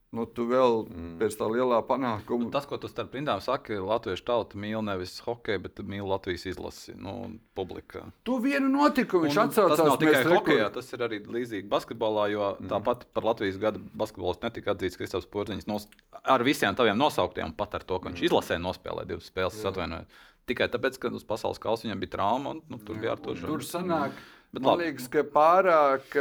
Nu, 0.10 0.24
tu 0.26 0.48
vēl 0.50 0.88
mm. 0.90 1.10
pēc 1.20 1.36
tā 1.38 1.46
lielā 1.46 1.84
panākuma. 1.86 2.48
Tas, 2.54 2.66
ko 2.66 2.80
tu 2.82 2.90
starp 2.90 3.14
rindām 3.14 3.44
saki, 3.46 3.76
Latviešu 3.78 4.24
tauta 4.26 4.58
mīl 4.58 4.82
nevis 4.82 5.20
hokeju, 5.22 5.62
bet 5.68 5.82
mīl 5.86 6.08
Latvijas 6.10 6.48
izlasi. 6.50 6.96
Nu, 6.98 7.14
publika. 7.58 8.08
Tu 8.26 8.40
vienu 8.42 8.72
notikumu 8.74 9.28
viņš 9.28 9.38
Un 9.38 9.44
atsaucās. 9.44 9.76
Tas 9.78 9.86
nav 9.86 10.00
tikai 10.02 10.16
mēs 10.16 10.26
rekur- 10.26 10.40
hokeja, 10.40 10.72
tas 10.74 10.90
ir 10.98 11.06
arī 11.06 11.22
līdzīgi 11.30 11.70
basketbolā, 11.70 12.26
jo 12.34 12.48
mm. 12.56 12.72
tāpat 12.74 13.06
par 13.14 13.30
Latvijas 13.30 13.62
gada 13.62 13.82
basketbolistu 14.02 14.50
netika 14.50 14.74
atzīts 14.74 14.98
Kristofers 14.98 15.30
Porziņš 15.30 15.70
nos, 15.70 15.86
ar 16.26 16.46
visiem 16.48 16.78
taviem 16.78 16.98
nosauktiem, 16.98 17.54
pat 17.54 17.78
ar 17.78 17.86
to, 17.86 18.02
ka 18.02 18.10
viņš 18.10 18.26
izlasē 18.32 18.58
nospēlē 18.66 19.06
divas 19.14 19.30
spēles, 19.30 19.62
es 19.62 19.70
atvainojos. 19.70 20.26
Tikai 20.50 20.68
tāpēc, 20.74 20.98
ka 21.00 21.12
uz 21.14 21.24
pasaules 21.30 21.62
kausa 21.62 21.86
viņam 21.88 22.02
bija 22.02 22.16
trauma 22.18 22.56
un 22.56 22.62
nu, 22.70 22.80
tur 22.82 22.98
bija 22.98 23.14
ar 23.16 23.22
to 23.22 23.36
Tur 23.38 23.62
sanāk, 23.66 24.18
Bet 24.52 24.64
man 24.66 24.72
labi. 24.80 24.88
liekas, 24.90 25.08
ka 25.14 25.22
pārāk 25.30 26.16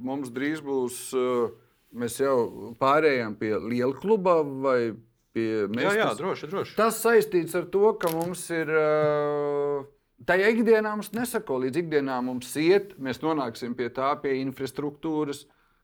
mums 0.00 0.30
drīz 0.32 0.62
būs. 0.64 1.00
Uh, 1.12 1.50
mēs 1.92 2.14
jau 2.22 2.72
pārējām 2.80 3.34
pie 3.36 3.50
liela 3.60 3.92
kluba 4.00 4.38
vai 4.42 4.94
pie 5.36 5.66
Jā, 5.68 5.90
jā, 5.92 6.06
tas- 6.08 6.20
droši, 6.22 6.48
droši. 6.48 6.76
Tas 6.78 7.00
saistīts 7.04 7.54
ar 7.58 7.66
to, 7.68 7.92
ka 8.00 8.08
mums 8.14 8.46
ir. 8.50 8.72
Uh, 8.72 9.84
Tajā 10.22 10.52
ikdienā 10.54 10.92
mums 10.94 11.08
nesako, 11.16 11.56
līdz 11.64 11.80
ikdienā 11.82 12.20
mums 12.22 12.52
iet, 12.56 12.92
mēs 13.02 13.18
nonāksim 13.24 13.72
pie 13.74 13.88
tā, 13.90 14.12
pie 14.22 14.36
infrastruktūras. 14.44 15.40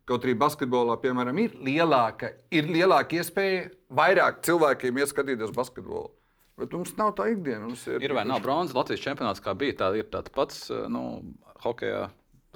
Kaut 0.06 0.22
arī 0.24 0.36
basketbolā, 0.38 0.94
piemēram, 1.02 1.36
ir 1.42 1.56
lielāka, 1.66 2.30
ir 2.54 2.68
lielāka 2.70 3.18
iespēja 3.18 3.64
vairāk 3.92 4.38
cilvēkiem 4.46 5.00
ieskatīties 5.02 5.50
basketbolu. 5.56 6.12
Bet 6.58 6.72
mums 6.74 6.94
nav 6.98 7.14
tā 7.18 7.28
ikdiena. 7.32 7.70
Ir, 7.70 8.02
Ir 8.02 8.14
vai 8.16 8.24
nav 8.26 8.42
bronzas 8.42 8.74
Latvijas 8.76 9.04
čempionāts, 9.04 9.42
kā 9.44 9.54
bija, 9.58 9.76
tā 9.78 9.92
ir 9.98 10.08
tāds 10.10 10.32
pats. 10.34 10.64
Nu, 10.90 11.22
hokejā 11.62 12.08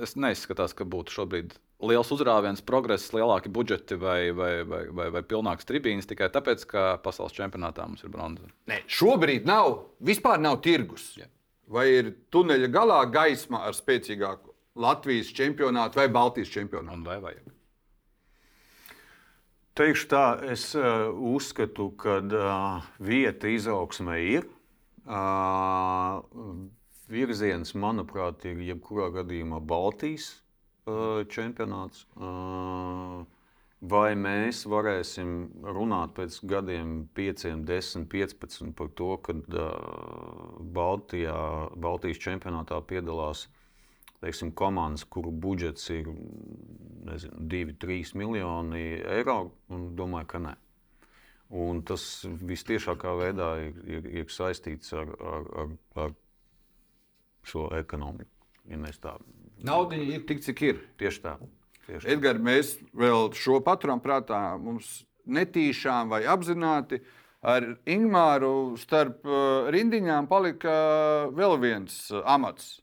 es 0.03 0.16
neizskatās, 0.18 0.74
ka 0.74 0.86
būtu 0.88 1.14
šobrīd 1.14 1.55
liels 1.82 2.11
uzrāviens, 2.14 2.62
progress, 2.64 3.11
lielāki 3.14 3.50
budžeti 3.53 3.98
vai, 3.98 4.30
vai, 4.36 4.53
vai, 4.66 4.82
vai, 4.94 5.09
vai 5.16 5.22
pilnāks 5.26 5.66
tribīnes 5.68 6.09
tikai 6.11 6.30
tāpēc, 6.34 6.64
ka 6.70 6.84
pasaules 7.03 7.34
čempionātā 7.36 7.86
mums 7.88 8.05
ir 8.07 8.12
bronza. 8.12 8.46
Nē, 8.70 8.82
šobrīd 8.90 9.48
nav, 9.48 9.80
vispār 10.03 10.42
nav 10.42 10.61
tirgus. 10.64 11.12
Jā. 11.18 11.28
Vai 11.72 11.88
ir 11.90 12.12
tuneļa 12.34 12.68
galā 12.72 13.00
gaisma 13.11 13.64
ar 13.68 13.76
spēcīgāku 13.76 14.53
Latvijas 14.82 15.32
čempionātu 15.36 16.00
vai 16.00 16.09
Baltijas 16.12 16.53
čempionātu? 16.53 17.00
Un 17.00 17.07
vai 17.07 17.18
vajag? 17.22 17.50
Teikšu 19.73 20.09
tā, 20.11 20.25
es 20.53 20.66
uh, 20.77 21.09
uzskatu, 21.33 21.89
ka 21.97 22.18
uh, 22.20 22.89
vieta 23.01 23.49
izaugsmē 23.49 24.18
ir. 24.20 24.49
Uh, 25.09 26.20
virziens, 27.12 27.73
manuprāt, 27.77 28.45
ir 28.49 28.61
jebkurā 28.68 29.11
gadījumā 29.20 29.61
Baltijas 29.64 30.35
čempionāts. 31.31 32.07
Vai 33.83 34.09
mēs 34.18 34.64
varēsim 34.70 35.31
runāt 35.62 36.14
pēc 36.16 36.41
gadiem, 36.51 36.95
5, 37.14 37.45
10, 37.66 38.07
15 38.11 38.73
par 38.79 38.91
to, 38.99 39.11
ka 39.23 39.35
Baltijā, 40.75 41.37
Baltijas 41.79 42.23
čempionātā 42.23 42.81
piedalās 42.87 43.47
teiksim, 44.23 44.53
komandas, 44.55 45.05
kuru 45.05 45.31
budžets 45.31 45.89
ir 45.91 46.11
nezinu, 47.07 47.47
2-3 47.53 48.14
miljoni 48.18 48.85
eiro, 49.18 49.53
un 49.73 49.91
domāju, 49.99 50.29
ka 50.31 50.43
nē. 50.43 50.57
Un 51.62 51.83
tas 51.85 52.05
visciešākā 52.25 53.12
veidā 53.18 53.49
ir, 53.61 53.81
ir, 53.85 54.07
ir 54.23 54.31
saistīts 54.33 54.95
ar, 54.97 55.11
ar, 55.20 55.49
ar, 55.62 55.73
ar 56.07 56.14
šo 57.45 57.66
ekonomiku. 57.77 58.31
Ja 58.70 58.79
tā 59.03 59.16
Nauda 59.66 59.99
ir 59.99 60.23
tik, 60.27 60.41
cik 60.43 60.62
ir. 60.62 60.79
tieši 60.99 61.23
tā. 61.23 61.33
Tieši 61.87 62.07
tā. 62.07 62.12
Edgars, 62.14 62.43
mēs 62.43 62.77
vēl 62.95 63.33
šo 63.37 63.59
paturam 63.64 64.01
prātā. 64.03 64.57
Mums 64.59 65.03
netīšām 65.27 66.11
vai 66.14 66.23
apzināti 66.31 67.03
ar 67.43 67.66
Ingūru 67.91 68.79
starp 68.79 69.27
uh, 69.27 69.68
rindiņām 69.75 70.29
palika 70.31 70.75
vēl 71.35 71.59
viens 71.62 71.99
uh, 72.14 72.23
amats. 72.27 72.79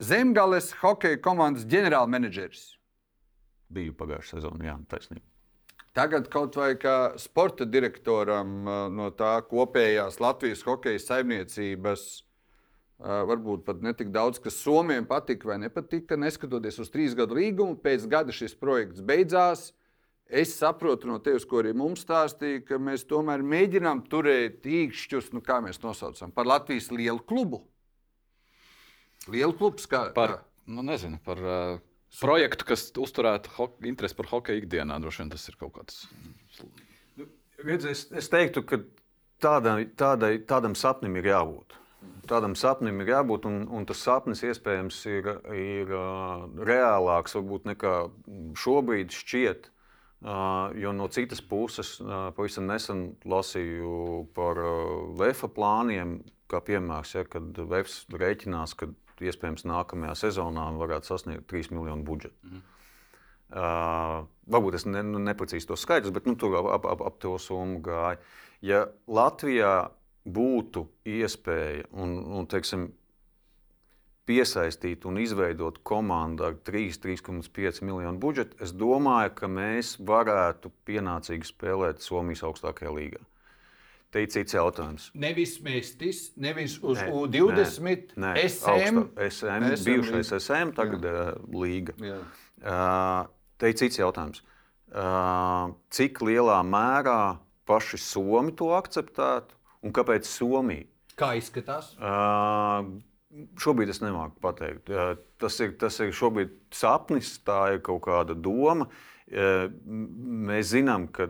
Zemgales 0.00 0.70
hokeja 0.80 1.18
komandas 1.20 1.66
ģenerālmenedžeris. 1.68 2.70
Biju 3.68 3.92
pagājušā 3.98 4.38
sezonā, 4.38 4.70
jā, 4.70 4.76
taisnība. 4.88 5.26
Tagad 5.92 6.30
kaut 6.32 6.54
vai 6.56 6.70
kā 6.80 7.12
sporta 7.20 7.66
direktoram 7.68 8.52
uh, 8.62 8.78
no 8.94 9.10
tā 9.12 9.34
kopējās 9.50 10.16
Latvijas 10.22 10.62
hokeja 10.64 11.02
saimniecības, 11.02 12.04
uh, 12.16 13.26
varbūt 13.28 13.66
pat 13.66 13.82
ne 13.84 13.92
tik 13.98 14.12
daudz, 14.14 14.40
kas 14.40 14.56
Somijam 14.62 15.04
patika 15.10 15.50
vai 15.50 15.58
nepatika, 15.66 16.16
neskatoties 16.16 16.80
uz 16.80 16.92
trīs 16.94 17.16
gadu 17.18 17.36
līgumu. 17.36 17.76
Pēc 17.82 18.06
gada 18.08 18.32
šis 18.32 18.56
projekts 18.56 19.04
beidzās. 19.04 19.72
es 20.30 20.54
saprotu 20.54 21.08
no 21.10 21.18
tevis, 21.18 21.44
ko 21.44 21.58
arī 21.58 21.74
mums 21.74 22.06
stāstīja, 22.06 22.62
ka 22.62 22.78
mēs 22.78 23.02
tomēr 23.10 23.42
mēģinām 23.42 24.04
turēt 24.06 24.62
īkšķus, 24.62 25.32
nu, 25.34 25.42
kā 25.42 25.58
mēs 25.60 25.82
nosaucam, 25.82 26.30
par 26.30 26.46
Latvijas 26.46 26.88
lielu 26.94 27.18
klubu. 27.18 27.64
Lielu 29.28 29.52
klubu 29.52 29.82
kā 29.90 30.06
par, 30.16 30.38
nu, 30.70 30.84
nezinu, 30.86 31.18
par 31.24 31.42
uh, 31.44 31.80
projektu, 32.20 32.66
kas 32.70 32.88
uzturētu 32.96 33.52
ho 33.58 33.68
interesi 33.86 34.16
par 34.16 34.30
hokeju 34.30 34.62
ikdienā. 34.62 34.96
Droši 35.02 35.24
vien 35.24 35.34
tas 35.34 35.44
ir 35.50 35.58
kaut 35.60 35.74
kāds. 35.76 36.06
Redz, 37.60 37.84
es, 37.84 38.06
es 38.16 38.30
teiktu, 38.32 38.64
ka 38.64 38.80
tādai, 39.42 39.84
tādai, 39.98 40.38
tādam 40.48 40.76
sapnim 40.78 41.18
ir 41.20 41.30
jābūt. 41.34 41.76
Tādam 42.30 42.54
sapnim 42.56 43.02
ir 43.02 43.10
jābūt, 43.12 43.44
un, 43.50 43.66
un 43.76 43.84
tas 43.88 44.00
sapnis 44.00 44.40
iespējams 44.46 45.02
ir, 45.10 45.28
ir 45.52 45.92
uh, 45.92 46.46
reālāks 46.64 47.36
varbūt 47.36 47.68
nekā 47.68 47.94
šobrīd 48.56 49.12
šķiet. 49.12 49.68
Uh, 50.20 50.68
jo 50.76 50.92
no 50.92 51.06
citas 51.08 51.40
puses, 51.40 51.94
uh, 52.02 52.28
pavisam 52.36 52.66
nesen 52.68 53.06
lasīju 53.24 54.26
par 54.36 54.58
uh, 54.60 55.06
VFA 55.16 55.48
plāniem, 55.56 56.18
kā 56.50 56.60
piemērs, 56.64 57.14
ja, 57.16 57.24
kad 57.24 57.56
VFS 57.56 58.04
rēķinās, 58.20 58.74
ka 58.76 58.90
iespējams 59.28 59.66
nākamajā 59.68 60.16
sezonā 60.24 60.66
varētu 60.80 61.10
sasniegt 61.12 61.48
3 61.50 61.74
miljonu 61.76 62.06
budžetu. 62.06 62.36
Mm. 62.46 62.62
Uh, 63.50 64.20
varbūt 64.46 64.76
es 64.78 64.86
ne, 64.86 65.02
neprecīzi 65.02 65.66
to 65.66 65.76
skaidrs, 65.78 66.14
bet 66.14 66.28
nu, 66.28 66.36
tur 66.38 66.54
ap, 66.60 66.86
ap, 66.86 67.02
ap 67.02 67.16
to 67.22 67.34
summu 67.42 67.80
gāja. 67.82 68.20
Ja 68.62 68.84
Latvijā 69.10 69.90
būtu 70.28 70.84
iespēja 71.08 71.88
un, 71.98 72.14
un 72.38 72.46
teiksim, 72.50 72.90
piesaistīt 74.30 75.04
un 75.10 75.18
izveidot 75.18 75.80
komandu 75.86 76.46
ar 76.46 76.58
3,5 76.66 77.82
miljonu 77.82 78.20
budžetu, 78.22 78.58
es 78.62 78.70
domāju, 78.76 79.32
ka 79.40 79.50
mēs 79.50 79.96
varētu 80.06 80.70
pienācīgi 80.86 81.50
spēlēt 81.50 82.04
Somijas 82.04 82.44
augstākajā 82.46 82.94
līgā. 82.94 83.24
Te 84.10 84.24
ir 84.24 84.30
cits 84.32 84.56
jautājums. 84.56 85.10
Nevis 85.22 85.52
mēstis, 85.62 86.22
nevis 86.40 86.78
uz 86.82 86.98
nē, 86.98 87.10
U20, 87.14 88.16
nē, 88.18 88.32
nē, 88.34 88.46
SM, 88.48 88.72
augsta, 88.72 89.28
SM, 89.28 89.66
SM, 89.76 89.84
bijušais 89.86 90.32
SM, 90.40 90.72
tagad 90.74 91.06
jā. 91.06 91.12
Uh, 91.30 91.60
līga. 91.62 91.94
Jā. 92.02 92.16
Uh, 92.58 93.28
te 93.60 93.70
ir 93.70 93.78
cits 93.78 94.00
jautājums. 94.00 94.42
Uh, 94.90 95.76
cik 95.94 96.18
lielā 96.26 96.58
mērā 96.66 97.20
paši 97.70 98.00
Somi 98.02 98.56
to 98.58 98.72
akceptētu 98.74 99.54
un 99.86 99.94
kāpēc 99.94 100.26
Somija? 100.26 100.88
Kā 101.20 101.36
izskatās? 101.38 101.92
Uh, 102.00 102.98
Šobrīd 103.62 103.92
es 103.92 104.00
nemāku 104.02 104.40
pateikt. 104.42 104.90
Tas 105.38 105.56
ir, 105.62 105.76
tas 105.78 106.00
ir 106.02 106.10
šobrīd 106.16 106.50
sapnis, 106.74 107.36
tā 107.46 107.76
ir 107.76 107.82
kaut 107.86 108.02
kāda 108.08 108.34
doma. 108.34 108.88
Mēs 109.30 110.72
zinām, 110.72 111.06
ka 111.14 111.28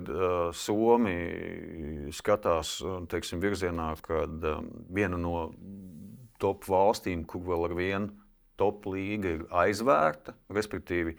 Somija 0.57 2.13
skatās 2.17 2.79
teiksim, 3.13 3.43
virzienā, 3.43 3.91
kad 4.05 4.47
viena 4.89 5.21
no 5.21 5.51
top 6.41 6.65
valstīm, 6.65 7.27
kur 7.29 7.45
vēl 7.45 7.69
ar 7.69 7.77
vienu 7.77 8.15
top 8.61 8.89
līga 8.89 9.37
ir 9.37 9.45
aizvērta, 9.53 10.37
respektīvi. 10.53 11.17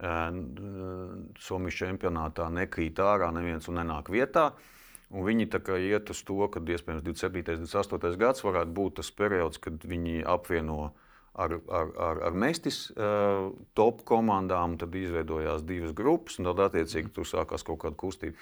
Somijas 0.00 1.76
čempionātā 1.76 2.46
nekrīt 2.54 3.02
ārā, 3.04 3.28
neviens 3.34 3.66
un 3.68 3.82
nenāk 3.82 4.08
vietā. 4.14 4.46
Uh, 4.50 4.78
Un 5.10 5.26
viņi 5.26 5.48
iet 5.50 6.10
uz 6.12 6.22
to, 6.22 6.38
ka 6.54 6.60
iespējams 6.62 7.02
27. 7.02 7.56
un 7.58 7.66
28. 7.66 8.18
gads 8.18 8.44
varētu 8.46 8.74
būt 8.74 9.00
tas 9.00 9.10
periods, 9.10 9.58
kad 9.58 9.82
viņi 9.82 10.22
apvieno 10.22 10.92
ar, 11.34 11.58
ar, 11.68 11.92
ar, 11.98 12.22
ar 12.30 12.38
Mestis 12.38 12.88
uh, 12.94 13.50
top 13.78 14.02
komandām, 14.08 14.76
tad 14.80 14.94
izveidojās 14.96 15.62
divas 15.66 15.94
grupas, 15.96 16.40
un 16.40 16.50
tad 16.50 16.64
attiecīgi 16.70 17.14
tur 17.14 17.28
sākās 17.28 17.66
kaut 17.66 17.82
kāda 17.84 17.98
kustība. 18.00 18.38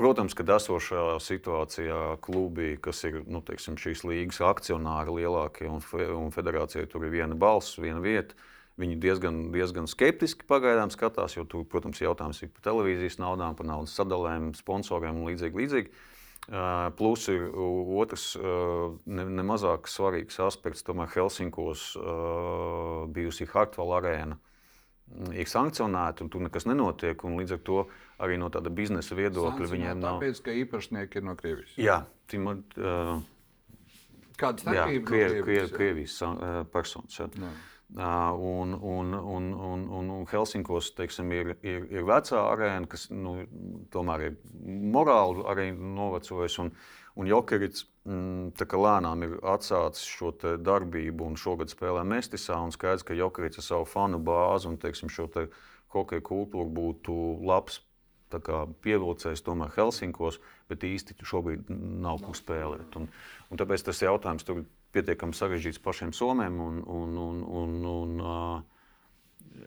Protams, 0.00 0.32
ka 0.32 0.46
esošā 0.54 1.18
situācijā 1.20 2.16
klubi, 2.24 2.78
kas 2.80 3.02
ir 3.04 3.18
nu, 3.28 3.42
teiksim, 3.44 3.76
šīs 3.76 4.00
līgas 4.08 4.38
akcionāri 4.48 5.18
lielākie 5.18 5.68
un, 5.68 5.82
fe, 5.84 6.06
un 6.14 6.32
federācijai 6.32 6.86
tur 6.88 7.04
ir 7.04 7.12
viena 7.18 7.36
balss, 7.36 7.76
viena 7.76 8.00
vieta. 8.00 8.38
Viņi 8.80 8.96
diezgan, 8.96 9.40
diezgan 9.52 9.90
skeptiski 9.90 10.46
pagaidām 10.48 10.88
skatās, 10.94 11.34
jo 11.36 11.44
tur, 11.44 11.66
protams, 11.68 12.00
jautājums 12.00 12.40
ir 12.40 12.48
par 12.54 12.64
televīzijas 12.70 13.18
naudām, 13.20 13.58
par 13.58 13.68
naudas 13.68 13.92
sadalēm, 13.98 14.54
sponsoriem 14.56 15.20
un 15.20 15.28
līdzīgi. 15.28 15.60
līdzīgi. 15.60 15.92
Plus 16.98 17.26
ir 17.30 17.48
otrs, 17.54 18.32
nemazāk 19.06 19.86
ne 19.86 19.92
svarīgs 19.92 20.40
aspekts, 20.42 20.82
tomēr 20.86 21.10
Helsinkos 21.12 21.92
bijusi 23.14 23.46
Hartvala 23.50 24.00
arēna 24.00 24.38
ir 25.34 25.50
sankcionēta, 25.50 26.24
un 26.24 26.30
tur 26.30 26.44
nekas 26.46 26.66
nenotiek. 26.68 27.22
Līdz 27.22 27.56
ar 27.56 27.62
to 27.66 27.80
arī 28.22 28.38
no 28.40 28.50
tāda 28.52 28.70
biznesa 28.72 29.16
viedokļa 29.18 29.68
viņiem 29.72 30.02
nav. 30.02 30.20
Tāpēc, 30.20 30.42
ka 30.46 30.54
īpašnieki 30.62 31.20
ir 31.20 31.26
no 31.26 31.34
Krievijas. 31.38 31.74
Jā, 31.80 32.00
tīm, 32.30 32.46
uh, 32.46 33.18
Kāda 34.40 34.62
ir 34.62 34.68
tā 34.68 34.86
līnija? 34.88 35.66
Krievijas 35.74 36.20
personas. 36.72 37.18
Jā. 37.96 38.30
Un, 38.38 38.74
un, 38.74 39.14
un, 39.14 39.50
un, 39.90 40.10
un 40.14 40.26
Helsinkos 40.30 40.92
teiksim, 40.94 41.32
ir, 41.34 41.56
ir, 41.66 41.86
ir 41.90 42.06
vecā 42.06 42.38
arēna, 42.52 42.86
kas 42.90 43.08
nu, 43.10 43.40
tomēr 43.90 44.28
ir 44.28 44.36
morāli 44.94 45.42
arī 45.50 45.66
novecojusi. 45.74 46.60
Un, 46.62 46.70
un 47.18 47.30
Jokerits 47.30 47.88
mm, 48.06 48.70
lēnām 48.84 49.26
ir 49.26 49.36
atsācis 49.42 50.06
šo 50.06 50.32
darbību 50.62 51.32
un 51.32 51.36
šogad 51.40 51.72
spēlē 51.72 52.06
Mestisā. 52.06 52.60
Skaidrs, 52.76 53.06
ka 53.06 53.18
Jokerits 53.18 53.62
ar 53.62 53.66
savu 53.66 53.90
fanu 53.90 54.22
bāzi 54.22 54.70
un 54.70 54.78
teiksim, 54.78 55.10
šo 55.10 55.26
te 55.26 55.48
hokeja 55.90 56.22
kultūru 56.22 56.70
būtu 56.70 57.20
labs 57.42 57.82
pievilcējs 58.30 59.42
tomēr 59.42 59.72
Helsinkos, 59.74 60.38
bet 60.70 60.86
īsti 60.86 61.16
šobrīd 61.26 61.66
nav 61.74 62.20
ko 62.22 62.34
spēlēt. 62.38 62.94
Un, 63.00 63.08
un 63.50 63.58
tāpēc 63.58 63.82
tas 63.88 64.02
jautājums 64.04 64.46
tur 64.46 64.62
pietiekami 64.94 65.36
sarežģīts 65.36 65.80
pašiem 65.82 66.12
somiem. 66.16 66.58
Un, 66.62 66.80
un, 66.86 67.16
un, 67.22 67.42
un, 67.60 67.74
un, 67.90 68.14
uh, 68.20 69.66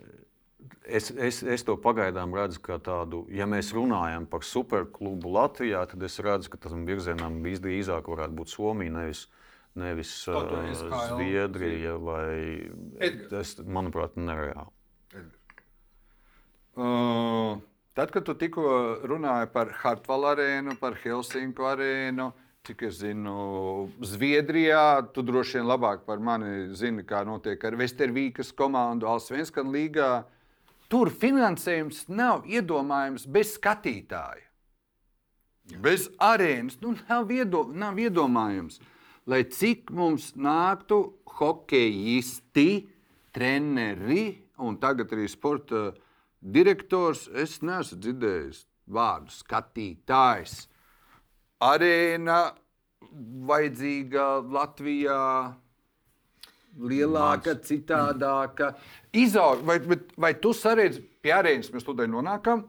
es, 0.85 1.11
es, 1.11 1.41
es 1.43 1.65
to 1.67 1.77
pagaidām 1.79 2.35
redzu 2.35 2.61
kā 2.63 2.79
tādu, 2.83 3.23
ja 3.31 3.47
mēs 3.49 3.73
runājam 3.75 4.27
par 4.29 4.45
superklubu 4.47 5.31
Latvijā, 5.37 5.85
tad 5.91 6.03
es 6.05 6.19
redzu, 6.23 6.53
ka 6.53 6.61
tam 6.67 6.85
virzienam 6.89 7.41
visdrīzāk 7.45 8.09
varētu 8.11 8.37
būt 8.39 8.53
Somija. 8.53 8.95
Nevis, 8.99 9.25
Nevis 9.79 10.13
uh, 10.29 10.37
Zviedrija 11.09 11.97
vai 11.97 12.69
tas, 13.31 13.57
manuprāt, 13.65 14.19
nereāli. 14.19 14.69
Uh, 16.73 17.59
tad, 17.93 18.09
kad 18.13 18.25
tu 18.25 18.33
tikko 18.37 18.63
runāji 19.05 19.49
par 19.53 19.69
Hartvalu 19.83 20.31
arēnu, 20.31 20.73
par 20.81 20.97
Helsinku 21.01 21.67
arēnu, 21.69 22.31
uh, 22.31 22.52
Cik 22.63 22.85
es 22.87 23.01
zinu, 23.01 23.89
Zviedrijā, 24.07 25.03
tu 25.11 25.19
droši 25.27 25.57
vien 25.57 25.65
labāk 25.67 26.05
par 26.07 26.21
mani 26.23 26.69
zini, 26.79 27.03
kā 27.03 27.25
notiek 27.27 27.59
ar 27.67 27.75
Vestervīkas 27.75 28.53
komandu 28.55 29.09
Alsvenskan 29.11 29.67
līgā. 29.67 30.21
Tur 30.87 31.11
finansējums 31.11 32.05
nav 32.07 32.47
iedomājams 32.47 33.27
bez 33.27 33.57
skatītāja. 33.57 34.47
Bez 35.83 36.07
arēnas 36.23 36.79
nu, 36.79 36.95
nav, 37.11 37.35
iedo, 37.35 37.65
nav 37.67 37.99
iedomājams. 37.99 38.79
Lai 39.27 39.43
cik 39.43 39.91
mums 39.91 40.31
nāktu 40.39 41.03
hokeisti, 41.35 42.69
treneri 43.35 44.27
un 44.63 44.79
tagad 44.79 45.11
arī 45.11 45.27
sporta 45.27 45.89
direktors, 46.39 47.27
es 47.27 47.59
neesmu 47.59 47.99
dzirdējis 47.99 48.69
vārdu 48.87 49.35
skatītājs 49.43 50.61
arēna 51.71 52.39
vajadzīga 53.49 54.29
Latvijā. 54.53 55.19
Lielāka, 56.73 57.53
Mans. 57.53 57.67
citādāka. 57.69 58.71
Izaug, 59.13 59.61
vai, 59.61 59.77
vai, 59.85 59.99
vai 60.17 60.31
tu 60.41 60.55
saredzi, 60.57 61.03
pie 61.21 61.29
arēnas 61.35 61.69
mēs 61.69 61.85
tūdaļ 61.85 62.09
nonākam? 62.09 62.63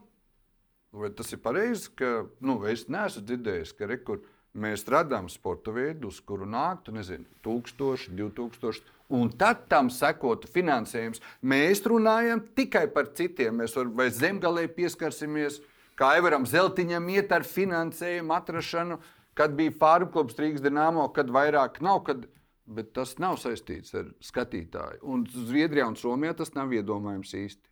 Vai 0.95 1.09
tas 1.11 1.33
ir 1.33 1.41
pareizi, 1.41 1.89
ka 1.97 2.11
nu, 2.45 2.59
es 2.69 2.85
neesmu 2.85 3.23
dzirdējis, 3.25 3.73
ka 3.75 3.89
rekur, 3.89 4.21
mēs 4.55 4.85
radām 4.87 5.25
sporta 5.31 5.73
veidu, 5.75 6.11
uz 6.13 6.21
kuru 6.23 6.45
nāktu, 6.47 6.93
nezinu, 6.95 7.25
1000, 7.43 8.13
2000, 8.15 8.93
un 9.17 9.33
tad 9.35 9.65
tam 9.71 9.89
sekotu 9.91 10.47
finansējums. 10.53 11.23
Mēs 11.43 11.81
runājam 11.89 12.45
tikai 12.55 12.85
par 12.93 13.09
citiem, 13.17 13.57
mēs 13.59 13.75
varam 13.75 13.97
vai 13.97 14.07
zemgalē 14.13 14.69
pieskarsimies, 14.77 15.59
kā 15.99 16.15
Evaram 16.19 16.47
Zeltiņam 16.49 17.09
iet 17.15 17.33
ar 17.35 17.45
finansējumu 17.47 18.35
atrašanu, 18.35 18.99
kad 19.35 19.55
bija 19.57 19.73
Fārmu 19.79 20.11
klubs 20.13 20.39
Rīgas 20.39 20.63
Dienāmo, 20.63 21.07
kad 21.15 21.31
vairāk 21.33 21.81
nav. 21.83 22.03
Kad, 22.07 22.27
bet 22.65 22.93
tas 22.97 23.15
nav 23.21 23.37
saistīts 23.41 23.93
ar 23.97 24.09
skatītāju. 24.23 25.03
Un 25.05 25.25
Zviedrijā 25.29 25.87
un 25.89 25.97
Somijā 25.99 26.33
tas 26.37 26.53
nav 26.55 26.73
iedomājams 26.73 27.33
īsti. 27.37 27.71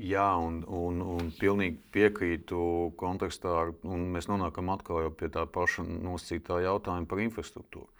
Jā, 0.00 0.28
un, 0.40 0.62
un, 0.72 1.02
un 1.04 1.32
pilnīgi 1.36 1.76
piekrītu 1.92 2.58
kontekstā, 3.00 3.66
un 3.84 4.06
mēs 4.14 4.28
nonākam 4.30 4.70
atkal 4.72 5.10
pie 5.18 5.28
tā 5.32 5.44
paša 5.44 5.84
nosacītā 5.84 6.62
jautājuma 6.64 7.10
par 7.10 7.20
infrastruktūru. 7.26 7.90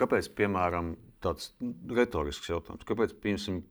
Kāpēc, 0.00 0.30
piemēram, 0.38 0.94
tāds 1.24 1.52
retorisks 2.00 2.48
jautājums, 2.48 2.88
kāpēc, 2.88 3.16
piemēram, 3.20 3.62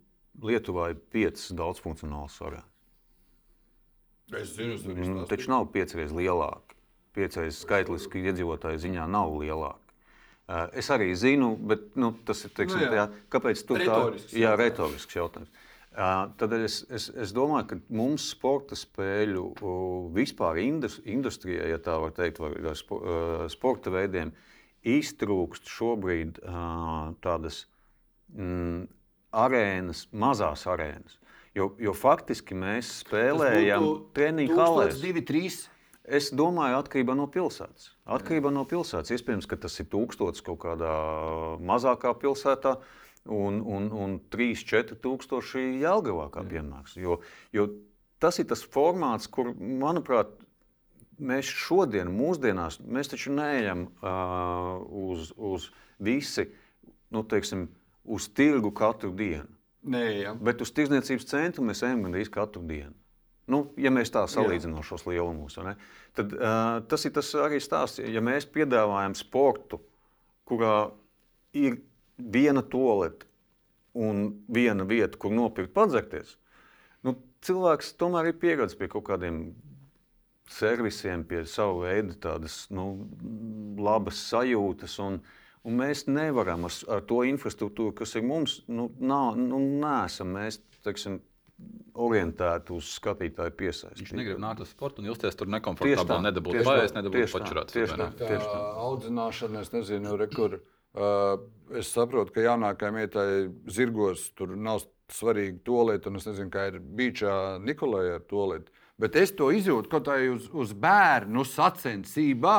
Lietuvā 0.43 0.87
ir 0.89 1.01
piecas 1.13 1.51
daudzfunkcionālas 1.53 2.39
arēnas? 2.41 2.72
Es 4.31 4.55
zinu, 4.55 4.77
tas 4.77 4.85
Mm, 4.87 5.25
taču 5.29 5.51
nav 5.51 5.67
piecreiz 5.73 6.13
lielāki. 6.15 6.77
Piecreiz 7.13 7.59
skaitliski 7.61 8.23
iedzīvotāju 8.23 8.79
ziņā 8.81 9.07
nav 9.11 9.35
lielāki. 9.37 9.77
Uh, 9.77 9.83
Es 10.75 10.89
arī 10.91 11.13
zinu, 11.15 11.53
bet 11.55 11.93
nu, 11.95 12.11
tas 12.27 12.43
ir 12.43 12.51
teiksim, 12.51 12.81
Nu 12.81 12.83
jā. 12.83 12.89
nu, 12.89 12.97
jā. 12.97 13.05
kāpēc 13.31 13.61
tu 13.67 13.77
Retorisks 13.79 14.33
tā 14.33 14.41
jā, 14.41 14.55
retorisks 14.59 15.15
jautājums. 15.15 15.49
Tad 15.93 16.53
es, 16.57 16.79
es, 16.89 17.09
es 17.15 17.31
domāju, 17.31 17.67
ka 17.69 17.77
mums 17.93 18.25
sporta 18.33 18.75
spēļu 18.75 19.43
vispār 20.15 20.57
indus, 20.63 20.97
industrijā, 21.05 21.67
ja 21.69 21.77
tā 21.77 21.99
var 22.01 22.11
teikt, 22.17 22.41
vai 22.41 22.49
uh, 22.57 23.45
sporta 23.47 23.93
veidiem, 23.93 24.33
iztrūkst 24.83 25.69
šobrīd 25.69 26.41
tādas 27.23 27.63
mm, 28.33 28.87
arēnas, 29.31 30.07
mazās 30.11 30.65
arēnas. 30.67 31.21
Jo, 31.53 31.69
jo 31.77 31.93
faktiski 31.93 32.57
mēs 32.57 32.89
spēlējam 33.03 33.85
treniņu 34.15 34.57
halēs. 34.57 34.97
2, 35.03 35.21
3. 35.29 35.61
Es 36.03 36.31
domāju, 36.35 36.79
atkarībā 36.81 37.13
no 37.15 37.29
pilsētas. 37.31 37.93
Atkarībā 38.09 38.49
no 38.51 38.65
pilsētas. 38.67 39.13
Iespējams, 39.15 39.47
ka 39.47 39.59
tas 39.61 39.77
ir 39.79 39.87
tūkstots 39.91 40.43
kaut 40.43 40.59
kādā 40.65 40.91
mazākā 41.63 42.11
pilsētā, 42.19 42.73
un, 43.31 43.61
un, 43.63 43.87
un 43.95 44.17
3-4 44.33 44.97
tūkstoši 45.03 45.63
Jālgavā 45.83 46.27
kā 46.33 46.43
piemērs. 46.47 46.97
Jo, 46.99 47.21
jo 47.55 47.69
tas 48.19 48.41
ir 48.41 48.49
tas 48.49 48.65
formāts, 48.73 49.29
kur, 49.31 49.53
manuprāt, 49.55 50.33
mēs 51.23 51.47
šodien, 51.47 52.11
mūsdienās, 52.11 52.81
mēs 52.83 53.13
taču 53.13 53.31
neejam 53.35 53.87
uh, 54.01 54.81
uz, 55.05 55.31
uz 55.37 55.69
visi, 56.03 56.49
nu, 57.13 57.23
teiksim, 57.23 57.69
uz 58.03 58.27
tirgu 58.35 58.73
katru 58.75 59.13
dienu. 59.15 59.47
Nē, 59.83 60.03
jā. 60.21 60.33
Bet 60.39 60.61
uz 60.63 60.71
tirdzniecības 60.75 61.25
centru 61.27 61.65
mēs 61.67 61.83
ejam 61.83 62.05
gandrīz 62.05 62.31
katru 62.31 62.63
dienu. 62.67 62.93
Nu, 63.51 63.65
ja 63.75 63.91
mēs 63.91 64.13
tā 64.13 64.21
salīdzinām 64.31 64.85
šos 64.87 65.03
lielumus, 65.03 65.57
tad 66.15 66.31
uh, 66.37 66.77
tas 66.87 67.03
ir 67.03 67.11
tas 67.11 67.33
arī 67.43 67.59
stāsts. 67.59 67.99
Ja 67.99 68.21
mēs 68.23 68.47
piedāvājam 68.47 69.17
sportu, 69.19 69.81
kurā 70.47 70.93
ir 71.51 71.81
viena 72.15 72.63
tolete 72.63 73.27
un 73.93 74.29
viena 74.47 74.87
vieta, 74.87 75.19
kur 75.19 75.35
nopirkt 75.35 75.73
padzerties, 75.75 76.37
nu, 77.03 77.17
cilvēks 77.43 77.91
tomēr 77.99 78.31
ir 78.31 78.39
pieredzējis 78.39 78.79
pie 78.79 78.89
kaut 78.95 79.05
kādiem 79.11 79.43
servisiem, 80.49 81.27
pie 81.27 81.43
sava 81.49 81.83
veida 81.83 82.15
tādas 82.23 82.63
nu, 82.73 82.87
labas 83.79 84.23
sajūtas. 84.31 84.97
Un, 85.03 85.19
un 85.63 85.77
mēs 85.79 86.05
nevaram 86.09 86.67
ar, 86.67 86.79
ar 86.95 87.03
to 87.07 87.21
infrastruktūru, 87.27 87.95
kas 87.97 88.15
ir 88.19 88.25
mums, 88.27 88.61
nu, 88.67 88.89
nav, 88.99 89.37
nu, 89.39 89.61
nesam 89.83 90.35
mēs 90.37 90.59
teiksim, 90.83 91.21
orientēti 92.03 92.73
uz 92.73 92.89
skatītāju 92.97 93.53
piesaisti. 93.57 94.01
Viņš 94.01 94.13
negrib 94.17 94.39
nākt 94.41 94.63
uz 94.65 94.71
sporta 94.73 95.01
un 95.01 95.09
justies 95.11 95.37
tur 95.37 95.49
nekomfortabli, 95.53 96.19
nedabūt 96.25 96.59
pārējais, 96.65 96.95
nedabūt 96.97 97.35
pačurāts. 97.35 97.75
tieši 97.75 97.99
tā. 97.99 98.07
Tieši 98.19 98.47
tā. 98.47 98.61
audzināšana, 98.87 99.61
es 99.61 99.73
nezinu, 99.75 100.15
re, 100.19 100.29
kur. 100.33 100.59
Uh, 100.93 101.45
es 101.73 101.89
saprotu, 101.89 102.33
ka 102.35 102.43
jaunākajai 102.45 102.93
mietai 102.93 103.27
zirgos 103.73 104.27
tur 104.37 104.51
nav 104.53 104.83
svarīgi 105.13 105.61
to 105.65 105.79
lietu, 105.89 106.11
un 106.11 106.19
es 106.19 106.27
nezinu, 106.29 106.51
kā 106.53 106.67
ir 106.69 106.79
bijis 106.81 107.23
Nikolai 107.65 108.05
ar 108.17 108.25
to 108.29 108.45
lietu. 108.51 108.73
Bet 109.01 109.15
es 109.17 109.33
to 109.33 109.49
izjūtu 109.53 109.89
kaut 109.89 110.05
kā 110.05 110.19
uz, 110.29 110.45
uz 110.53 110.73
bērnu 110.77 111.45
sacensībā, 111.49 112.57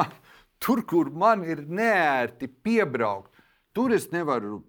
tur, 0.59 0.82
kur 0.86 1.11
man 1.11 1.44
ir 1.44 1.64
neērti 1.66 2.48
piebraukt. 2.48 3.30
Tur 3.74 3.92
es 3.92 4.11
nevaru 4.12 4.62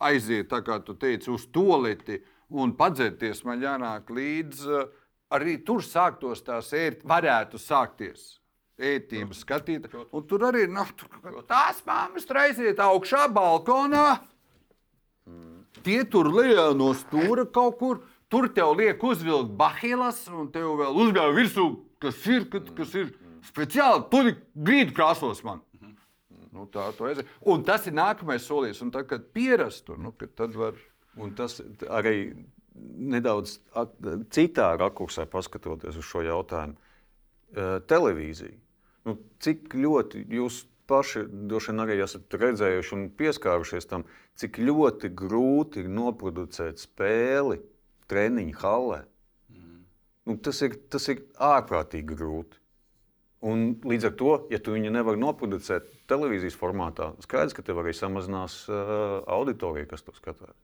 aiziet, 0.00 0.48
kā 0.50 0.78
tu 0.84 0.94
teici, 0.94 1.30
uz 1.30 1.46
to 1.50 1.80
lietu 1.82 2.20
un 2.50 2.72
padzerties. 2.76 3.44
Man 3.44 3.60
jānāk 3.60 4.08
līdzi. 4.12 4.68
uh, 4.68 4.86
Arī 5.34 5.56
tur 5.66 5.80
sāktos 5.82 6.38
tās 6.46 6.68
ērt, 6.70 7.00
varētu 7.02 7.58
sākties 7.58 8.38
ētību 8.78 9.34
skatīt. 9.34 9.88
Un 10.14 10.22
tur 10.22 10.44
arī 10.46 10.68
nav 10.70 10.92
tur 10.94 11.08
kaut 11.08 11.24
kā- 11.24 11.42
tās 11.50 11.80
māmas 11.82 12.24
tur 12.24 12.36
aiziet 12.36 12.78
augšā 12.78 13.26
balkonā. 13.34 14.20
Tie 15.82 16.04
tur 16.04 16.30
lejā 16.30 16.68
no 16.78 16.92
stūra 16.94 17.44
kaut 17.52 17.78
kur. 17.80 18.00
Tur 18.30 18.48
tev 18.48 18.76
liek 18.78 19.02
uzvilkt 19.02 19.52
bahilas, 19.58 20.28
un 20.28 20.48
tev 20.50 20.76
vēl 20.78 20.94
uzgāja 20.98 21.34
virsū, 21.34 21.66
kas 22.02 22.16
ir, 22.26 22.46
kas 22.50 22.94
ir 22.94 23.12
speciāli. 23.48 24.04
Tur 24.12 24.32
grīdu 24.68 24.94
krāsos 24.96 25.42
man. 25.46 25.62
Nu, 26.56 26.64
tā. 26.72 26.88
Un 27.44 27.64
tas 27.68 27.86
ir 27.88 27.96
nākamais 27.96 28.44
solis. 28.48 28.80
Un 28.84 28.92
tad, 28.94 29.08
kad 29.10 29.26
pierastu, 29.36 29.96
nu, 30.00 30.14
kad 30.16 30.32
tad 30.38 30.56
var. 30.56 30.78
Un 31.20 31.32
tas 31.36 31.58
arī 31.88 32.32
nedaudz 32.76 33.58
citā 34.32 34.70
rakursā 34.76 35.24
paskatoties 35.32 35.96
uz 35.96 36.04
šo 36.04 36.24
jautājumu. 36.26 36.76
Eh, 37.56 37.76
Televīzija. 37.88 38.56
Nu, 39.06 39.14
cik 39.40 39.76
ļoti 39.78 40.24
jūs 40.34 40.64
paši 40.90 41.24
droši 41.50 41.72
vien 41.72 41.82
arī 41.84 41.98
esat 42.02 42.34
redzējuši 42.40 42.94
un 42.96 43.04
pieskārušies 43.18 43.88
tam, 43.90 44.04
cik 44.38 44.58
ļoti 44.62 45.12
grūti 45.16 45.84
ir 45.84 45.90
noproducēt 45.92 46.82
spēli 46.82 47.60
treniņu 48.10 48.58
hallē. 48.62 49.00
Nu, 50.26 50.34
tas, 50.42 50.58
ir, 50.66 50.74
tas 50.90 51.06
ir 51.12 51.22
ārprātīgi 51.38 52.16
grūti. 52.18 52.58
Un 53.46 53.66
līdz 53.86 54.08
ar 54.08 54.14
to, 54.18 54.30
ja 54.50 54.58
tu 54.62 54.74
viņu 54.74 54.90
nevari 54.90 55.20
noproducēt 55.22 55.88
televīzijas 56.10 56.56
formātā, 56.58 57.12
skaidrs, 57.22 57.54
ka 57.54 57.62
tev 57.66 57.78
arī 57.82 57.92
samazinās 57.94 58.64
uh, 58.70 59.20
auditorija, 59.36 59.86
kas 59.92 60.02
to 60.06 60.14
skatās. 60.16 60.56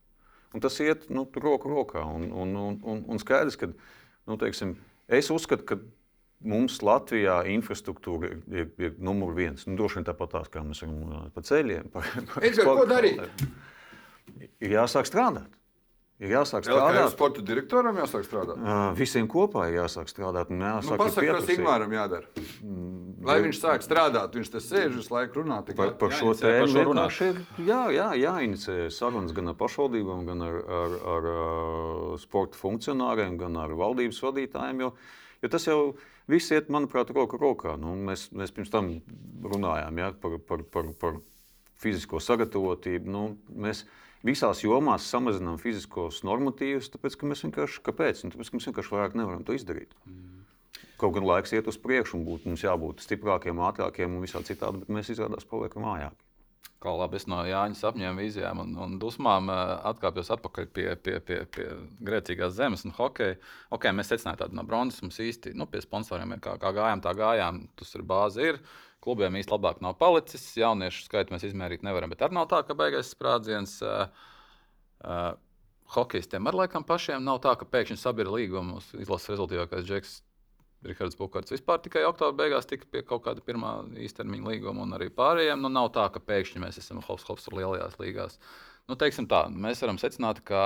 Un 0.52 0.64
tas 0.64 0.76
iet 0.84 1.06
nu, 1.12 1.24
roku 1.38 1.70
rokā. 1.70 2.02
Un, 2.02 2.26
un, 2.32 2.56
un, 2.58 2.78
un, 2.82 3.04
un 3.08 3.22
skaidrs, 3.22 3.56
ka 3.60 3.70
nu, 3.70 4.38
teiksim, 4.40 4.74
es 5.08 5.30
uzskatu, 5.32 5.66
ka 5.68 5.78
mums 6.42 6.80
Latvijā 6.82 7.38
infrastruktūra 7.54 8.32
ir, 8.32 8.42
ir, 8.50 8.68
ir 8.82 8.98
numur 8.98 9.36
viens. 9.36 9.68
Nu, 9.68 9.76
droši 9.78 10.00
vien 10.00 10.08
tāpat 10.10 10.34
tās, 10.34 10.50
kā 10.52 10.64
mēs 10.66 10.82
esam 10.82 10.98
uh, 11.06 11.24
pa 11.34 11.44
ceļiem. 11.46 11.88
Par, 11.94 12.08
par 12.34 12.48
Edgar, 12.48 12.66
ko 12.66 12.78
sporta 12.80 12.96
darīt? 12.96 13.46
Ir 14.62 14.74
jāsāk 14.74 15.06
strādāt. 15.06 15.61
Ir 16.22 16.30
jāsāk 16.36 16.62
Vēl 16.68 16.76
kā 16.78 16.82
strādāt. 16.92 17.12
sporta 17.16 17.42
direktoram 17.42 17.96
jāsāk 17.98 18.26
strādāt. 18.28 18.58
Uh, 18.62 18.92
visiem 18.94 19.26
kopā 19.26 19.64
ir 19.72 19.80
jāsāk 19.80 20.06
strādāt. 20.06 20.52
un 20.54 20.60
Nu, 20.60 20.68
Jāsāk 20.68 21.00
Pasaka, 21.00 21.32
kas. 21.34 21.48
Ingūram 21.50 21.94
jādara. 21.96 22.26
Lai 23.26 23.36
viņš 23.42 23.58
sāk 23.58 23.82
strādāt, 23.82 24.36
viņš 24.38 24.50
te 24.52 24.60
sēž 24.62 24.94
visu 25.00 25.10
laiku 25.10 25.42
runā. 25.42 25.64
tikai- 25.66 25.76
Par, 25.76 25.90
par 25.98 26.10
šo 26.14 26.30
tēmu 26.38 26.68
vienkārši 26.70 27.26
ir 27.32 27.40
jā, 27.66 27.80
jā, 27.90 28.06
jāinicē 28.22 28.76
sarunas 28.94 29.34
gan 29.34 29.48
ar 29.48 29.54
pašvaldībām, 29.58 30.22
gan 30.26 30.42
ar, 30.46 30.56
ar, 30.62 30.94
ar, 31.16 31.26
ar 31.26 32.18
sporta 32.22 32.54
funkcionāriem, 32.60 33.36
gan 33.38 33.56
ar 33.56 33.70
valdības 33.70 34.22
vadītājiem. 34.22 34.78
Jo, 34.80 34.92
jo 35.42 35.48
tas 35.48 35.66
jau 35.66 35.96
viss 36.28 36.52
iet, 36.54 36.68
manuprāt, 36.70 37.10
roku 37.10 37.36
rokā. 37.36 37.74
Nu, 37.78 37.96
mēs, 37.96 38.28
mēs 38.30 38.54
pirms 38.54 38.70
tam 38.70 39.00
runājām 39.42 39.98
ja, 39.98 40.12
par, 40.12 40.38
par, 40.38 40.62
par, 40.62 40.84
par 40.94 41.18
fizisko 41.82 42.22
sagatavotību. 42.22 43.06
Nu, 43.10 43.36
mēs 43.50 43.82
visās 44.26 44.62
jomās 44.64 45.06
samazinām 45.10 45.60
fiziskos 45.62 46.22
normatīvus, 46.26 46.90
tāpēc 46.94 47.18
ka 47.18 47.30
mēs 47.30 47.44
vienkārši, 47.46 47.84
kāpēc? 47.86 48.24
Nu, 48.24 48.34
tāpēc, 48.34 48.50
ka 48.50 48.58
mēs 48.58 48.68
vienkārši 48.70 48.94
vairāk 48.96 49.16
nevaram 49.18 49.46
to 49.46 49.56
izdarīt. 49.56 49.94
Kaut 51.00 51.16
gan 51.16 51.26
laiks 51.26 51.54
iet 51.56 51.66
uz 51.70 51.78
priekšu, 51.82 52.18
un 52.18 52.26
būt, 52.26 52.44
mums 52.46 52.62
jābūt 52.62 53.02
stiprākiem, 53.02 53.62
ātrākiem 53.70 54.12
un 54.14 54.22
visā 54.22 54.42
citādi, 54.46 54.84
bet 54.84 54.92
mēs 54.98 55.10
izrādās 55.10 55.48
paliekam 55.48 55.88
vājāki. 55.88 56.28
Kā 56.82 56.90
labi 56.98 57.14
es 57.14 57.28
no 57.30 57.38
Jāņa 57.46 57.78
sapņiem, 57.78 58.16
vīzijām 58.18 58.58
un, 58.58 58.70
un 58.82 58.94
dusmām 59.02 59.50
uh, 59.52 59.60
atkāpjos 59.92 60.32
atpakaļ 60.34 60.66
pie, 60.74 60.86
pie, 60.98 61.14
pie, 61.22 61.36
pie 61.54 61.66
grēcīgās 62.02 62.56
zemes 62.56 62.82
un 62.88 62.94
hokeja. 62.96 63.36
Okay, 63.70 63.94
mēs 63.94 64.10
secinājām, 64.10 64.38
ka 64.40 64.48
no 64.58 64.64
bronzas 64.66 64.98
mums 65.04 65.20
īsti 65.22 65.54
nu, 65.58 65.68
pie 65.70 65.82
sponsoriem 65.84 66.34
kā, 66.42 66.56
kā 66.62 66.72
gājām, 66.74 67.04
tā 67.04 67.14
gājām. 67.18 67.62
Tas 67.78 67.94
ir 67.94 68.02
bāze. 68.06 68.48
Ir. 68.50 68.58
Klubiem 69.02 69.38
īsti 69.40 69.50
labāk 69.50 69.80
nav 69.82 69.96
palicis. 70.00 70.44
Jauniešu 70.58 71.06
skaitu 71.08 71.34
mēs 71.34 71.46
izmērīt 71.48 71.82
nevaram, 71.86 72.12
bet 72.12 72.22
arī 72.22 72.38
nav 72.38 72.46
tā, 72.52 72.60
ka 72.66 72.76
beigās 72.78 73.10
sprādziens. 73.14 73.80
Uh, 73.82 74.28
uh, 75.02 75.32
Hokejistiem 75.92 76.46
ar 76.48 76.56
laikam 76.56 76.86
pašiem 76.88 77.20
nav 77.20 77.42
tā, 77.44 77.52
ka 77.58 77.66
pēkšņi 77.68 77.98
sabira 78.00 78.32
līgumus. 78.32 78.86
Izlases 78.96 79.34
rezultātīvākais 79.34 79.84
džeks 79.84 80.14
Rihards 80.86 81.18
Bukārts 81.18 81.52
vispār 81.52 81.82
tikai 81.82 82.02
oktobra 82.08 82.34
beigās 82.42 82.66
tika 82.66 82.88
pie 82.90 83.02
kaut 83.06 83.22
kāda 83.26 83.42
pirmā 83.44 83.74
īstermiņa 84.02 84.48
līguma, 84.48 84.86
un 84.86 84.96
arī 84.96 85.10
pārējiem. 85.14 85.60
Nu, 85.62 85.70
nav 85.70 85.92
tā, 85.94 86.08
ka 86.14 86.22
pēkšņi 86.22 86.62
mēs 86.64 86.80
esam 86.80 87.02
hops, 87.04 87.26
hops 87.28 87.46
tur 87.46 87.58
lielajās 87.60 87.98
līgās. 88.00 88.38
Nu, 88.90 88.96
teiksim 88.98 89.28
tā, 89.30 89.44
mēs 89.52 89.82
varam 89.84 90.00
secināt, 90.02 90.42
ka 90.48 90.62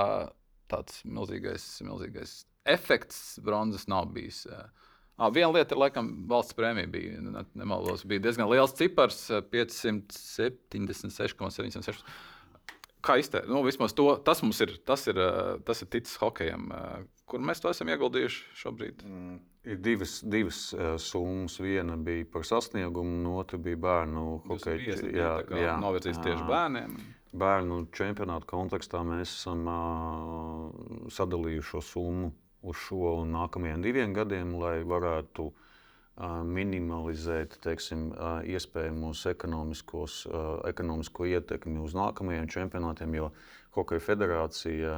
tāds 0.71 1.03
milzīgais, 1.05 1.65
milzīgais 1.85 2.39
efekts 2.67 3.37
bronzas 3.43 3.85
nav 3.91 4.09
bijis. 4.15 4.45
Ah, 5.17 5.31
viena 5.33 5.49
lieta 5.55 5.73
laikam, 5.75 6.11
valsts 6.29 6.53
prēmija 6.53 6.87
bija. 6.93 7.17
ne- 7.21 7.45
Nemaldos, 7.57 8.03
bija 8.05 8.19
diezgan 8.21 8.49
liels 8.51 8.73
cipars- 8.77 9.17
576,76. 9.51 12.03
Kā 13.01 13.15
izteikt? 13.21 13.47
Nu, 13.47 13.63
vismaz 13.63 13.93
to, 13.95 14.15
tas 14.25 14.41
mums 14.43 14.59
ir, 14.61 14.75
tas 14.85 15.07
ir, 15.07 15.15
tas 15.65 15.81
ir 15.81 15.87
ticis 15.93 16.17
hokejam. 16.19 16.69
Kur 17.27 17.39
mēs 17.39 17.61
to 17.61 17.69
esam 17.69 17.87
ieguldījuši 17.93 18.43
šobrīd? 18.61 18.95
Ir 19.67 19.77
divas, 19.83 20.21
divas 20.23 20.61
uh, 20.73 20.79
summas. 20.97 21.57
Viena 21.59 21.97
bija 21.99 22.25
par 22.31 22.41
sasniegumu, 22.47 23.17
un 23.19 23.25
otra 23.37 23.57
bija 23.59 23.75
bērnu 23.83 24.23
hokeja. 24.47 24.79
Novirzīs 25.83 26.17
tieši 26.23 26.45
bērniem. 26.47 26.91
Bērnu 27.37 27.81
čempionāta 27.91 28.45
kontekstā 28.49 29.01
mēs 29.05 29.29
esam 29.35 29.67
uh, 29.67 30.71
sadalījuši 31.11 31.69
šo 31.73 31.81
summu 31.83 32.31
uz 32.61 32.79
šo 32.87 33.17
un 33.21 33.33
nākamajiem 33.35 33.83
diviem 33.85 34.13
gadiem, 34.15 34.55
lai 34.61 34.81
varētu 34.87 35.51
minimalizēt 36.49 37.59
teiksim, 37.61 38.09
iespējamos 38.49 39.21
ekonomiskos, 39.29 40.23
ekonomisko 40.65 41.27
ietekmi 41.29 41.77
uz 41.83 41.93
nākamajiem 41.97 42.49
čempionātiem, 42.49 43.19
jo 43.19 43.31
Hokeja 43.77 44.01
federācija 44.01 44.95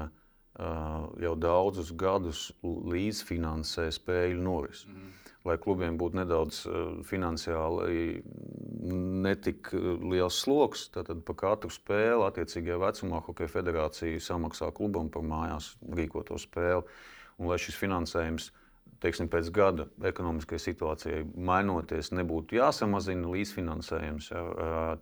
jau 1.19 1.33
daudzus 1.35 1.91
gadus 1.99 2.45
līdzfinansē 2.63 3.89
spēļu 3.91 4.39
norisi. 4.45 4.87
Mm 4.87 5.19
lai 5.47 5.55
klubiem 5.61 5.97
būtu 5.99 6.19
nedaudz 6.19 6.63
finansiāli 7.07 8.19
netik 9.23 9.71
liels 9.73 10.41
sloks. 10.43 10.87
Tad 10.95 11.11
par 11.27 11.37
katru 11.39 11.71
spēli 11.73 12.27
attiecīgajā 12.27 12.79
vecumā 12.83 13.21
Hokeja 13.27 13.53
federācija 13.53 14.23
samaksā 14.23 14.71
klubam 14.75 15.11
par 15.13 15.25
mājās 15.27 15.73
rīkoto 15.95 16.39
spēli. 16.41 16.83
Un, 17.39 17.47
lai 17.47 17.59
šis 17.61 17.77
finansējums 17.79 18.49
teiksim, 19.03 19.29
pēc 19.31 19.49
gada 19.55 19.85
ekonomiskajai 20.09 20.63
situācijai 20.63 21.21
mainoties, 21.49 22.11
nebūtu 22.15 22.57
jāsamazina 22.59 23.31
līdzfinansējums, 23.31 24.29
ja, 24.33 24.43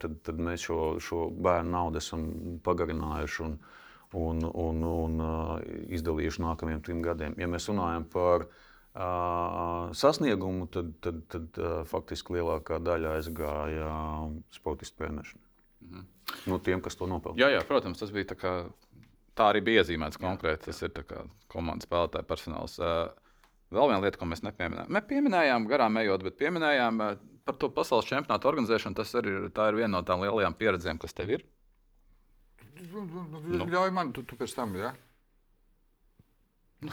tad, 0.01 0.19
tad 0.27 0.41
mēs 0.43 0.67
šo, 0.67 0.79
šo 1.03 1.27
bērnu 1.33 1.73
naudu 1.73 2.01
esam 2.01 2.27
pagarinājuši 2.65 3.43
un, 3.47 3.57
un, 4.21 4.43
un, 4.47 4.83
un 4.91 5.19
izdalījuši 5.97 6.43
nākamajiem 6.45 6.83
trim 6.85 7.03
gadiem. 7.05 7.37
Ja 7.41 7.49
mēs 7.51 7.69
runājam 7.71 8.07
par 8.13 8.47
sasniegumu, 9.97 10.69
tad, 10.73 10.93
tad, 11.05 11.21
tad 11.33 11.59
faktiski 11.89 12.37
lielākā 12.37 12.79
daļa 12.81 13.17
aizgāja 13.19 13.89
sportistu 14.53 15.03
trenēšanai. 15.03 15.43
Mhm. 15.87 16.07
Nu, 16.51 16.57
tiem, 16.59 16.81
kas 16.83 16.97
to 16.99 17.07
nopelna. 17.07 17.39
Jā, 17.39 17.47
jā, 17.53 17.61
protams, 17.67 18.01
tas 18.01 18.11
bija 18.11 18.27
tā, 19.37 19.49
arī 19.51 19.61
bija 19.65 19.83
iezīmēts 19.83 20.19
konkrēti. 20.21 20.69
Tas 20.69 20.83
ir 20.85 20.93
komandas 21.51 21.87
spēlētāja 21.87 22.27
personāls. 22.27 22.77
Vēl 23.73 23.89
viena 23.91 24.03
lieta, 24.03 24.19
ko 24.19 24.27
mēs 24.29 24.43
nepieminējām. 24.45 24.91
Mēs 24.95 25.07
pieminējām, 25.09 25.67
garām 25.69 25.99
ejot, 26.01 26.23
bet 26.27 26.37
pieminējām 26.39 27.01
par 27.47 27.57
to 27.59 27.69
pasaules 27.73 28.07
čempionātu 28.07 28.49
organizēšanu. 28.51 28.97
Tas 28.99 29.15
arī 29.19 29.33
ir, 29.33 29.49
ir 29.51 29.79
viena 29.79 29.93
no 29.97 30.03
tām 30.07 30.23
lielajām 30.23 30.55
pieredzēm, 30.59 31.01
kas 31.03 31.15
tev 31.17 31.33
ir. 31.37 31.41
Nu. 32.77 33.65
Ļauj 33.67 33.91
man, 33.95 34.13
tu, 34.15 34.23
tu 34.27 34.37
pēc 34.39 34.53
tam, 34.55 34.75
jā. 34.77 34.91
Ja? 34.91 34.93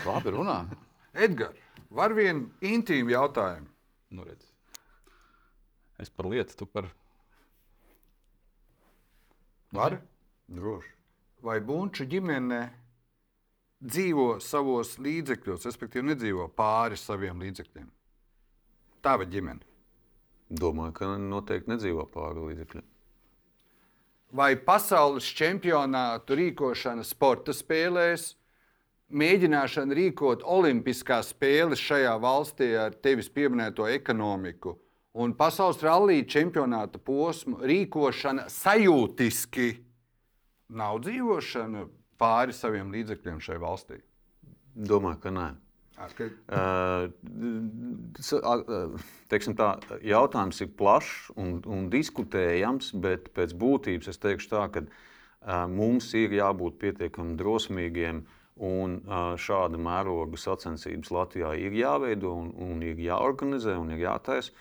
Labi, 0.07 0.33
runā. 0.35 0.59
Edgars. 1.27 1.61
Var 1.95 2.15
vienu 2.17 2.49
intīmu 2.65 3.13
jautājumu? 3.13 3.69
Nu, 4.15 4.25
redz. 4.27 4.47
es 6.03 6.11
par 6.11 6.27
lietu, 6.31 6.57
tu 6.59 6.67
par. 6.67 6.89
Var? 9.75 9.99
Droši. 10.51 10.91
Vai 11.45 11.59
Bunča 11.61 12.07
ģimene 12.09 12.59
dzīvo 13.85 14.39
savos 14.41 14.95
līdzekļos, 14.97 15.67
respektīvi 15.69 16.15
nedzīvo 16.15 16.47
pāri 16.57 16.97
saviem 16.97 17.43
līdzekļiem? 17.45 17.91
Tava 19.05 19.27
ģimene. 19.29 19.61
Domāju, 20.49 20.95
ka 20.97 21.11
noteikti 21.21 21.75
nedzīvo 21.75 22.07
pāri 22.15 22.47
līdzekļiem. 22.49 22.87
Vai 24.35 24.55
pasaules 24.57 25.29
čempionātu 25.37 26.39
rīkošana 26.41 27.05
sporta 27.05 27.53
spēlēs 27.53 28.31
mēģināšana 29.13 29.95
rīkot 30.01 30.49
olimpiskās 30.49 31.35
spēles 31.35 31.83
šajā 31.85 32.17
valstī 32.25 32.73
ar 32.81 32.97
tevis 33.05 33.29
pieminēto 33.29 33.87
ekonomiku 33.93 34.79
un 35.21 35.37
pasaules 35.37 35.85
rallija 35.85 36.25
čempionāta 36.39 36.99
posmu 36.99 37.61
rīkošana 37.69 38.49
sajūtiski 38.51 39.69
nav 40.77 41.01
dzīvošana 41.05 41.87
pāri 42.21 42.57
saviem 42.57 42.93
līdzekļiem 42.95 43.41
šai 43.43 43.59
valstī? 43.63 44.01
Domāju, 44.75 45.21
ka 45.23 45.35
nē. 45.35 45.49
Okay. 46.05 46.33
Uh, 46.51 47.07
teiksim, 49.31 49.55
tā, 49.55 49.77
jautājums 50.03 50.59
ir 50.65 50.73
plašs 50.75 51.29
un, 51.39 51.61
un 51.71 51.87
diskutējams, 51.93 52.91
bet 52.99 53.31
pēc 53.37 53.55
būtības 53.55 54.11
es 54.11 54.19
teikšu 54.19 54.51
tā, 54.51 54.65
ka 54.75 54.83
uh, 54.83 55.69
mums 55.71 56.11
ir 56.19 56.35
jābūt 56.35 56.81
pietiekami 56.83 57.39
drosmīgiem 57.39 58.25
uh, 58.25 58.41
Un 58.55 59.01
šāda 59.35 59.79
mēroga 59.83 60.39
sacensības 60.39 61.11
Latvijā 61.11 61.57
ir 61.59 61.75
jāveido 61.75 62.31
un, 62.39 62.53
un 62.55 62.83
ir 62.87 63.01
jāorganizē 63.03 63.75
un 63.75 63.91
ir 63.91 64.05
jātaisa. 64.05 64.53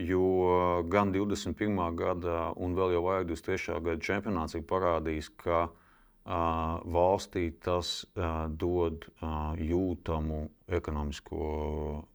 Jo 0.00 0.82
gan 0.88 1.12
21. 1.12 1.76
gada, 1.96 2.52
un 2.56 2.76
vēl 2.76 2.94
jau 2.96 3.02
vairāk 3.04 3.28
23. 3.28 3.80
gada 3.84 4.00
čempionāts 4.00 4.56
ir 4.56 4.64
parādījis, 4.64 5.28
ka 5.42 5.66
uh, 5.68 6.78
valstī 6.88 7.50
tas 7.60 8.06
uh, 8.16 8.46
dod 8.48 9.04
uh, 9.20 9.52
jūtamu 9.60 10.46
ekonomisko 10.72 11.42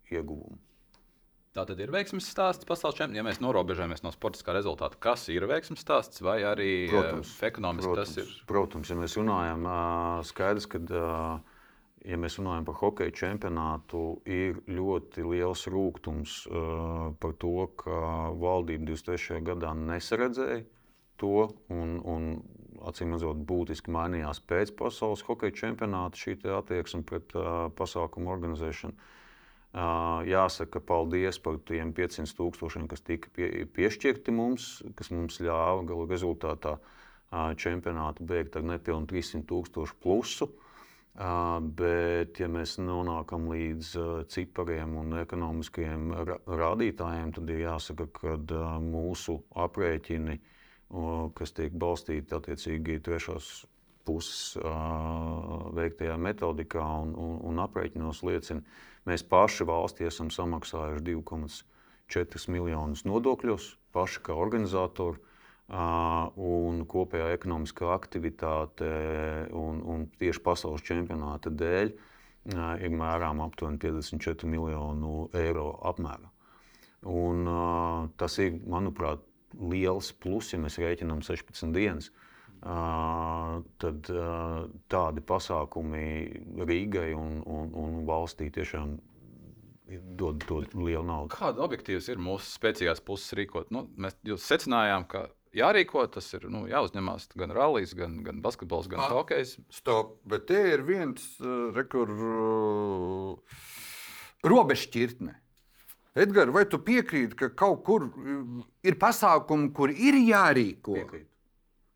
ieguvumu. 0.10 0.58
Tā 1.58 1.64
tad 1.66 1.80
ir 1.82 1.90
veiksmes 1.94 2.26
stāsts 2.30 2.66
pasaules 2.70 2.98
čempionātā. 2.98 3.18
Ja 3.22 3.26
mēs 3.26 3.40
norobežojamies 3.42 4.04
no 4.06 4.12
sportiskā 4.14 4.54
rezultāta, 4.58 4.98
kas 5.02 5.26
ir 5.34 5.46
veiksmes 5.50 5.82
stāsts 5.82 6.22
vai 6.22 6.40
arī 6.46 6.90
protams, 6.90 7.32
ekonomiski 7.46 7.94
protams, 7.94 8.18
tas 8.18 8.26
ir? 8.26 8.34
Protams, 8.50 8.92
ja 8.94 8.98
mēs 8.98 9.18
runājam, 9.22 9.70
skaidrs, 10.30 10.70
ka. 10.70 10.82
Ja 12.08 12.16
mēs 12.16 12.38
runājam 12.40 12.64
par 12.70 12.78
hokeja 12.80 13.12
čempionātu, 13.12 14.02
ir 14.24 14.62
ļoti 14.72 15.26
liels 15.28 15.66
rūkums 15.68 16.38
uh, 16.48 17.10
par 17.20 17.34
to, 17.42 17.68
ka 17.82 17.98
valdība 18.40 18.94
23. 18.94 19.42
gadā 19.50 19.74
nesaredzēja 19.76 20.64
to, 21.20 21.50
un, 21.74 21.98
un 22.08 22.30
acīm 22.88 23.12
redzot, 23.16 23.42
būtiski 23.50 23.92
mainījās 23.92 24.40
pēc 24.48 24.72
pasaules 24.80 25.26
hokeja 25.28 25.56
čempionāta 25.66 26.22
šī 26.22 26.38
attieksme 26.56 27.04
pret 27.10 27.36
uh, 27.36 27.68
pasākumu 27.76 28.32
organizēšanu. 28.38 28.96
Uh, 28.96 29.14
Jāsaka 30.26 30.80
paldies 30.80 31.38
par 31.44 31.60
tiem 31.68 31.92
500 31.94 32.34
tūkstošiem, 32.38 32.88
kas 32.90 33.04
tika 33.06 33.30
pie, 33.36 33.66
piešķirti 33.76 34.34
mums, 34.34 34.70
kas 34.96 35.12
mums 35.12 35.42
ļāva 35.44 35.84
galu 35.86 36.08
rezultātā 36.10 36.78
čempionātu 37.60 38.24
beigt 38.24 38.56
ar 38.56 38.64
nepilnu 38.64 39.10
300 39.12 39.44
tūkstošu 39.50 39.98
plusu. 40.02 40.48
Bet, 41.18 42.38
ja 42.38 42.48
mēs 42.52 42.76
nonākam 42.78 43.48
līdz 43.50 43.94
cipariem 44.30 44.98
un 45.02 45.16
ekonomiskajiem 45.24 46.12
rādītājiem, 46.46 47.32
tad 47.34 47.50
ir 47.50 47.64
jāsaka, 47.64 48.06
ka 48.14 48.36
mūsu 48.84 49.40
aprēķini, 49.58 50.38
kas 51.40 51.58
tiek 51.58 51.74
balstīti 51.74 52.38
attiecīgi 52.38 53.00
trešās 53.08 53.66
puses 54.06 54.60
veiktajā 55.76 56.20
metodikā 56.22 56.86
un, 57.02 57.18
un, 57.18 57.34
un 57.50 57.66
aprēķinos, 57.66 58.22
liecina, 58.24 58.62
Mēs 59.08 59.24
paši 59.24 59.64
valstī 59.64 60.04
esam 60.10 60.28
samaksājuši 60.34 61.04
2,4 61.08 62.52
miljonus 62.52 63.06
nodokļos, 63.08 63.68
paši 63.96 64.24
kā 64.26 64.36
organizatori. 64.36 65.22
Un 65.68 66.84
kopējā 66.88 67.34
ekonomiskā 67.36 67.90
aktivitāte 67.92 68.88
un, 69.52 69.82
un 69.84 70.06
tieši 70.20 70.44
pasaules 70.46 70.86
čempionāta 70.88 71.52
dēļ 71.52 71.92
ir 72.56 72.94
mērām 72.96 73.42
aptuveni 73.44 73.82
54 73.82 74.48
miljonu 74.48 75.28
eiro 75.36 75.74
apmērā. 75.90 76.32
Un, 77.12 77.44
tas 78.18 78.38
ir, 78.40 78.62
manuprāt, 78.68 79.20
liels 79.60 80.14
plus, 80.16 80.54
ja 80.54 80.62
mēs 80.62 80.80
rēķinām 80.80 81.20
16 81.26 81.76
dienas. 81.76 82.10
Tad 82.64 84.10
tādi 84.90 85.24
pasākumi 85.30 86.08
Rīgai 86.64 87.12
un, 87.16 87.42
un, 87.46 87.70
un 87.76 88.00
valstī 88.08 88.50
tiešām 88.56 88.96
dod, 90.20 90.42
dod 90.48 90.74
lielu 90.76 91.04
naudu. 91.06 91.36
Kāda 91.36 91.64
objektīvas 91.68 92.10
ir 92.12 92.24
mūsu 92.24 92.50
spēcīgās 92.56 93.04
puses 93.06 93.36
rīkot? 93.38 93.70
Nu, 93.72 93.86
mēs 94.00 94.18
secinājām, 94.48 95.06
ka 95.12 95.28
jārīko, 95.58 96.06
tas 96.14 96.30
ir 96.38 96.48
nu, 96.54 96.66
jāuzņemās 96.70 97.30
gan 97.38 97.54
rallijas, 97.56 97.96
gan, 97.98 98.20
gan 98.26 98.40
basketbols, 98.46 98.90
gan 98.92 99.04
hokejs. 99.12 99.58
Stop, 99.74 100.18
bet 100.30 100.48
te 100.52 100.62
ir 100.74 100.86
viens 100.88 101.26
rekur, 101.76 102.14
uh, 102.14 103.60
robežšķirtne. 104.48 105.36
Edgars, 106.18 106.54
vai 106.54 106.66
tu 106.66 106.80
piekrīti, 106.82 107.38
ka 107.38 107.52
kaut 107.54 107.84
kur 107.86 108.08
ir 108.86 108.98
pasākumi, 108.98 109.70
kur 109.76 109.94
ir 109.94 110.18
jārīko? 110.18 110.96
Piekrīt. 110.98 111.28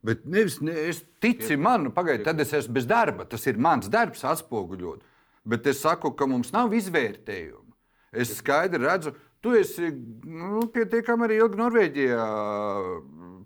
Bet 0.06 0.26
nevis, 0.26 0.58
ne, 0.66 0.74
es 0.90 1.04
tici 1.22 1.58
man, 1.62 1.92
pagaidiet, 1.94 2.26
tad 2.26 2.42
es 2.42 2.54
esmu 2.58 2.74
bez 2.80 2.88
darba. 2.90 3.26
Tas 3.30 3.46
ir 3.50 3.60
mans 3.62 3.90
darbs, 3.90 4.24
atspoguļot. 4.26 5.04
Bet 5.46 5.68
es 5.70 5.82
saku, 5.82 6.14
ka 6.18 6.28
mums 6.30 6.54
nav 6.54 6.74
izvērtējuma. 6.78 7.76
Es 8.12 8.34
skaidri 8.38 8.82
redzu, 8.82 9.14
tu 9.42 9.54
esi 9.58 9.90
nu, 9.90 10.66
pietiekami 10.74 11.26
arī 11.28 11.38
ilgi 11.42 11.60
Norvēģijā 11.62 12.26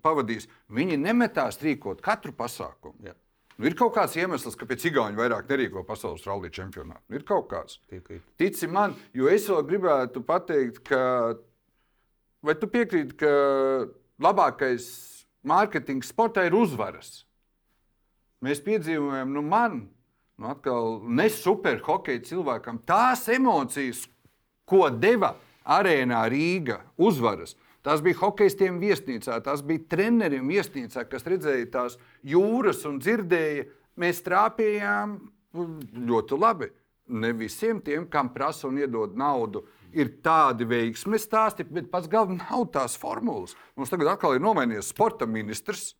pavadījis. 0.06 0.49
Viņi 0.74 0.99
nemetās 1.01 1.60
rīkot 1.64 2.03
katru 2.06 2.34
pasākumu. 2.38 2.97
Jā. 3.10 3.16
Nu, 3.56 3.70
ir 3.70 3.76
kaut 3.80 3.93
kāds 3.95 4.18
iemesls, 4.20 4.58
kāpēc 4.60 4.84
Igauni 4.89 5.16
vairāk 5.16 5.47
nerīko 5.47 5.86
pasaules 5.88 6.26
rallija 6.28 6.58
čempionātu. 6.58 7.03
Ir 7.16 7.24
kaut 7.28 7.47
kāds. 7.53 7.80
Tici 8.39 8.68
man, 8.68 8.97
jo 9.16 9.30
es 9.32 9.47
vēl 9.47 9.64
gribētu 9.70 10.24
pateikt, 10.28 10.82
ka 10.89 11.01
vai 12.43 12.56
tu 12.60 12.68
piekrīti, 12.72 13.16
ka 13.22 13.32
labākais 14.22 14.89
mārketings 15.47 16.12
sportā 16.12 16.45
ir 16.49 16.58
uzvaras. 16.58 17.24
Mēs 18.43 18.60
piedzīvojam, 18.66 19.32
nu, 19.34 19.41
man 19.45 19.86
nu, 20.36 20.49
atkal 20.51 20.99
ne 21.08 21.30
superhokeja 21.32 22.26
cilvēkam, 22.28 22.82
tās 22.88 23.24
emocijas, 23.32 24.03
ko 24.68 24.89
deva 24.89 25.36
arēnā 25.64 26.26
Rīga 26.32 26.82
uzvaras. 27.01 27.56
Tas 27.86 28.01
bija 28.01 28.17
hokeistiem 28.17 28.79
viesnīcā, 28.81 29.38
tas 29.45 29.61
bija 29.65 29.83
treneriem 29.93 30.47
viesnīcā, 30.49 31.03
kas 31.09 31.25
redzēja 31.29 31.67
tās 31.73 31.99
jūras 32.25 32.81
un 32.89 32.97
dzirdēja. 32.97 33.67
Mēs 34.01 34.23
trāpījām 34.25 35.19
ļoti 36.09 36.39
labi. 36.41 36.71
Ne 37.13 37.29
visiem 37.38 37.83
tiem, 37.86 38.07
kam 38.09 38.31
prasa 38.33 38.65
un 38.65 38.79
iedod 38.81 39.13
naudu, 39.13 39.61
ir 39.93 40.15
tādi 40.25 40.65
veiksmes 40.65 41.27
stāsti, 41.27 41.67
bet 41.69 41.91
pats 41.93 42.09
galvenais 42.09 42.49
nav 42.49 42.65
tās 42.73 42.97
formulas. 42.97 43.53
Mums 43.77 43.93
tagad 43.93 44.15
atkal 44.15 44.33
ir 44.33 44.41
nomainījies 44.41 44.89
sporta 44.89 45.29
ministrs. 45.29 45.91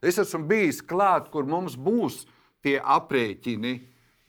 Es 0.00 0.16
esmu 0.20 0.48
bijis 0.48 0.80
klāt, 0.80 1.28
kur 1.32 1.44
mums 1.44 1.76
būs 1.76 2.22
tie 2.64 2.78
aprēķini, 2.80 3.76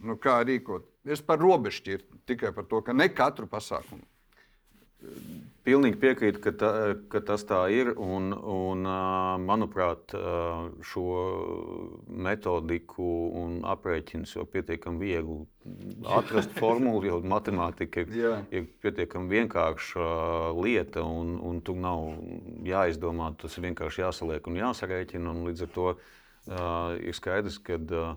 nu, 0.04 0.20
kā 0.20 0.42
rīkot. 0.44 0.92
Es 1.08 1.24
par 1.24 1.40
robežu 1.40 2.02
tikai 2.28 2.52
par 2.52 2.68
to, 2.68 2.84
ka 2.84 2.92
ne 2.92 3.08
katru 3.16 3.48
pasākumu 3.48 4.04
Pilnīgi 5.66 5.98
piekrītu, 5.98 6.40
ka, 6.44 6.52
ta, 6.54 6.70
ka 7.10 7.20
tas 7.26 7.42
tā 7.50 7.64
ir. 7.74 7.90
Un, 7.98 8.30
un, 8.36 8.86
manuprāt, 9.42 10.14
šo 10.86 11.06
metodiku 12.06 13.08
un 13.42 13.56
aprēķinus 13.66 14.36
jau 14.38 14.46
pietiekami 14.46 15.02
viegli 15.02 15.40
atrast 16.20 16.54
formulu, 16.62 17.02
jo 17.10 17.18
matemātika 17.26 18.04
ir, 18.04 18.14
Jā. 18.14 18.36
ir 18.54 18.70
pietiekami 18.86 19.40
vienkārša 19.40 20.10
lieta. 20.60 21.02
Un, 21.02 21.40
un 21.42 21.64
tur 21.66 21.82
nav 21.82 22.12
jāizdomā, 22.70 23.32
tas 23.42 23.58
ir 23.58 23.72
vienkārši 23.72 24.06
jāsaliek 24.06 24.52
un 24.52 24.62
jāsarēķina. 24.62 25.34
Un 25.34 25.50
līdz 25.50 25.66
ar 25.66 25.74
to 25.80 25.90
uh, 25.96 26.94
ir 27.02 27.18
skaidrs, 27.18 27.58
ka 27.66 27.82
uh, 27.82 28.14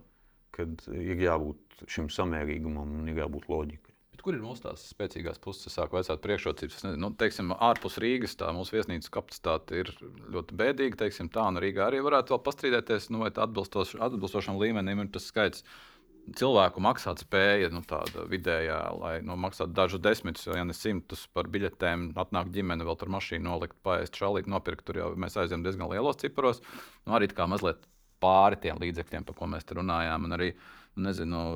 ir 0.93 1.25
jābūt 1.25 1.85
šim 1.89 2.13
samērīgumam 2.13 2.99
un 3.01 3.09
ir 3.09 3.23
jābūt 3.23 3.49
loģikai. 3.49 3.88
Bet 4.19 4.25
kur 4.27 4.35
ir 4.35 4.41
mūsu 4.43 4.65
tās 4.65 4.83
spēcīgās 4.91 5.37
puses? 5.39 5.69
Es 5.69 5.77
sāku 5.79 5.95
vecāt 5.95 6.19
priekšrocības. 6.25 6.81
Nu, 6.99 7.13
teiksim, 7.15 7.53
ārpus 7.55 8.01
Rīgas 8.03 8.33
tā 8.41 8.49
mūsu 8.51 8.75
viesnīcas 8.75 9.13
kapacitāte 9.15 9.79
ir 9.79 9.93
ļoti 10.35 10.57
bēdīga. 10.59 10.99
Teiksim, 11.05 11.29
tā 11.31 11.45
un 11.47 11.61
Rīgā 11.63 11.85
arī 11.87 12.01
varētu 12.03 12.35
vēl 12.35 12.41
pastrīdēties, 12.49 13.07
nu, 13.15 13.21
vai 13.23 13.29
atbilstoš, 13.31 13.95
atbilstošam 14.09 14.59
līmenim 14.59 15.05
ir 15.05 15.13
tas 15.15 15.29
skaits. 15.31 15.63
Cilvēku 16.35 16.83
maksāt 16.83 17.23
spēja, 17.23 17.71
nu, 17.71 17.85
tāda 17.87 18.27
vidējā, 18.27 18.81
lai 18.99 19.15
nu, 19.23 19.39
maksātu 19.39 19.79
dažus 19.79 20.03
desmitus, 20.03 20.51
ja 20.51 20.67
ne 20.67 20.75
simtus 20.75 21.29
par 21.31 21.47
biļetēm, 21.55 22.11
atnāk 22.19 22.51
ģimene, 22.59 22.91
vēl 22.91 22.99
tur 22.99 23.15
mašīnu 23.15 23.47
nolikt, 23.47 23.79
paēst, 23.87 24.19
šalīt, 24.19 24.51
nopirkt. 24.51 24.83
Tur 24.91 24.99
jau 24.99 25.15
mēs 25.15 25.39
aizjām 25.39 25.63
diezgan 25.63 25.95
lielos 25.95 26.19
ciparos. 26.19 26.59
Nu, 27.07 27.15
arī 27.15 27.31
kā 27.31 27.47
mazliet 27.47 27.87
pāri 28.19 28.59
tiem 28.67 28.83
līdzekļiem, 28.83 29.31
par 29.31 29.39
ko 29.39 29.55
mēs 29.55 29.71
te 29.71 29.79
runājām. 29.79 30.27
Un 30.27 30.41
arī, 30.41 30.53
nezinu, 31.07 31.47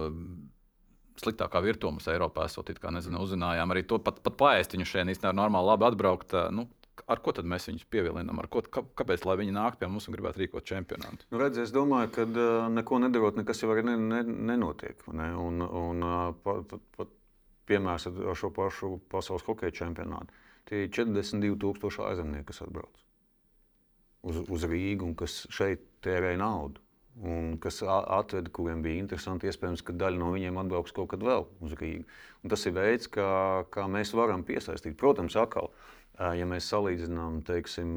sliktākā 1.20 1.62
virtuvē 1.64 1.96
mums 1.96 2.08
Eiropā 2.10 2.46
esot, 2.48 2.70
nezinu, 2.70 3.22
uzzinājām 3.24 3.74
arī 3.74 3.82
to 3.88 3.98
pat, 4.02 4.20
pat 4.24 4.38
paēst 4.40 4.76
viņu 4.76 4.86
šeit 4.88 5.10
īstenībā 5.12 5.34
normāli 5.36 5.70
labi 5.72 5.88
atbraukt. 5.88 6.34
Nu, 6.54 6.66
ar 7.10 7.22
ko 7.24 7.34
tad 7.36 7.48
mēs 7.48 7.68
viņus 7.68 7.88
pievilinām? 7.92 8.40
Ko, 8.52 8.62
kā, 8.62 8.84
kāpēc 9.02 9.26
viņi 9.26 9.54
nāk 9.56 9.78
pie 9.80 9.90
mums 9.90 10.08
un 10.08 10.16
gribētu 10.16 10.42
rīkot 10.42 10.68
čempionātu? 10.68 11.28
Nu, 11.30 11.40
redz, 11.42 11.60
es 11.64 11.74
domāju, 11.74 12.12
ka 12.16 12.26
uh, 12.28 12.70
neko 12.72 13.02
nedarot, 13.02 13.40
nekas 13.40 13.62
jau 13.62 13.74
ne, 13.74 13.96
ne, 13.96 14.22
nenotiek. 14.52 15.02
Ne? 15.12 15.32
Un, 15.36 15.60
un, 15.66 16.02
uh, 16.06 16.24
pat, 16.44 16.64
pat, 16.70 16.88
pat, 16.96 17.14
piemērs 17.70 18.08
ar 18.10 18.34
šo 18.38 18.50
pašu 18.54 18.96
pasaules 19.12 19.46
hokeja 19.46 19.74
čempionātu. 19.84 20.34
Tie 20.68 20.84
ir 20.86 20.92
42,000 20.94 22.06
ārzemnieki, 22.06 22.50
kas 22.50 22.62
atbrauc 22.64 23.02
uz, 24.22 24.42
uz 24.48 24.66
Rīgu 24.68 25.06
un 25.10 25.14
kas 25.18 25.42
šeit 25.52 25.84
tērē 26.04 26.34
naudu 26.40 26.82
un 27.20 27.56
kas 27.60 27.82
atveda, 27.84 28.50
kuriem 28.54 28.82
bija 28.84 29.02
interesanti. 29.02 29.48
Iespējams, 29.50 29.84
ka 29.84 29.94
daļa 29.96 30.20
no 30.20 30.30
viņiem 30.34 30.60
atbrauks 30.62 30.94
kaut 30.96 31.12
kad 31.12 31.24
vēl 31.24 31.46
uz 31.64 31.74
Rīgu. 31.78 32.06
Un 32.42 32.52
tas 32.52 32.64
ir 32.66 32.76
veids, 32.76 33.10
kā, 33.12 33.28
kā 33.74 33.86
mēs 33.90 34.14
varam 34.16 34.44
piesaistīt. 34.46 34.96
Protams, 34.98 35.36
atkal, 35.38 35.70
ja 36.18 36.46
mēs 36.48 36.68
salīdzinām 36.72 37.42
teiksim, 37.46 37.94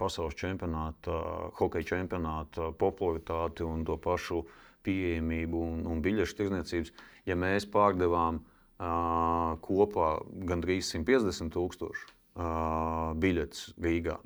pasaules 0.00 0.36
čempionāta, 0.38 1.16
hokeja 1.58 1.94
čempionāta 1.94 2.70
popularitāti 2.78 3.66
un 3.66 3.84
to 3.88 3.96
pašu 4.00 4.44
pieejamību 4.86 5.64
un, 5.72 5.82
un 5.90 6.00
biļešu 6.04 6.38
tirdzniecības, 6.38 6.92
ja 7.28 7.36
mēs 7.36 7.66
pārdevām 7.68 8.40
uh, 8.40 9.58
kopā 9.60 10.14
gandrīz 10.48 10.88
150 10.94 11.52
tūkstošu 11.52 12.06
uh, 12.08 13.12
biļetes 13.20 13.74
Rīgā, 13.76 14.16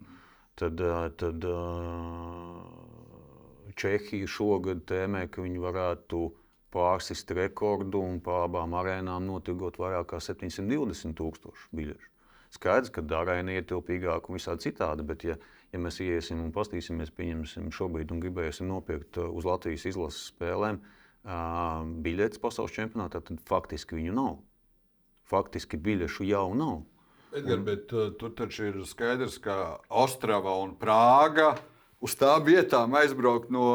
tad, 0.60 0.78
uh, 0.78 1.08
tad 1.18 1.48
uh, 1.50 2.83
Čehija 3.78 4.30
šogad 4.30 4.84
tēmē, 4.88 5.26
ka 5.30 5.44
viņi 5.44 5.62
varētu 5.62 6.24
pārsist 6.74 7.30
rekordu 7.36 8.00
un 8.02 8.18
pa 8.24 8.44
abām 8.48 8.74
arēnām 8.78 9.26
notirgot 9.28 9.78
vairāk 9.78 10.10
kā 10.14 10.20
720 10.22 11.14
tūkstošu 11.18 11.70
biļešu. 11.78 12.10
Skaidrs, 12.54 12.92
ka 12.94 13.02
arēna 13.18 13.54
ir 13.54 13.62
ietilpīgāka 13.62 14.30
un 14.30 14.38
visādi 14.38 14.68
citādi, 14.68 15.06
bet 15.06 15.24
ja, 15.26 15.34
ja 15.74 15.80
mēs 15.82 15.98
iesim 16.04 16.42
un 16.44 16.52
paskatīsimies, 16.54 17.10
pieņemsim 17.14 17.70
šobrīd 17.74 18.14
un 18.14 18.22
gribēsim 18.22 18.68
nopirkt 18.70 19.18
uh, 19.18 19.30
uz 19.30 19.46
Latvijas 19.48 19.86
izlases 19.90 20.28
spēlēm 20.30 20.78
uh, 20.78 21.82
biļetes 22.06 22.42
pasaules 22.42 22.74
čempionātā, 22.76 23.22
tad 23.26 23.42
faktiski 23.48 23.98
viņu 23.98 24.14
nav. 24.14 24.36
Faktiski 25.30 25.80
biļešu 25.82 26.28
jau 26.30 26.46
nav. 26.58 26.82
Edgar, 27.34 27.58
un... 27.58 27.66
bet 27.66 27.94
uh, 27.94 28.12
tur 28.18 28.34
taču 28.38 28.70
ir 28.70 28.80
skaidrs, 28.86 29.40
ka 29.42 29.80
Ostrava 30.04 30.54
un 30.62 30.76
Prāga 30.78 31.56
uz 32.04 32.14
tām 32.20 32.44
vietām 32.46 32.94
aizbraukt 32.98 33.52
no 33.54 33.68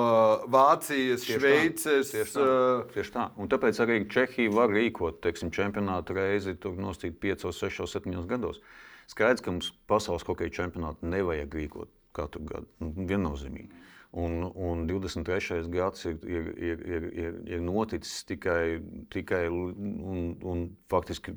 Vācijas, 0.51 1.25
tieši 1.25 1.39
Šveices. 1.39 2.11
Tieši, 2.13 2.36
tā, 2.36 2.45
uh, 2.45 2.84
tieši 2.93 3.15
tā. 3.15 3.25
Un 3.41 3.49
tāpēc 3.51 3.82
arī 3.84 3.99
Čehija 4.11 4.53
var 4.53 4.73
rīkot 4.73 5.21
teiksim, 5.25 5.51
čempionātu 5.55 6.17
reizi 6.17 6.55
nostīt 6.77 7.19
5, 7.21 7.49
6, 7.55 7.86
7 7.95 8.25
gados. 8.30 8.61
Skaidrs, 9.09 9.41
ka 9.41 9.53
mums 9.55 9.71
pasaules 9.89 10.25
hokeja 10.27 10.53
čempionātu 10.61 11.09
nevajag 11.09 11.55
rīkot 11.57 11.93
katru 12.13 12.45
gadu. 12.45 12.69
Nu, 12.84 12.93
viennozīmīgi. 13.09 13.86
Un, 14.19 14.41
un 14.57 14.88
23. 14.89 15.67
gads 15.69 16.07
ir, 16.09 16.17
ir, 16.25 16.47
ir, 16.57 16.80
ir, 16.86 17.03
ir, 17.13 17.36
ir 17.57 17.61
noticis 17.61 18.23
tikai, 18.25 18.80
tikai 19.13 19.43
un, 19.53 20.32
un 20.41 20.63
faktiski 20.89 21.36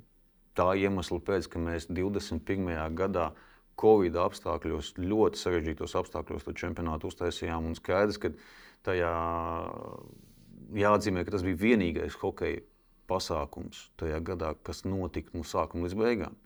tā 0.56 0.70
iemesla 0.80 1.20
pēc, 1.24 1.48
ka 1.52 1.60
mēs 1.60 1.88
21. 1.92 2.72
gadā 2.96 3.30
Covid 3.82 4.18
apstākļos, 4.22 4.94
ļoti 5.02 5.40
sarežģītos 5.40 5.96
apstākļos, 5.98 6.46
to 6.46 6.54
čempionātu 6.56 7.10
uztaisījām. 7.10 7.66
Un 7.70 7.78
skaidrs, 7.78 8.20
ka 8.22 8.30
tajā 8.86 9.14
jāatzīmē, 10.78 11.24
ka 11.24 11.34
tas 11.34 11.44
bija 11.46 11.60
vienīgais 11.60 12.16
hokeja 12.22 12.62
pasākums 13.10 13.88
tajā 14.00 14.20
gadā, 14.24 14.54
kas 14.64 14.84
notika 14.86 15.34
no 15.36 15.44
sākuma 15.46 15.86
līdz 15.86 15.98
beigām. 15.98 16.38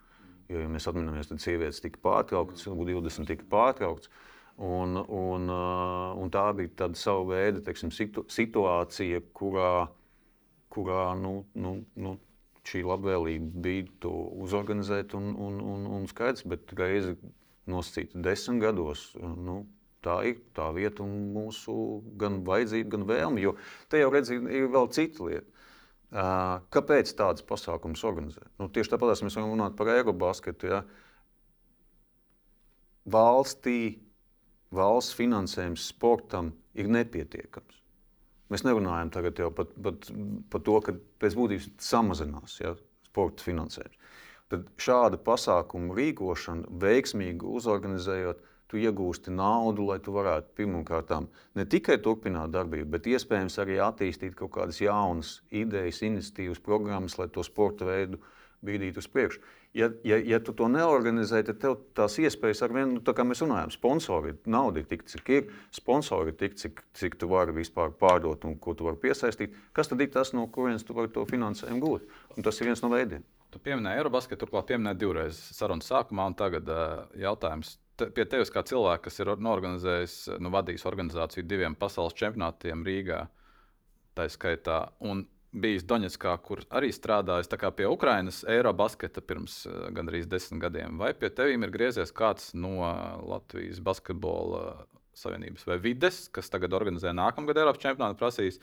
Jo, 0.50 0.62
ja 0.62 0.70
mēs 0.70 0.86
atceramies, 0.86 1.28
tad 1.30 1.42
sievietes 1.42 1.82
tika 1.82 2.00
pārtrauktas, 2.02 2.66
20 2.70 3.28
tika 3.30 3.46
pārtrauktas. 3.50 4.10
Un, 4.56 4.96
un, 4.96 5.50
uh, 5.52 6.14
un 6.16 6.30
tā 6.32 6.46
bija 6.56 6.72
tāda 6.80 6.96
sava 6.96 7.26
veida 7.28 7.60
teiksim, 7.66 7.90
situ, 7.92 8.22
situācija, 8.32 9.20
kurā, 9.36 9.88
kurā 10.72 11.10
nu, 11.20 11.42
nu, 11.60 11.74
nu, 12.00 12.14
šī 12.66 12.82
labvēlība 12.86 13.62
bija 13.64 13.86
to 14.02 14.12
uzorganizēt 14.44 15.14
un, 15.18 15.32
un, 15.34 15.58
un, 15.62 15.88
un 15.98 16.06
skaidrs, 16.10 16.46
bet 16.50 16.74
reizi 16.78 17.16
nosacīta 17.70 18.20
desmit 18.22 18.62
gados. 18.64 19.08
Nu, 19.20 19.64
Tā 20.06 20.20
ir 20.28 20.38
tā 20.54 20.68
vieta 20.70 21.02
un 21.02 21.32
mūsu 21.34 21.74
gan 22.20 22.38
vajadzība, 22.46 22.92
gan 22.94 23.06
vēlme. 23.08 23.42
Jo 23.42 23.56
te 23.90 23.98
jau 23.98 24.10
redz, 24.14 24.30
ir 24.30 24.68
vēl 24.70 24.90
cita 24.94 25.26
lieta. 25.26 25.64
Kāpēc 26.70 27.10
tādas 27.18 27.42
pasākumas 27.46 28.04
organizē? 28.06 28.44
Nu, 28.60 28.68
tieši 28.70 28.92
tāpat 28.92 29.24
mēs 29.26 29.34
varam 29.34 29.50
runāt 29.56 29.74
par 29.78 29.90
Eirobasketu. 29.96 30.70
Ja? 30.70 30.84
Valstī 33.10 33.96
valsts 34.74 35.16
finansējums 35.18 35.88
sportam 35.90 36.52
ir 36.78 36.90
nepietiekams. 36.92 37.82
Mēs 38.52 38.62
nerunājam 38.62 39.10
tagad 39.14 39.40
par, 39.56 39.70
par, 39.82 39.96
par 40.52 40.62
to, 40.66 40.80
ka 40.86 40.94
pēc 41.22 41.34
būtības 41.38 41.70
samazinās 41.82 42.60
ja, 42.60 42.76
sporta 43.08 43.46
finansējums. 43.46 43.96
Tad 44.52 44.68
šāda 44.78 45.18
pasākuma 45.26 45.96
rīkošana, 45.98 46.68
veiksmīgi 46.82 47.48
uzorganizējot, 47.58 48.44
tu 48.70 48.78
iegūsti 48.78 49.34
naudu, 49.34 49.86
lai 49.90 49.98
tu 50.02 50.14
varētu 50.14 50.54
pirmkārt 50.58 51.12
ne 51.54 51.64
tikai 51.66 51.98
turpināt 52.02 52.54
darbību, 52.54 52.88
bet 52.94 53.06
iespējams 53.10 53.58
arī 53.62 53.78
attīstīt 53.82 54.34
kaut 54.38 54.52
kādas 54.58 54.80
jaunas 54.82 55.40
idejas, 55.50 56.02
iniciatīvas, 56.06 56.62
programmas, 56.62 57.18
lai 57.18 57.28
to 57.34 57.42
sporta 57.46 57.86
veidu 57.86 58.22
bīdītu 58.66 59.02
uz 59.02 59.10
priekšu 59.12 59.44
ja, 59.76 59.90
ja, 60.04 60.16
ja 60.16 60.38
tu 60.40 60.54
to 60.56 60.68
neorganizē, 60.72 61.42
tad 61.46 61.58
tev 61.60 61.76
tās 61.96 62.16
iespējas 62.20 62.62
ar 62.64 62.74
vienu, 62.74 62.96
nu, 62.96 63.02
tā 63.04 63.12
kā 63.16 63.26
mēs 63.28 63.42
runājam, 63.44 63.72
sponsori, 63.74 64.34
nauda 64.48 64.80
ir 64.80 64.88
tik, 64.88 65.04
cik 65.10 65.30
ir, 65.34 65.48
sponsori 65.74 66.32
ir 66.32 66.38
tik, 66.40 66.56
cik, 66.60 66.82
cik 66.96 67.18
tu 67.20 67.28
vari 67.30 67.54
vispār 67.56 67.92
pārdot 68.00 68.46
un 68.48 68.56
ko 68.62 68.76
tu 68.76 68.88
vari 68.88 69.00
piesaistīt. 69.02 69.56
Kas 69.76 69.92
tad 69.92 70.00
ir 70.00 70.12
tas, 70.14 70.32
no 70.36 70.46
kurienes 70.52 70.86
tu 70.86 70.96
vari 70.96 71.12
to 71.12 71.26
finansējumu 71.28 71.82
gūt? 71.82 72.08
Un 72.36 72.46
tas 72.46 72.60
ir 72.60 72.70
viens 72.70 72.84
no 72.84 72.92
veidiem. 72.92 73.24
Tu 73.52 73.60
pieminēji 73.62 74.02
Eurobasketu, 74.02 74.42
turklāt 74.44 74.70
pieminēji 74.72 75.00
divreiz 75.00 75.38
sarunas 75.54 75.88
sākumā, 75.92 76.30
un 76.32 76.36
tagad 76.36 76.72
uh, 76.72 77.04
jautājums. 77.20 77.76
Te, 77.96 78.08
pie 78.12 78.26
tevis 78.28 78.50
kā 78.52 78.64
cilvēka, 78.66 79.06
kas 79.06 79.22
ir 79.22 79.30
norganizējis, 79.40 80.16
nu, 80.42 80.50
vadījis 80.52 80.84
organizāciju 80.88 81.46
diviem 81.48 81.76
pasaules 81.78 82.16
čempionātiem 82.18 82.82
Rīgā, 82.84 83.22
tā 84.16 84.26
skaitā. 84.32 84.82
Un 85.04 85.24
bijis 85.56 85.86
Doņetskā, 85.88 86.34
kur 86.44 86.62
arī 86.70 86.90
strādājis 86.94 87.50
pie 87.76 87.86
Ukrainas 87.88 88.42
Eirobasketa 88.48 89.22
pirms 89.24 89.64
uh, 89.66 89.88
gandrīz 89.96 90.28
desmit 90.28 90.62
gadiem. 90.62 90.98
Vai 90.98 91.12
pie 91.14 91.30
tevis 91.30 91.56
ir 91.56 91.72
griezies 91.72 92.12
kāds 92.12 92.52
no 92.54 92.76
Latvijas 93.26 93.80
basketbola 93.80 94.86
savienības 95.16 95.64
vai 95.66 95.78
vides, 95.80 96.26
kas 96.28 96.52
tagad 96.52 96.76
organizē 96.76 97.14
nākamgad 97.16 97.56
Eiropas 97.56 97.82
čempionātu, 97.82 98.20
prasīs? 98.20 98.60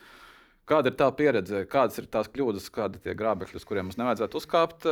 Kāda 0.64 0.88
ir 0.88 0.96
tā 0.96 1.10
pieredze, 1.12 1.66
kādas 1.68 1.98
ir 2.00 2.06
tās 2.08 2.30
kļūdas, 2.32 2.70
kādi 2.72 2.96
ir 2.96 3.04
tie 3.04 3.14
grābekļi, 3.18 3.58
uz 3.60 3.66
kuriem 3.68 3.90
mums 3.90 3.98
nevajadzētu 4.00 4.38
uzkāpt? 4.40 4.86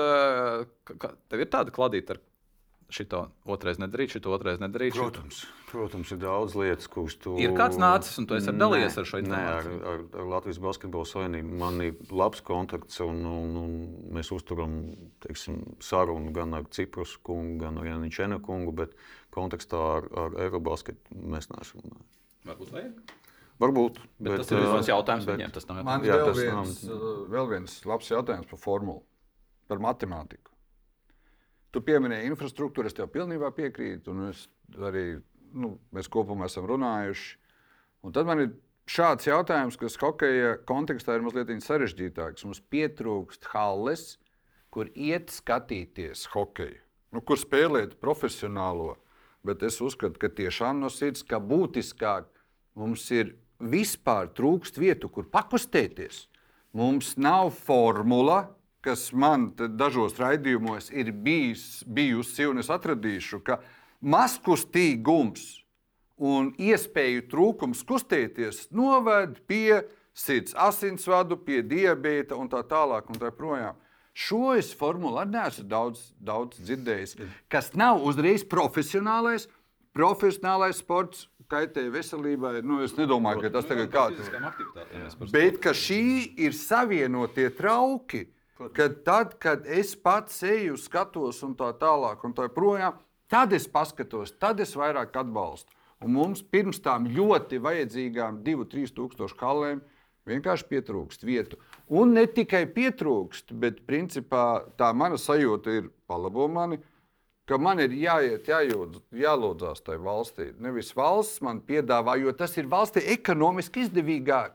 Kā, 0.84 1.14
tev 1.32 1.44
ir 1.44 1.48
tāda 1.48 1.72
kladīta, 1.72 2.18
ar 2.18 2.20
šito 2.92 3.22
otrais 3.48 3.78
nedarīt, 3.80 4.14
šito 4.16 4.32
otrais 4.34 4.60
nedarīt. 4.62 4.94
Protams, 4.96 5.40
protams, 5.70 6.12
ir 6.14 6.20
daudz 6.22 6.56
lietas, 6.58 6.88
kuras 6.92 7.16
tu. 7.20 7.34
Ir 7.40 7.54
kāds 7.56 7.78
nācis, 7.80 8.18
un 8.20 8.28
tu 8.28 8.36
esi 8.36 8.54
dalījies 8.54 8.98
ar 9.00 9.08
šo 9.08 9.22
informāciju. 9.22 9.78
Nē, 9.78 9.78
ar, 9.80 9.94
ar, 9.94 10.04
ar 10.22 10.28
Latvijas 10.34 10.60
Basketbola 10.62 11.08
Savienību 11.08 11.58
man 11.62 11.80
ir 11.86 12.12
labs 12.12 12.44
kontakts, 12.46 13.00
un, 13.04 13.24
un, 13.28 13.56
un 13.62 13.72
mēs 14.16 14.32
uzturam 14.36 14.76
teiksim, 15.24 15.62
sarunu 15.82 16.34
gan 16.36 16.58
ar 16.60 16.68
Ciprus 16.74 17.16
kungu, 17.24 17.58
gan 17.64 17.80
ar 17.80 17.88
Janičena 17.88 18.38
kungu, 18.44 18.76
bet 18.84 18.94
kontekstā 19.34 19.82
ar, 19.96 20.12
ar 20.26 20.38
Eurobasketu 20.46 21.24
mēs 21.32 21.50
neesam. 21.54 21.90
Varbūt 22.46 22.76
vajag. 22.76 23.18
Varbūt. 23.62 23.98
Bet, 24.18 24.26
bet 24.26 24.40
tas 24.42 24.54
ir 24.54 24.64
viens 24.64 24.88
jautājums 24.90 25.26
bet, 25.28 25.38
viņiem. 25.38 25.52
Tas 25.54 25.68
nav 25.68 25.82
jautājums. 25.82 25.90
Man 25.92 26.08
jā, 26.08 26.16
vēl, 26.22 26.38
viens, 26.38 26.80
nav... 26.88 27.04
vēl 27.34 27.50
viens 27.52 27.76
labs 27.86 28.08
jautājums 28.10 28.48
par 28.50 28.60
formulu, 28.62 29.04
par 29.70 29.82
matemātiku. 29.82 30.51
Tu 31.72 31.80
pieminēji 31.80 32.28
infrastruktūru, 32.28 32.90
es 32.90 32.96
tev 32.96 33.08
pilnībā 33.12 33.48
piekrītu, 33.56 34.12
un 34.12 34.28
arī, 34.84 35.06
nu, 35.56 35.76
mēs 35.94 36.10
kopumā 36.12 36.50
esam 36.50 36.66
runājuši. 36.68 37.30
Un 38.04 38.12
tad 38.12 38.28
man 38.28 38.42
ir 38.42 38.50
šāds 38.90 39.28
jautājums, 39.28 39.78
kas 39.80 39.96
hokeja 40.00 40.56
kontekstā 40.68 41.16
ir 41.16 41.24
mazliet 41.24 41.52
sarežģītāks. 41.64 42.44
Mums 42.44 42.60
pietrūkst 42.72 43.48
halles, 43.54 44.18
kur 44.72 44.90
iet 44.92 45.32
skatīties 45.32 46.26
hokeju, 46.32 46.80
nu, 47.12 47.22
kur 47.24 47.40
spēlēt 47.40 47.98
profesionālo. 48.02 48.96
Bet 49.42 49.64
es 49.66 49.80
uzskatu, 49.82 50.20
ka 50.22 50.30
tiešām 50.30 50.80
no 50.84 50.90
sirds, 50.92 51.24
ka 51.26 51.40
būtiskāk 51.42 52.28
mums 52.78 53.08
ir 53.10 53.34
vispār 53.62 54.30
trūkst 54.34 54.78
vietu, 54.78 55.10
kur 55.10 55.26
pakustēties. 55.30 56.26
Mums 56.78 57.16
nav 57.20 57.50
formula, 57.52 58.46
kas 58.82 59.10
man 59.14 59.50
dažos 59.56 60.18
raidījumos 60.18 60.90
ir 60.90 61.12
bijis, 61.14 61.82
bijusi, 61.86 62.48
un 62.50 62.62
es 62.62 62.70
atradīšu, 62.72 63.40
ka 63.46 63.60
maskustīgums 64.02 65.62
un 66.22 66.52
iespēju 66.58 67.26
trūkums 67.30 67.82
kustēties 67.86 68.66
noved 68.74 69.38
pie 69.50 69.82
sirds 70.14 70.54
asinsvadu, 70.58 71.38
pie 71.40 71.62
diabēta 71.64 72.36
un 72.38 72.50
tā 72.52 72.62
tālāk. 72.68 73.08
Un 73.10 73.20
tā 73.20 73.32
projām. 73.34 73.78
Šo 74.12 74.52
es 74.58 74.74
formulu 74.76 75.16
arī 75.22 75.38
neesmu 75.38 75.64
daudz, 75.70 76.10
daudz 76.20 76.60
dzirdējis, 76.60 77.16
kas 77.48 77.72
nav 77.78 78.02
uzreiz 78.04 78.44
profesionālais. 78.44 79.48
Profesionālais 79.96 80.78
sports 80.80 81.26
kaitē 81.52 81.84
veselībai. 81.92 82.62
Nu, 82.64 82.78
es 82.84 82.94
nedomāju, 82.96 83.42
ka 83.44 83.50
tas 83.56 83.66
tagad 83.68 83.88
ir 83.88 83.92
kāds. 83.92 85.32
Bet 85.32 85.58
ka 85.64 85.74
šī 85.76 86.04
ir 86.40 86.56
savienotie 86.56 87.50
trauki, 87.56 88.26
Kad 88.76 89.02
tad, 89.06 89.36
kad 89.42 89.66
es 89.66 89.94
pats 89.96 90.42
eju, 90.46 90.76
skatos 90.78 91.42
un 91.46 91.56
tā 91.58 91.72
tālāk, 91.80 92.22
un 92.26 92.34
tā 92.36 92.48
projām, 92.52 92.98
tad 93.32 93.52
es 93.56 93.66
paskatos, 93.68 94.34
tad 94.38 94.60
es 94.60 94.76
vairāk 94.78 95.16
atbalstu. 95.18 95.72
Un 96.02 96.14
mums 96.16 96.42
pirms 96.42 96.80
tam 96.82 97.06
ļoti 97.06 97.60
vajadzīgām 97.62 98.40
2-3 98.42 98.94
tūkstošu 98.96 99.38
kalēm 99.38 99.82
vienkārši 100.26 100.66
pietrūkst 100.70 101.26
vietu. 101.26 101.58
Un 101.90 102.14
ne 102.16 102.24
tikai 102.26 102.64
pietrūkst, 102.74 103.52
bet 103.58 103.82
principā 103.86 104.64
tā 104.78 104.92
mana 104.94 105.18
sajūta 105.18 105.78
ir 105.78 105.92
palabo 106.10 106.48
mani. 106.48 106.80
Man 107.52 107.82
ir 107.82 107.92
jāiet, 107.92 108.46
jājūt, 108.48 108.94
jālūdzās 109.18 109.82
tajā 109.84 110.00
valstī. 110.00 110.46
Nevis 110.62 110.94
valsts 110.96 111.42
man 111.44 111.58
piedāvā, 111.60 112.14
jo 112.22 112.32
tas 112.32 112.54
ir 112.56 112.70
valstī 112.70 113.02
ekonomiski 113.12 113.82
izdevīgāk. 113.84 114.54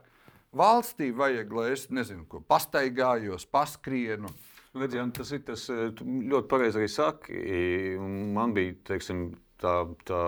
Valstī 0.58 1.12
vajag, 1.14 1.52
lai 1.54 1.66
es 1.76 1.86
nezinu, 1.94 2.24
ko 2.26 2.40
pastaigājos, 2.42 3.46
paskrienu. 3.46 4.30
Redzi, 4.78 5.00
tas 5.14 5.30
ir 5.32 5.44
tas 5.46 5.66
eh, 5.72 5.90
ļoti 6.02 6.48
pareizi 6.50 6.80
arī 6.80 6.88
saki. 6.92 7.42
Man 8.34 8.54
bija 8.56 8.74
teiksim, 8.90 9.30
tā, 9.62 9.74
tā 10.08 10.22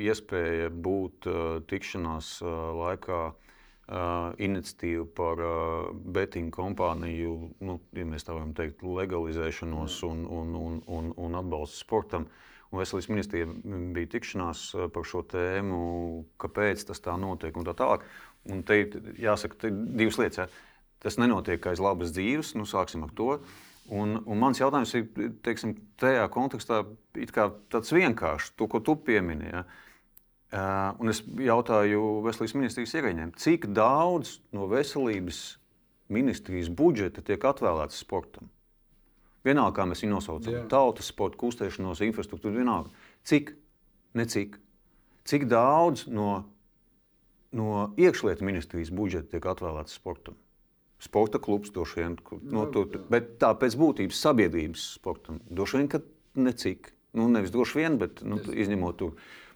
iespēja 0.00 0.70
būt 0.72 1.28
uh, 1.30 1.42
tikšanās 1.70 2.30
uh, 2.44 2.54
laikā 2.80 3.20
uh, 3.30 4.32
iniciatīva 4.42 5.06
par 5.16 5.44
uh, 5.44 5.92
betingu 5.92 6.52
kompāniju, 6.58 7.36
nu, 7.64 7.78
ja 7.96 8.08
mēs 8.08 8.26
tā 8.26 8.36
varam 8.36 8.52
teikt, 8.56 8.84
legalizēšanos 8.84 10.00
un, 10.08 10.26
un, 10.40 10.58
un, 10.58 10.82
un, 10.98 11.14
un 11.16 11.40
atbalstu 11.40 11.84
sportam. 11.84 12.28
Un 12.72 12.80
Veselības 12.80 13.06
ministrijā 13.12 13.46
bija 13.94 14.08
tikšanās 14.16 14.60
par 14.90 15.04
šo 15.06 15.20
tēmu, 15.30 15.76
kāpēc 16.42 16.82
tas 16.88 16.98
tā 17.04 17.14
notiek 17.20 17.54
un 17.54 17.68
tā 17.68 17.74
tālāk. 17.78 18.02
Un 18.52 18.62
te 18.66 18.82
jāsaka, 19.20 19.56
te 19.64 19.70
divas 19.72 20.18
lietas. 20.20 20.44
Ja. 20.44 20.48
Tas 21.04 21.18
nenotiek 21.20 21.64
aiz 21.68 21.80
labas 21.84 22.14
dzīves, 22.16 22.54
nu 22.56 22.64
sāksim 22.68 23.04
ar 23.04 23.12
to. 23.16 23.38
Un, 23.92 24.16
un 24.24 24.40
mans 24.40 24.60
jautājums 24.60 24.94
ir, 24.96 25.08
teiksim, 25.44 25.74
tajā 26.00 26.24
kontekstā 26.32 26.80
tāds 27.12 27.92
vienkāršs, 27.92 28.54
to, 28.56 28.68
ko 28.72 28.80
tu 28.84 28.96
piemini. 28.96 29.50
Ja. 29.52 29.64
Uh, 30.54 30.94
un 31.02 31.10
es 31.10 31.20
jautāju 31.24 32.22
Veselības 32.24 32.54
ministrijas 32.56 32.94
ierēģiem, 32.96 33.34
cik 33.42 33.66
daudz 33.74 34.38
no 34.54 34.68
veselības 34.70 35.40
ministrijas 36.14 36.70
budžeta 36.70 37.24
tiek 37.26 37.42
atvēlēts 37.42 37.98
sportam. 38.04 38.48
Vienalga, 39.44 39.74
kā 39.76 39.88
mēs 39.90 40.04
viņu 40.04 40.14
nosaucam, 40.14 40.54
yeah. 40.54 40.68
tautas 40.70 41.10
sporta, 41.10 41.36
kustēšanos, 41.42 42.00
infrastruktūra, 42.06 42.62
vienalga. 42.62 42.92
Cik, 43.28 43.50
ne 44.16 44.24
cik. 44.30 44.56
Cik 45.28 45.48
daudz 45.50 46.06
no 46.08 46.44
no 47.54 47.92
iekšlietu 48.00 48.46
ministrijas 48.46 48.90
budžeta 48.94 49.36
tiek 49.36 49.46
atvēlēts 49.54 49.96
sportam. 50.00 50.36
Sporta 51.02 51.40
klubs 51.42 51.72
droši 51.74 52.00
vien, 52.00 52.18
no, 52.54 52.64
tu, 52.72 52.84
bet 53.12 53.34
tā 53.42 53.50
pēc 53.60 53.76
būtības 53.76 54.20
sabiedrības 54.24 54.84
sportam 54.98 55.40
droši 55.50 55.80
vien, 55.80 55.88
ka 55.92 56.00
necik. 56.38 56.92
Nu, 57.14 57.28
nevis 57.30 57.52
droši 57.54 57.78
vien, 57.78 57.98
bet 58.00 58.22
nu, 58.26 58.40
izņemot 58.40 58.98
to 58.98 59.10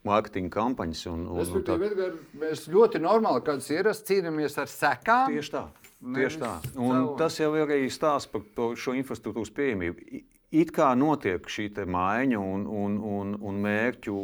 mārketinga 0.06 0.52
kampaņas. 0.54 1.04
Un, 1.10 1.24
un, 1.32 1.54
un 1.58 1.64
tā. 1.66 1.78
Edgar, 1.88 2.14
mēs 2.38 2.66
ļoti 2.70 3.00
normāli, 3.02 3.42
kādas 3.46 3.70
ierasts, 3.74 4.06
cīnāmies 4.10 4.58
ar 4.62 4.70
sekām. 4.70 5.32
Tieši 5.32 5.54
tā. 5.56 5.64
Tieši 5.98 6.42
tā. 6.42 6.52
Un 6.78 7.14
tas 7.18 7.38
jau 7.40 7.50
ir 7.58 7.64
arī 7.66 7.88
stāsts 7.90 8.30
par, 8.30 8.44
par 8.54 8.76
šo 8.78 8.94
infrastruktūras 8.98 9.50
pieejamību. 9.56 10.22
It 10.48 10.70
kā 10.72 10.94
notiek 10.96 11.44
šī 11.44 11.68
maiņa 11.84 12.38
un, 12.40 12.64
un, 12.66 12.96
un, 13.04 13.34
un 13.44 13.60
mērķu, 13.60 14.14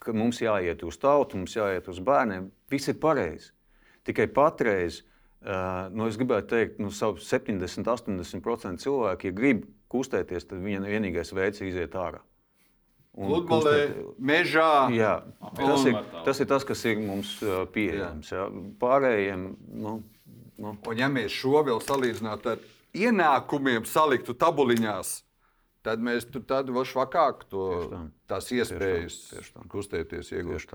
ka 0.00 0.14
mums 0.16 0.40
jāiet 0.40 0.80
uz 0.88 0.96
tautu, 0.96 1.36
mums 1.36 1.56
jāiet 1.56 1.88
uz 1.92 2.00
bērniem. 2.00 2.48
Viss 2.72 2.88
ir 2.88 2.96
pareizi. 3.02 3.52
Tikai 4.08 4.30
patreiz, 4.32 5.02
nu, 5.92 6.08
es 6.08 6.16
gribētu 6.16 6.48
teikt, 6.54 6.80
nu, 6.80 6.88
70, 6.88 7.84
80% 7.84 8.80
cilvēki, 8.80 9.28
ja 9.28 9.36
grib 9.36 9.68
kustēties, 9.92 10.48
tad 10.48 10.64
viņa 10.64 10.80
vienīgais 10.88 11.34
veids 11.36 11.60
ir 11.60 11.68
iziet 11.74 11.96
ārā. 11.98 12.22
Pludmalē, 13.10 13.76
mežā. 14.16 14.88
Jā, 14.94 15.14
tas, 15.58 15.84
ir, 15.84 15.96
tas 16.24 16.40
ir 16.40 16.48
tas, 16.48 16.64
kas 16.64 16.84
ir 16.88 17.00
mums 17.02 17.34
pieejams. 17.74 18.30
Jā. 18.32 18.46
Pārējiem. 18.80 19.48
Nu, 19.82 19.96
nu. 20.56 20.76
Un, 20.78 20.94
ja 20.96 21.10
mēs 21.10 21.34
šo 21.34 21.60
vēl 21.66 21.82
salīdzinātu 21.84 22.54
ar 22.54 22.62
ienākumiem, 22.96 23.84
saliktu 23.88 24.36
tabuliņās, 24.38 25.18
tad 25.86 26.02
mēs 26.04 26.26
tur 26.30 26.44
tādu 26.48 26.74
vēl 26.76 26.86
švakāk 26.88 27.44
to, 27.50 27.66
tās 28.30 28.50
iespējas 28.54 29.20
tieši 29.30 29.54
tā. 29.56 29.66
kustēties, 29.72 30.32
iegūst. 30.36 30.74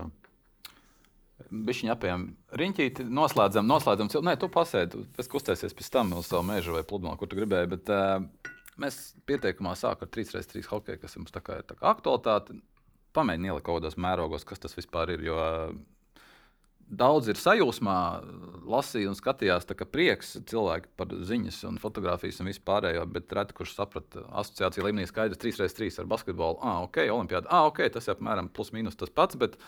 Bišķiņā 1.52 1.92
apējām 1.92 2.22
riņķīti, 2.56 3.04
noslēdzam, 3.12 3.66
noslēdzam. 3.68 4.08
Nē, 4.24 4.38
tu 4.40 4.48
pasēdi, 4.52 5.02
pēc 5.18 5.28
kustēsies 5.34 5.76
pēc 5.76 5.90
tam 5.92 6.14
uz 6.16 6.30
savu 6.30 6.46
mežu 6.48 6.76
vai 6.78 6.84
pludmali, 6.88 7.20
kur 7.20 7.28
tu 7.28 7.36
gribēji. 7.36 7.72
Bet, 7.74 7.92
uh, 7.92 8.54
mēs 8.80 9.00
pieteikumā 9.28 9.74
sākām 9.76 10.08
ar 10.08 10.14
3x3 10.16 10.64
hokeju, 10.70 11.02
kas 11.02 11.18
mums 11.20 11.34
tā 11.34 11.42
kā 11.44 11.60
ir 11.60 11.68
tā 11.68 11.76
kā 11.76 11.90
aktualitāte. 11.92 12.56
Pamēģiniet 13.16 13.52
ielikt 13.52 13.66
kaut 13.68 13.82
kādos 13.82 13.98
mērogos, 14.00 14.48
kas 14.48 14.64
tas 14.64 14.76
vispār 14.76 15.12
ir. 15.12 15.26
Jo, 15.28 15.36
uh, 15.36 15.76
Daudz 16.86 17.26
ir 17.26 17.38
sajūsmā, 17.38 17.96
lasīja 18.70 19.10
un 19.10 19.16
skatījās, 19.18 19.64
ka 19.66 19.86
prieks 19.90 20.36
cilvēki 20.46 20.92
par 20.94 21.10
ziņas 21.10 21.58
un 21.66 21.80
fotografijas 21.82 22.38
un 22.42 22.50
vispārējo, 22.52 23.02
bet 23.10 23.34
reti 23.34 23.56
kurš 23.58 23.72
saprata, 23.74 24.22
asociācija 24.38 24.86
līmenī 24.86 25.08
skaidrs 25.10 25.40
3x3 25.42 25.90
ar 26.04 26.06
basketbolu. 26.12 26.60
Ah, 26.62 26.84
ok, 26.86 27.00
olimpiāda. 27.10 27.50
Ah, 27.50 27.66
ok, 27.66 27.82
tas 27.90 28.06
ir 28.06 28.14
apmēram 28.14 28.52
plus 28.54 28.70
mīnus 28.76 28.98
tas 28.98 29.10
pats, 29.10 29.34
bet, 29.40 29.58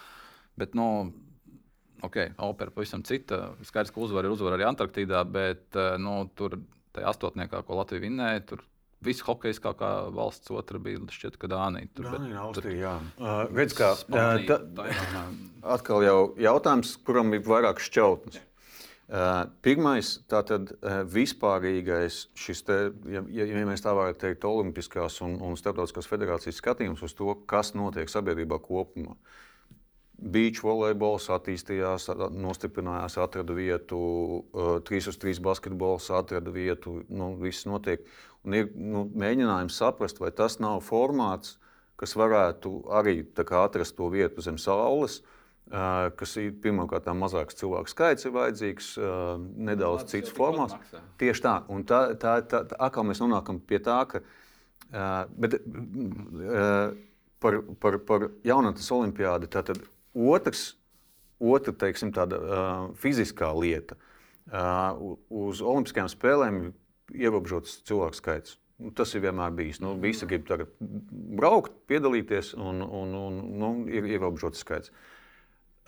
bet 0.62 0.78
no, 0.78 1.10
ok, 2.06 2.20
opera 2.46 2.70
pavisam 2.76 3.02
cita. 3.02 3.48
Skaidrs, 3.66 3.90
ka 3.90 4.04
uzvara 4.06 4.30
ir 4.30 4.36
uzvara 4.36 4.54
arī 4.54 4.68
Antarktīdā, 4.70 5.24
bet 5.26 5.78
nu, 5.98 6.20
tur 6.38 6.60
tajā 6.94 7.10
astotniekā, 7.10 7.64
ko 7.66 7.82
Latvija 7.82 8.06
vinnēja, 8.06 8.46
tur 8.52 8.62
Viss 9.04 9.22
hokejs 9.22 9.60
kā, 9.62 9.70
kā 9.78 9.88
valsts 10.10 10.50
otra 10.50 10.80
bija 10.82 10.98
šķiet, 11.14 11.36
ka 11.38 11.50
Dānija 11.50 11.86
tur 11.94 12.08
bija. 12.16 12.40
Austrija, 12.42 12.78
jā, 12.82 12.94
uh, 13.22 13.44
redz, 13.54 13.76
kā, 13.78 13.92
uh, 13.94 14.42
ta, 14.48 14.58
atkal 15.76 16.02
jau 16.02 16.18
jautājums, 16.42 16.96
kuram 17.06 17.30
ir 17.36 17.44
vairāk 17.46 17.78
šķautnes. 17.84 18.42
Uh, 19.08 19.46
pirmais, 19.64 20.18
tātad 20.28 20.68
uh, 20.74 20.98
vispārīgais, 21.08 22.26
šis 22.36 22.60
te, 22.66 22.74
ja, 23.08 23.22
ja, 23.32 23.46
ja 23.48 23.62
mēs 23.64 23.80
tā 23.80 23.94
varētu 23.96 24.20
teikt, 24.20 24.44
Olimpiskās 24.44 25.22
un, 25.24 25.38
un 25.40 25.54
Starptautiskās 25.56 26.10
federācijas 26.10 26.58
skatījums 26.60 27.00
uz 27.06 27.14
to, 27.16 27.30
kas 27.48 27.72
notiek 27.72 28.12
sabiedrībā 28.12 28.58
kopumā. 28.66 29.14
Beach 30.18 30.60
volejbols 30.60 31.30
attīstījās, 31.32 32.10
nostiprinājās, 32.36 33.16
atrada 33.22 33.56
vietu, 33.56 34.02
uh, 34.50 34.74
3 34.84 35.08
uz 35.14 35.22
3 35.24 35.40
basketbols 35.46 36.10
atrada 36.12 36.52
vietu, 36.52 36.98
nu, 37.08 37.30
viss 37.40 37.64
notiek. 37.70 38.04
Un 38.46 38.54
ir 38.54 38.70
nu, 38.74 39.06
mēģinājums 39.18 39.80
saprast, 39.80 40.20
vai 40.22 40.30
tas 40.30 40.60
nav 40.62 40.82
formāts, 40.86 41.56
kas 41.98 42.14
varētu 42.16 42.84
arī 42.94 43.20
kā, 43.34 43.64
atrast 43.64 43.96
to 43.98 44.08
vietu 44.12 44.44
zem 44.44 44.60
saules. 44.62 45.20
Uh, 45.20 45.34
kas 46.16 46.32
ir 46.40 46.54
pirmkārt 46.62 47.08
mazāks 47.12 47.58
cilvēku 47.58 47.92
skaits, 47.92 48.24
ir 48.24 48.32
vajadzīgs 48.32 48.94
nedaudz 49.68 50.06
Lāc 50.06 50.12
cits 50.12 50.32
formāts. 50.32 50.76
Tieši 51.20 51.44
tā, 51.44 51.54
un 51.68 51.84
tā, 51.84 52.14
tā, 52.16 52.38
tā, 52.48 52.62
tā 52.70 52.78
atkal 52.78 53.04
mēs 53.04 53.20
nonākam 53.20 53.60
pie 53.60 53.80
tā, 53.84 53.98
ka 54.08 54.22
bet, 55.36 55.58
par, 57.42 57.60
par, 57.82 57.98
par 58.08 58.28
jaunatnes 58.48 58.90
olimpiādi 58.96 59.50
tātad 59.52 59.82
otrs, 60.16 60.70
otra, 61.38 61.74
teiksim, 61.84 62.14
tāda 62.16 62.40
fiziskā 63.02 63.52
lieta. 63.52 63.98
Uz 65.28 65.60
Olimpiskajām 65.60 66.08
spēlēm 66.08 66.62
ierobežots 67.14 67.82
cilvēku 67.88 68.18
skaits. 68.18 68.58
Nu, 68.78 68.92
tas 68.94 69.10
ir 69.18 69.24
vienmēr 69.24 69.54
bijis. 69.58 69.80
Nu, 69.82 69.96
visi 69.98 70.26
grib 70.30 70.46
braukt, 70.78 71.74
piedalīties, 71.90 72.52
un, 72.54 72.82
un, 72.82 73.14
un 73.18 73.38
nu, 73.58 73.70
ir 73.90 74.06
ierobežots 74.06 74.62
skaits. 74.62 74.92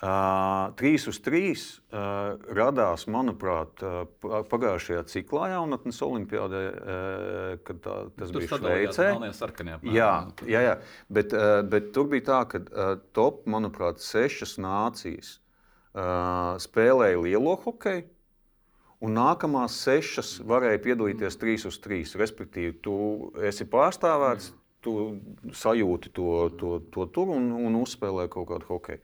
Uh, 0.01 0.73
3 0.81 1.09
uz 1.11 1.19
3 1.21 1.51
uh, 1.61 2.39
radās, 2.57 3.03
manuprāt, 3.13 3.83
uh, 3.85 4.07
pagājušajā 4.49 5.03
ciklā 5.13 5.51
jaunatnes 5.53 5.99
olimpiādē, 6.07 6.63
uh, 6.71 7.51
kad 7.69 7.83
tā, 7.85 7.97
tas 8.17 8.33
tur 8.33 8.41
bija 8.41 8.49
Šveicē. 8.95 9.11
Jā, 9.93 10.15
jā, 10.49 10.63
jā. 10.65 10.79
Bet, 11.13 11.37
uh, 11.37 11.61
bet 11.69 11.93
tur 11.93 12.09
bija 12.09 12.25
tā, 12.31 12.41
ka 12.49 12.63
uh, 12.65 12.95
top, 13.13 13.45
manuprāt, 13.45 14.01
sešas 14.01 14.57
nācijas 14.65 15.35
uh, 15.93 16.57
spēlēja 16.65 17.21
lielo 17.21 17.59
hokeju. 17.61 18.09
Un 19.01 19.17
nākamās 19.17 19.79
sešas 19.81 20.39
varēja 20.45 20.83
piedalīties 20.85 21.39
3 21.41 21.69
uz 21.71 21.79
3. 21.81 22.17
Respektīvi, 22.21 22.75
tu 22.85 22.97
esi 23.49 23.65
pārstāvēts, 23.65 24.51
tu 24.85 24.95
sajūti 25.57 26.13
to, 26.17 26.35
to, 26.61 26.77
to 26.93 27.07
tur 27.15 27.33
un, 27.37 27.51
un 27.57 27.81
uzspēlē 27.81 28.29
kaut 28.33 28.49
kādu 28.53 28.69
hokeju 28.69 29.03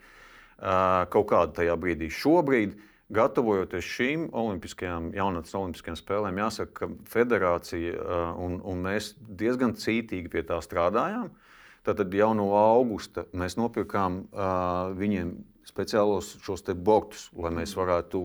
kaut 1.12 1.27
kāda 1.31 1.52
tajā 1.60 1.77
brīdī. 1.77 2.09
Šobrīd, 2.12 2.77
gatavojoties 3.12 3.85
šīm 3.85 4.28
olimpiskajām, 4.32 5.10
jaunatnes 5.14 5.55
olimpiskajām 5.55 5.98
spēlēm, 6.01 6.40
jāsaka, 6.40 6.73
ka 6.73 6.89
federācija 7.12 8.23
un, 8.40 8.60
un 8.64 8.86
mēs 8.86 9.14
diezgan 9.20 9.77
cītīgi 9.78 10.32
pie 10.32 10.43
tā 10.48 10.59
strādājām. 10.64 11.28
Tātad 11.86 12.14
jau 12.18 12.32
no 12.35 12.48
augusta 12.59 13.28
mēs 13.36 13.55
nopirkām 13.60 14.24
uh, 14.32 14.97
viņiem 14.98 15.36
speciālos 15.66 16.36
šos 16.44 16.62
bortus, 16.74 17.28
lai 17.34 17.51
mēs 17.55 17.74
varētu 17.76 18.20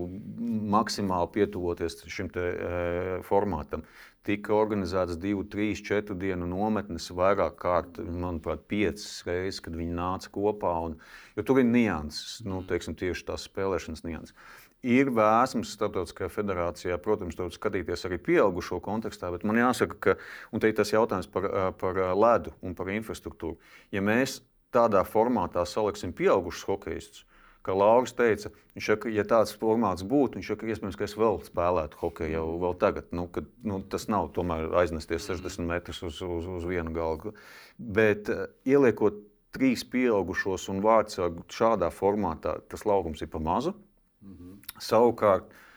maksimāli 0.72 1.32
pietuvoties 1.34 1.98
šim 2.06 2.30
te, 2.32 2.40
e, 2.40 3.20
formātam 3.26 3.82
tika 4.26 4.54
organizētas 4.54 5.18
divu, 5.20 5.44
trīs, 5.50 5.82
četru 5.82 6.14
dienu 6.18 6.46
nometnes, 6.46 7.10
vairāk 7.14 7.56
kārt, 7.58 7.98
manuprāt, 7.98 8.64
piecas 8.70 9.24
reizes, 9.26 9.60
kad 9.64 9.76
viņi 9.76 9.96
nāca 9.98 10.30
kopā. 10.34 10.74
Un, 10.86 10.98
jo 11.36 11.44
tur 11.46 11.62
ir 11.62 11.66
nianses, 11.68 12.40
nu, 12.46 12.62
teiksim, 12.66 12.94
tieši 12.98 13.26
tās 13.32 13.48
spēlēšanas 13.50 14.04
nianses. 14.06 14.36
Ir 14.82 15.12
vēsmas 15.14 15.74
starptautiskajā 15.76 16.30
federācijā, 16.34 16.96
protams, 17.02 17.36
tur 17.38 17.52
skatīties 17.54 18.02
arī 18.08 18.18
pieaugušo 18.22 18.80
kontekstā, 18.82 19.30
bet 19.34 19.44
man 19.46 19.60
jāsaka, 19.60 19.98
ka, 20.02 20.14
un 20.50 20.62
te 20.62 20.70
ir 20.70 20.78
tas 20.78 20.90
jautājums 20.90 21.30
par, 21.30 21.46
par 21.78 22.00
ledu 22.18 22.54
un 22.66 22.74
par 22.78 22.90
infrastruktūru. 22.90 23.60
Ja 23.94 24.02
mēs 24.02 24.40
tādā 24.74 25.04
formātā 25.06 25.62
saliksim 25.68 26.14
pieaugušus 26.18 26.66
hokeistus, 26.66 27.22
kā 27.66 27.74
Lauris 27.76 28.14
teica, 28.18 28.50
viņš 28.76 28.88
saka, 28.92 29.12
ja 29.12 29.24
tāds 29.28 29.54
formāts 29.58 30.04
būtu, 30.08 30.38
viņš 30.38 30.52
saka, 30.52 30.68
iespējams, 30.68 30.98
ka 30.98 31.06
es 31.06 31.16
vēl 31.18 31.40
spēlētu 31.46 32.00
hokeju 32.00 32.34
jau 32.34 32.46
vēl 32.64 32.78
tagad. 32.82 33.10
Nu, 33.14 33.26
kad, 33.32 33.48
nu, 33.66 33.80
tas 33.92 34.08
nav 34.12 34.30
tomēr 34.36 34.72
aiznesties 34.82 35.28
60 35.30 35.68
metrus 35.68 36.02
uz, 36.06 36.20
uz, 36.22 36.48
uz 36.58 36.68
vienu 36.68 36.94
galvu. 36.96 37.34
Bet 37.78 38.30
uh, 38.32 38.46
ieliekot 38.68 39.22
trīs 39.52 39.84
pieaugušos 39.84 40.68
un 40.72 40.80
vārdsargu 40.84 41.44
šādā 41.52 41.92
formātā, 41.92 42.56
tas 42.72 42.86
laukums 42.88 43.22
ir 43.22 43.30
pa 43.32 43.42
mazu. 43.42 43.74
Mm 44.22 44.36
-hmm. 44.38 44.80
Savukārt, 44.80 45.50
Uh, 45.52 45.71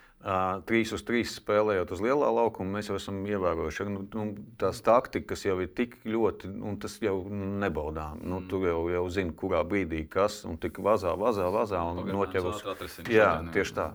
trīs 0.65 0.89
uz 0.95 1.03
trīs 1.05 1.35
spēlējot 1.37 1.91
uz 1.93 2.01
lielā 2.01 2.31
laukuma, 2.33 2.79
mēs 2.79 2.89
jau 2.89 2.97
esam 2.97 3.19
ievērojuši 3.29 3.85
nu, 3.91 4.05
nu, 4.15 4.25
tās 4.57 4.81
taktikas, 4.85 5.43
jau 5.45 5.59
ir 5.61 5.69
tik 5.77 5.99
ļoti, 6.01 6.49
un 6.65 6.79
tas 6.81 6.97
jau 7.03 7.19
nebaudām. 7.29 8.23
Nu. 8.25 8.41
Tur 8.49 8.65
jau, 8.65 8.79
jau 8.89 9.03
zina, 9.13 9.35
kurā 9.37 9.61
brīdī 9.67 10.05
kas, 10.09 10.41
un 10.49 10.57
tik 10.61 10.81
vazā, 10.81 11.13
vazā, 11.19 11.51
vazā 11.53 11.83
un 11.91 12.01
noķer 12.09 12.49
uz. 12.49 12.63
Jā, 13.11 13.29
tieši 13.53 13.77
tā. 13.77 13.91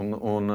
Un, 0.00 0.16
un, 0.16 0.54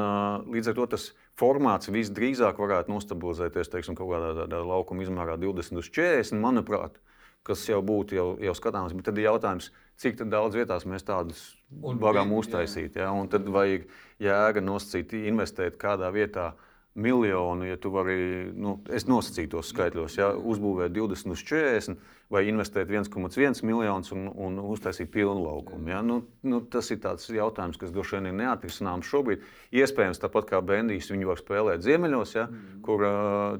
līdz 0.50 0.72
ar 0.72 0.78
to 0.80 0.88
tas 0.96 1.06
formāts 1.38 1.92
visdrīzāk 1.94 2.58
varētu 2.60 2.92
nostabilizēties 2.92 3.70
teiksim, 3.72 3.96
kaut 3.96 4.10
kādā 4.10 4.34
tādā 4.42 4.64
laukuma 4.66 5.06
izmērā 5.06 5.38
20 5.40 5.80
uz 5.80 5.88
40, 5.94 6.42
manuprāt, 6.42 6.98
kas 7.46 7.62
jau 7.70 7.78
būtu 7.86 8.18
jau, 8.18 8.28
jau 8.42 8.58
skatāms. 8.58 8.92
Bet 8.98 9.06
tad 9.08 9.22
ir 9.22 9.30
jautājums, 9.30 9.70
cik 10.00 10.20
daudz 10.28 10.58
vietās 10.58 10.84
mēs 10.88 11.06
tādus 11.06 11.46
varam 11.70 12.34
uztaisīt. 12.36 12.98
Ja? 13.00 13.14
Un 13.16 13.30
tad 13.32 13.48
vajag 13.48 13.86
jēga 14.20 14.64
nosacīt, 14.64 15.14
investēt 15.26 15.80
kādā 15.80 16.12
vietā. 16.14 16.52
Miljonu, 17.00 17.68
ja 17.68 17.76
tu 17.78 17.92
vari, 17.94 18.50
nu, 18.58 18.72
es 18.90 19.04
nosacīju 19.06 19.52
tos 19.52 19.68
skaitļos, 19.70 20.16
ja, 20.18 20.32
uzbūvēt 20.34 20.90
20 20.90 21.30
uz 21.30 21.44
40 21.46 22.00
vai 22.34 22.42
investēt 22.50 22.90
1,1 22.90 23.62
miljonus 23.62 24.10
un, 24.10 24.26
un 24.34 24.58
uztaisīt 24.74 25.06
pilnu 25.14 25.44
laukumu. 25.44 25.86
Ja. 25.92 26.00
Nu, 26.02 26.18
nu, 26.42 26.58
tas 26.66 26.90
ir 26.90 26.98
tāds 27.04 27.30
jautājums, 27.30 27.78
kas 27.78 27.94
droši 27.94 28.18
vien 28.18 28.32
ir 28.32 28.36
neatrisināms 28.42 29.06
šobrīd. 29.06 29.46
Iespējams, 29.70 30.18
tāpat 30.18 30.50
kā 30.50 30.60
Bendijs, 30.66 31.12
viņi 31.14 31.30
var 31.30 31.38
spēlēt 31.38 31.86
ziemeļos, 31.86 32.34
ja, 32.34 32.48
mm. 32.50 32.80
kur 32.86 33.06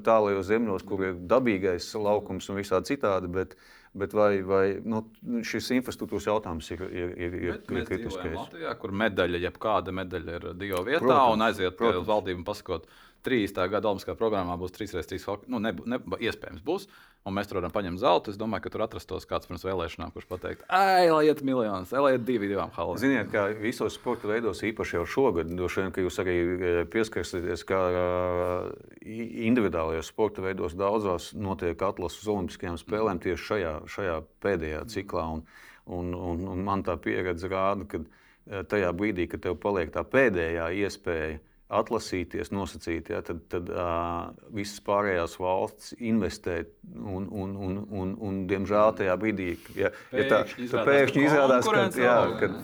tālajos 0.03 0.51
ziemeļos, 0.51 0.87
kur 0.91 1.07
ir 1.07 1.19
dabīgais 1.31 1.87
laukums 1.95 2.51
un 2.51 2.59
visādi 2.59 2.93
citādi. 2.93 3.31
Bet, 3.31 3.55
uh, 3.55 3.80
Bet 3.91 4.13
vai, 4.15 4.39
vai 4.47 4.65
nu, 4.87 5.01
šis 5.43 5.65
infrastruktūras 5.75 6.29
jautājums 6.29 6.69
ir, 6.71 6.83
ir, 6.95 7.09
ir, 7.19 7.33
ir, 7.43 7.57
kritiskais? 7.67 8.37
Latvijā, 8.37 8.71
kur 8.79 8.93
medaļa, 8.95 9.41
jebkāda 9.49 9.91
medaļa 9.97 10.37
ir 10.37 10.45
divu 10.55 10.83
vietā, 10.87 11.01
protams, 11.03 11.33
un 11.35 11.43
aiziet 11.49 11.75
pie 11.79 11.91
valdības 11.99 12.39
un 12.39 12.45
pasakot, 12.47 12.87
30. 13.25 13.61
gada 13.71 13.91
Olimpiskajā 13.91 14.17
programmā 14.19 14.57
būs 14.59 14.73
3x3 14.75 15.21
hockey. 15.27 15.49
Nu, 15.51 15.61
ne, 15.63 15.73
ne, 15.85 15.99
iespējams 16.19 16.63
būs. 16.65 16.87
Un 17.21 17.35
mēs 17.37 17.45
tur 17.45 17.59
varam 17.59 17.69
paņemt 17.73 18.01
zeltu. 18.01 18.31
Es 18.33 18.37
domāju, 18.41 18.63
ka 18.65 18.71
tur 18.73 18.81
atrastos 18.81 19.27
kāds 19.29 19.45
pirms 19.45 19.61
vēlēšanām, 19.67 20.09
kurš 20.15 20.25
pateikt, 20.25 20.63
ej, 20.73 21.11
lai 21.13 21.27
iet 21.27 21.43
miljonus, 21.45 21.91
lai 21.93 22.15
iet 22.15 22.23
divi 22.25 22.49
divām 22.49 22.71
halām. 22.73 22.97
Ziniet, 22.97 23.29
kā 23.29 23.43
visos 23.59 23.93
sporta 23.93 24.25
veidos, 24.31 24.63
īpaši 24.65 24.97
jau 24.97 25.03
šogad, 25.05 25.51
droši 25.53 25.83
vien, 25.83 25.93
ka 25.93 26.01
jūs 26.01 26.17
arī 26.23 26.35
e, 26.41 26.71
pieskarsieties, 26.89 27.65
kā 27.69 27.81
uh, 27.91 28.71
individuālajos 29.05 30.09
sporta 30.09 30.41
veidos 30.41 30.73
daudzās 30.79 31.29
notiek 31.37 31.85
atlases 31.85 32.23
uz 32.23 32.31
Olimpiskajām 32.33 32.81
spēlēm 32.81 33.21
tieši 33.21 33.47
šajā, 33.51 33.75
šajā 33.97 34.17
pēdējā 34.41 34.81
ciklā. 34.89 35.27
Un, 35.35 35.45
un, 35.85 36.11
un, 36.17 36.43
un 36.55 36.65
man 36.65 36.81
tā 36.87 36.97
pieredze 36.97 37.53
rāda, 37.53 37.85
ka 37.85 38.01
e, 38.01 38.65
tajā 38.65 38.89
brīdī, 38.97 39.29
kad 39.29 39.45
tev 39.45 39.61
paliek 39.61 39.93
tā 39.93 40.01
pēdējā 40.09 40.71
iespēja 40.87 41.37
atlasīties, 41.71 42.51
nosacīt, 42.51 43.09
ja, 43.13 43.21
tad, 43.25 43.41
tad 43.51 43.69
uh, 43.71 44.31
visas 44.55 44.81
pārējās 44.85 45.37
valsts 45.39 45.95
investē. 45.97 46.61
Un, 46.99 47.27
un, 47.31 47.55
un, 47.55 47.81
un, 47.87 48.13
un, 48.19 48.39
diemžēl 48.49 48.95
tajā 48.99 49.15
brīdī, 49.21 49.53
ja, 49.79 49.93
ja 50.11 50.27
tā, 50.31 50.41
pēkšņi 50.51 51.25
izrādās, 51.29 51.67
ka, 51.67 51.87
jā, 52.01 52.15
kad, 52.41 52.57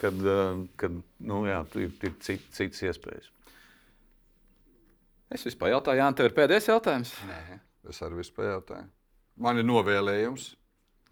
kad, 0.00 0.24
uh, 0.26 0.64
kad 0.80 0.98
nu, 1.32 1.42
jā, 1.48 1.62
ir, 1.80 1.92
ir 2.08 2.16
cit, 2.24 2.48
citas 2.52 2.84
iespējas. 2.90 3.30
Es 5.32 5.46
vispār 5.48 5.72
jautāju, 5.72 6.02
Jānis, 6.02 6.18
tev 6.18 6.28
ir 6.28 6.34
pēdējais 6.36 6.68
jautājums? 6.68 7.12
Nē, 7.24 7.60
es 7.88 8.02
arī 8.04 8.20
vispār 8.20 8.50
jautāju. 8.52 8.90
Man 9.40 9.62
ir 9.62 9.64
novēlējums. 9.64 10.50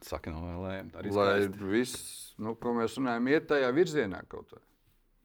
Saka, 0.05 0.33
novēlējumi. 0.33 1.13
Lai 1.17 1.39
viss, 1.73 2.35
nu, 2.41 2.53
ko 2.61 2.73
mēs 2.77 2.97
runājam, 3.01 3.33
iet 3.33 3.49
tajā 3.49 3.69
virzienā 3.77 4.21
kaut 4.29 4.49
kādā. 4.53 4.65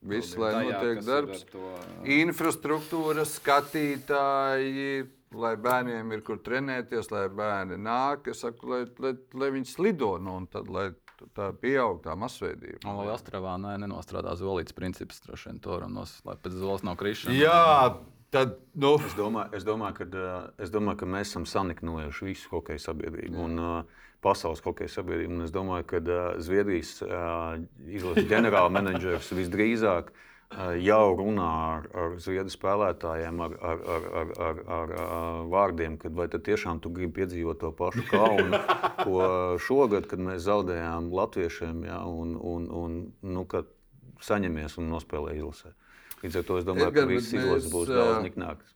Viss, 0.05 0.35
lai 0.37 0.51
tajā, 0.53 0.65
notiek 0.69 1.05
darbs, 1.05 1.45
to... 1.49 1.69
infrastruktūra, 2.15 3.23
skatītāji, 3.25 5.05
lai 5.35 5.53
bērniem 5.57 6.13
ir 6.13 6.21
kur 6.25 6.37
trenēties, 6.45 7.09
lai 7.13 7.25
bērni 7.33 7.79
nāk, 7.81 8.29
saku, 8.37 8.69
lai, 8.73 8.83
lai, 9.01 9.15
lai 9.33 9.49
viņi 9.55 9.71
slido, 9.71 10.15
nu, 10.21 10.37
un 10.41 10.47
tad, 10.51 10.69
lai 10.69 10.91
tā 11.35 11.49
pieaug 11.57 12.01
tā 12.03 12.13
masveidība. 12.19 12.83
Un 12.85 12.99
lai 12.99 13.07
Astravā 13.15 13.55
ne, 13.61 13.75
nenostrādā 13.85 14.35
zolītas 14.39 14.75
princips, 14.77 15.21
droši 15.25 15.49
vien 15.49 15.63
to 15.63 15.73
varam 15.73 15.95
nos, 15.95 16.17
lai 16.27 16.37
pēc 16.37 16.59
zolas 16.59 16.85
nav 16.85 16.99
krišana. 16.99 17.35
Jā, 17.39 17.95
tad, 18.35 18.57
nu. 18.75 18.95
es, 18.99 19.15
domāju, 19.17 19.55
es, 19.55 19.67
domāju, 19.67 19.99
ka, 20.01 20.25
es 20.61 20.73
domāju, 20.73 21.01
ka 21.01 21.09
mēs 21.15 21.31
esam 21.31 21.47
saniknojuši 21.49 22.29
visu 22.29 22.51
hokeja 22.51 22.83
sabiedrību. 22.89 23.39
Un, 23.47 23.61
uh, 23.63 24.03
pasaules 24.25 24.63
hokeja 24.65 24.91
sabiedrību. 24.97 25.41
Es 25.45 25.53
domāju, 25.55 25.87
ka 25.89 26.01
uh, 26.03 26.21
Zviedrijas 26.43 26.97
uh, 27.05 27.57
izlases 27.87 28.29
ģenerālmenedžers 28.31 29.33
visdrīzāk 29.37 30.13
jau 30.79 31.15
runā 31.17 31.47
ar, 31.75 31.87
ar 31.97 32.13
ziedu 32.21 32.51
spēlētājiem, 32.53 33.39
ar, 33.43 33.55
ar, 33.59 33.79
ar, 33.95 34.03
ar, 34.21 34.33
ar, 34.45 34.59
ar, 34.75 34.91
ar 35.05 35.39
vārdiem, 35.51 35.97
ka 35.99 36.11
vai 36.13 36.27
tiešām 36.29 36.79
tu 36.83 36.91
gribi 36.93 37.17
piedzīvot 37.19 37.59
to 37.59 37.71
pašu 37.75 38.05
kaunu, 38.11 38.61
ko 39.01 39.25
šogad, 39.65 40.07
kad 40.11 40.21
mēs 40.21 40.45
zaudējām 40.45 41.09
latviešiem, 41.11 41.81
ja, 41.89 42.03
un, 42.05 42.37
un, 42.37 42.69
un 42.69 42.99
nu, 43.25 43.47
saņemies 44.23 44.77
un 44.79 44.93
nospēlē 44.93 45.35
izlasē. 45.39 45.73
Līdz 46.25 46.39
ar 46.41 46.45
to 46.47 46.57
es 46.57 46.65
domāju, 46.65 46.89
Edgar, 46.89 47.05
ka 47.05 47.11
viss 47.11 47.33
izlases 47.35 47.69
būs 47.69 47.91
daudz 47.91 48.23
niknāks. 48.25 48.71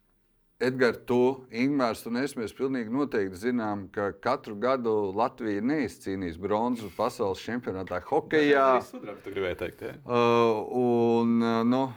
Edgars, 0.59 0.99
tu, 1.07 1.21
Ingūns 1.55 2.01
un 2.09 2.19
es 2.19 2.33
mēs 2.35 2.51
pilnīgi 2.51 2.91
noteikti 2.91 3.37
zinām, 3.39 3.85
ka 3.95 4.09
katru 4.19 4.57
gadu 4.59 4.91
Latvija 5.15 5.63
neizcīnīs 5.63 6.35
bronzu 6.41 6.91
pasaules 6.97 7.39
čempionātā 7.45 8.01
hokeja. 8.09 8.65
Tas 8.83 9.23
gribēja 9.23 9.55
teikt. 9.63 9.85
Ja. 9.87 9.95
Uh, 10.03 10.59
un, 10.81 11.39
uh, 11.39 11.63
nu, 11.63 11.87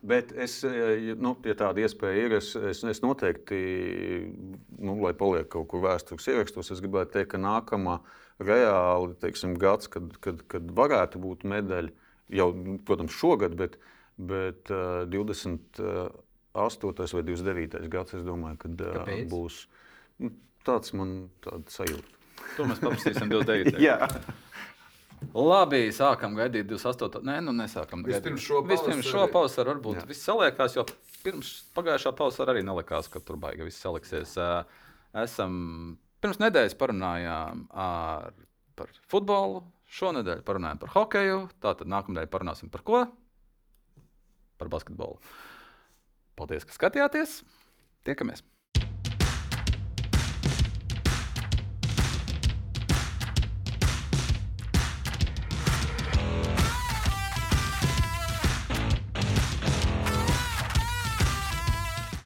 Bet 0.00 0.30
es, 0.40 0.62
nu, 1.20 1.34
ja 1.44 1.54
tāda 1.60 1.82
iespēja 1.84 2.22
ir, 2.24 2.34
es, 2.38 2.54
es, 2.56 2.78
es 2.88 3.02
noteikti, 3.04 3.58
nu, 4.80 4.94
lai 5.02 5.12
paliek 5.16 5.50
kaut 5.52 5.68
kur 5.68 5.82
vēstures 5.84 6.28
ierakstos, 6.32 6.70
es 6.72 6.80
gribētu 6.80 7.18
teikt, 7.18 7.34
ka 7.34 7.40
nākamā 7.42 7.98
reāli 8.40 9.12
teiksim, 9.20 9.58
gads, 9.60 9.90
kad, 9.92 10.14
kad, 10.24 10.40
kad 10.48 10.70
varētu 10.78 11.20
būt 11.20 11.44
medaļa, 11.52 11.92
jau, 12.32 12.48
protams, 12.88 13.18
šogad, 13.20 13.58
bet, 13.60 13.76
bet 14.18 14.70
uh, 14.72 15.04
20. 15.10 15.82
8. 16.54 16.92
vai 17.12 17.22
29. 17.26 17.88
gads, 17.90 18.14
es 18.14 18.22
domāju, 18.22 18.60
kad 18.62 18.78
Kāpēc? 18.78 19.24
būs 19.26 19.64
nu, 20.22 20.30
tāds 20.66 20.94
man 20.94 21.14
tāds 21.42 21.80
sajūta. 21.80 22.20
To 22.54 22.66
mēs 22.68 22.82
paprasīsim 22.82 23.32
29. 23.32 23.80
Jā. 23.82 23.96
Labi, 25.34 25.88
sākam 25.94 26.36
gaidīt 26.38 26.68
28. 26.70 27.24
Nē, 27.26 27.40
nu 27.46 27.54
nesākam. 27.56 28.04
Vispirms 28.06 28.44
šo 28.44 28.60
pavasaru. 28.62 28.70
Vispirms 28.74 29.10
šo 29.10 29.26
pavasaru 29.32 29.72
varbūt 29.72 30.00
Jā. 30.02 30.06
viss 30.10 30.26
saliekās, 30.28 30.76
jo 30.76 30.84
pirms 31.24 31.52
pagājušā 31.74 32.12
pavasara 32.18 32.54
arī 32.54 32.64
nelikās, 32.66 33.08
ka 33.10 33.22
tur 33.24 33.38
baigi 33.40 33.66
viss 33.66 33.82
saliksies. 33.82 34.36
Esam 35.24 35.54
pirms 36.22 36.40
nedēļas 36.42 36.76
parunājām 36.78 37.66
ar, 37.72 38.30
par 38.78 38.92
futbolu, 39.10 39.64
šonadēļ 39.96 40.44
parunājām 40.46 40.82
par 40.84 40.94
hokeju, 40.98 41.40
tātad 41.64 41.90
nākamnedēļ 41.90 42.30
parunāsim 42.32 42.72
par 42.72 42.84
ko? 42.86 43.04
Par 44.60 44.70
basketbolu. 44.72 45.20
Paldies, 46.38 46.66
ka 46.66 46.74
skatījāties! 46.76 47.40
Tiekamies! 48.06 48.42